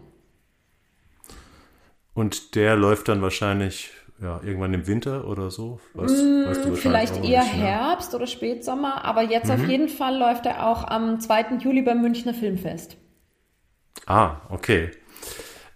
Und 2.14 2.56
der 2.56 2.76
läuft 2.76 3.08
dann 3.08 3.22
wahrscheinlich 3.22 3.90
ja, 4.20 4.40
irgendwann 4.44 4.74
im 4.74 4.86
Winter 4.86 5.26
oder 5.26 5.50
so? 5.50 5.80
Weißt, 5.94 6.14
mmh, 6.14 6.46
weißt 6.46 6.64
du 6.64 6.76
vielleicht 6.76 7.24
eher 7.24 7.42
nicht, 7.42 7.54
Herbst 7.54 8.14
oder 8.14 8.26
Spätsommer, 8.26 9.04
aber 9.04 9.22
jetzt 9.22 9.46
mhm. 9.46 9.54
auf 9.54 9.68
jeden 9.68 9.88
Fall 9.88 10.18
läuft 10.18 10.46
er 10.46 10.66
auch 10.66 10.84
am 10.84 11.20
2. 11.20 11.58
Juli 11.60 11.82
beim 11.82 12.02
Münchner 12.02 12.34
Filmfest. 12.34 12.96
Ah, 14.06 14.36
okay. 14.50 14.90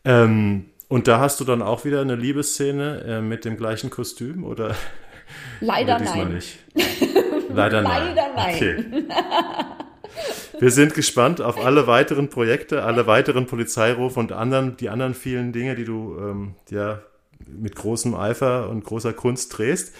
Ähm, 0.04 0.66
und 0.88 1.08
da 1.08 1.20
hast 1.20 1.40
du 1.40 1.44
dann 1.44 1.62
auch 1.62 1.84
wieder 1.84 2.00
eine 2.00 2.14
Liebesszene 2.14 3.04
äh, 3.06 3.20
mit 3.20 3.44
dem 3.44 3.56
gleichen 3.56 3.90
Kostüm 3.90 4.44
oder? 4.44 4.74
Leider 5.60 5.96
oder 5.96 6.04
nein. 6.04 6.34
Nicht? 6.34 6.58
Leider 7.48 7.82
nein. 7.82 8.14
Leider 8.14 8.34
nein. 8.34 8.54
Okay. 8.54 8.84
Wir 10.58 10.70
sind 10.70 10.94
gespannt 10.94 11.40
auf 11.40 11.62
alle 11.62 11.86
weiteren 11.86 12.30
Projekte, 12.30 12.82
alle 12.82 13.06
weiteren 13.06 13.46
Polizeirufe 13.46 14.18
und 14.18 14.32
anderen, 14.32 14.76
die 14.76 14.88
anderen 14.88 15.14
vielen 15.14 15.52
Dinge, 15.52 15.74
die 15.74 15.84
du 15.84 16.16
ähm, 16.18 16.54
ja 16.70 17.02
mit 17.46 17.76
großem 17.76 18.14
Eifer 18.14 18.70
und 18.70 18.84
großer 18.84 19.12
Kunst 19.12 19.56
drehst. 19.56 19.94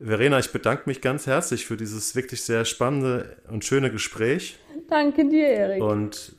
Verena, 0.00 0.38
ich 0.38 0.52
bedanke 0.52 0.82
mich 0.86 1.00
ganz 1.00 1.26
herzlich 1.26 1.66
für 1.66 1.76
dieses 1.76 2.14
wirklich 2.14 2.42
sehr 2.42 2.64
spannende 2.64 3.36
und 3.48 3.64
schöne 3.64 3.90
Gespräch. 3.90 4.58
Danke 4.88 5.28
dir, 5.28 5.46
Erik. 5.46 5.82
Und 5.82 6.33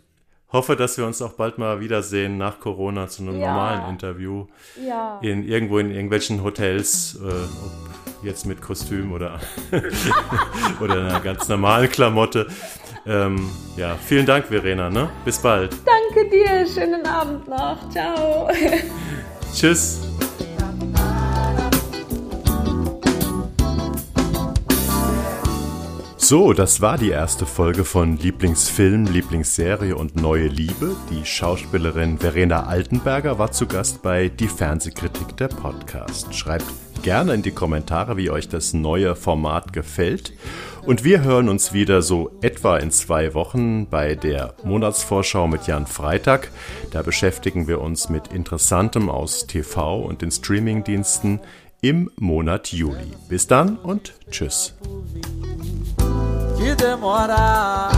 hoffe, 0.55 0.75
dass 0.75 0.97
wir 0.97 1.05
uns 1.05 1.21
auch 1.21 1.33
bald 1.33 1.57
mal 1.57 1.79
wiedersehen 1.79 2.37
nach 2.37 2.59
Corona 2.59 3.07
zu 3.07 3.21
einem 3.21 3.39
ja. 3.39 3.47
normalen 3.47 3.89
Interview. 3.89 4.47
Ja. 4.83 5.19
In, 5.21 5.47
irgendwo 5.47 5.77
in 5.77 5.91
irgendwelchen 5.91 6.43
Hotels, 6.43 7.19
äh, 7.21 7.27
ob 7.27 8.23
jetzt 8.23 8.45
mit 8.45 8.61
Kostüm 8.61 9.11
oder, 9.11 9.39
oder 10.81 10.95
einer 10.95 11.19
ganz 11.19 11.47
normalen 11.47 11.89
Klamotte. 11.89 12.47
Ähm, 13.05 13.49
ja, 13.77 13.95
vielen 14.03 14.25
Dank, 14.25 14.47
Verena. 14.47 14.89
Ne? 14.89 15.09
Bis 15.25 15.37
bald. 15.37 15.75
Danke 15.85 16.29
dir. 16.29 16.65
Schönen 16.65 17.05
Abend 17.05 17.47
noch. 17.47 17.89
Ciao. 17.89 18.49
Tschüss. 19.53 20.14
So, 26.27 26.53
das 26.53 26.81
war 26.81 26.97
die 26.97 27.11
erste 27.11 27.45
Folge 27.45 27.85
von 27.85 28.17
Lieblingsfilm, 28.17 29.05
Lieblingsserie 29.05 29.95
und 29.95 30.15
Neue 30.15 30.47
Liebe. 30.47 30.95
Die 31.11 31.23
Schauspielerin 31.23 32.17
Verena 32.17 32.63
Altenberger 32.63 33.37
war 33.37 33.51
zu 33.51 33.67
Gast 33.67 34.01
bei 34.01 34.29
Die 34.29 34.47
Fernsehkritik 34.47 35.37
der 35.37 35.49
Podcast. 35.49 36.33
Schreibt 36.33 36.65
gerne 37.03 37.35
in 37.35 37.43
die 37.43 37.51
Kommentare, 37.51 38.17
wie 38.17 38.31
euch 38.31 38.49
das 38.49 38.73
neue 38.73 39.15
Format 39.15 39.71
gefällt. 39.71 40.33
Und 40.87 41.03
wir 41.03 41.21
hören 41.21 41.47
uns 41.47 41.73
wieder 41.73 42.01
so 42.01 42.31
etwa 42.41 42.77
in 42.77 42.89
zwei 42.89 43.35
Wochen 43.35 43.85
bei 43.87 44.15
der 44.15 44.55
Monatsvorschau 44.63 45.47
mit 45.47 45.67
Jan 45.67 45.85
Freitag. 45.85 46.49
Da 46.89 47.03
beschäftigen 47.03 47.67
wir 47.67 47.81
uns 47.81 48.09
mit 48.09 48.29
Interessantem 48.33 49.11
aus 49.11 49.45
TV 49.45 50.01
und 50.01 50.23
den 50.23 50.31
Streamingdiensten 50.31 51.39
im 51.81 52.09
Monat 52.15 52.73
Juli. 52.73 53.11
Bis 53.29 53.45
dann 53.45 53.77
und 53.77 54.15
tschüss. 54.31 54.73
Que 56.65 56.73
demora. 56.73 57.91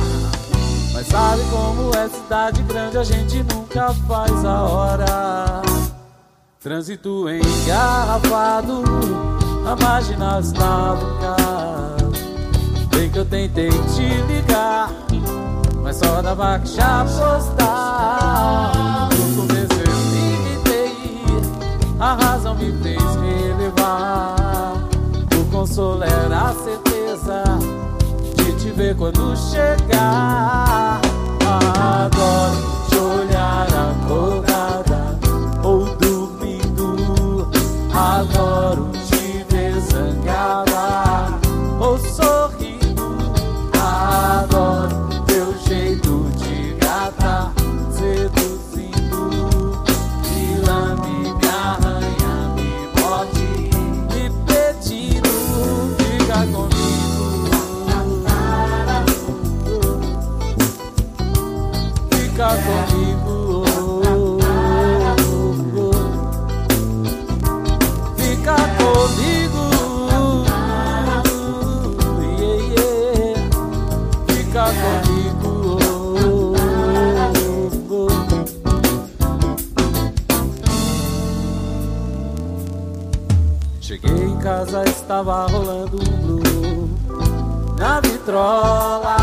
Mas 0.93 1.07
sabe 1.07 1.41
como 1.49 1.95
é 1.95 2.09
cidade 2.09 2.61
grande, 2.63 2.97
a 2.97 3.03
gente 3.03 3.41
nunca 3.43 3.93
faz 4.07 4.43
a 4.43 4.63
hora. 4.63 5.61
Trânsito 6.59 7.29
engarrafado, 7.29 8.83
a 9.65 9.75
marginal 9.81 10.41
está 10.41 10.97
carro. 11.21 12.11
Bem 12.93 13.09
que 13.09 13.19
eu 13.19 13.25
tentei 13.25 13.69
te 13.69 14.21
ligar, 14.27 14.89
mas 15.81 15.95
só 15.95 16.21
dava 16.21 16.59
que 16.59 16.75
já 16.75 17.05
postar. 17.05 18.71
No 19.13 19.47
começo 19.47 19.73
eu 19.73 19.95
me 20.11 20.27
a 21.99 22.13
razão 22.13 22.53
me 22.55 22.71
fez 22.83 23.01
relevar. 23.15 24.75
O 25.39 25.51
consolo 25.51 26.03
era 26.03 26.49
a 26.49 26.53
certeza 26.53 27.76
te 28.67 28.73
ver 28.73 28.95
quando 28.95 29.35
chegar. 29.35 30.99
Adoro 31.45 32.53
te 32.89 32.97
olhar 32.97 33.67
acordada 33.73 34.46
casa, 84.57 84.83
estava 84.85 85.45
rolando 85.47 85.97
um 85.97 86.17
blue 86.17 86.89
na 87.77 87.99
vitrola. 87.99 89.15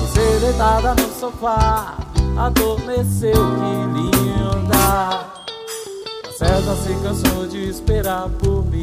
Você 0.00 0.38
deitada 0.40 0.94
no 0.94 1.12
sofá 1.14 1.96
adormeceu, 2.36 3.32
que 3.32 3.98
linda. 3.98 5.26
A 6.28 6.32
certa 6.32 6.76
se 6.76 6.94
cansou 7.02 7.46
de 7.48 7.68
esperar 7.68 8.28
por 8.28 8.64
mim, 8.66 8.82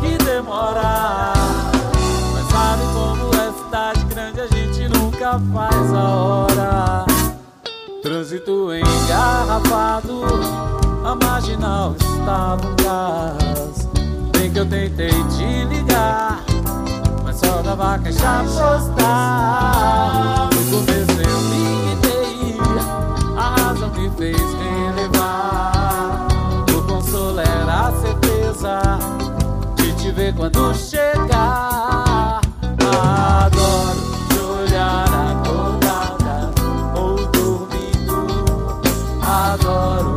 que 0.00 0.24
demora. 0.24 1.34
Mas 2.32 2.46
sabe 2.50 2.82
como 2.94 3.34
é 3.34 3.52
cidade 3.64 4.04
grande, 4.06 4.40
a 4.40 4.46
gente 4.46 4.88
nunca 4.88 5.38
faz 5.52 5.92
a 5.92 6.08
hora. 6.08 7.06
Trânsito 8.02 8.72
engarrafado, 8.72 10.22
a 11.04 11.14
marginal 11.14 11.94
está 11.98 12.56
no 12.56 12.74
gás. 12.82 13.85
Bem 14.38 14.50
que 14.52 14.58
eu 14.58 14.66
tentei 14.66 15.10
te 15.10 15.64
ligar, 15.64 16.44
mas 17.24 17.36
só 17.36 17.62
dava 17.62 17.98
caixa 17.98 18.44
postal. 18.44 18.90
No 20.54 20.70
começo 20.70 21.20
eu 21.22 21.40
me 21.50 21.66
me 24.06 24.10
fez 24.16 24.36
relevar. 24.36 26.26
O 26.76 26.82
consolo 26.82 27.40
era 27.40 27.88
a 27.88 27.92
certeza 27.92 28.80
de 29.76 29.92
te 29.94 30.10
ver 30.12 30.34
quando 30.34 30.74
chegar. 30.74 32.40
Adoro 32.78 34.00
te 34.28 34.38
olhar 34.38 35.06
acordada 35.32 36.50
ou 36.94 37.16
dormindo. 37.26 38.26
Adoro 39.22 40.15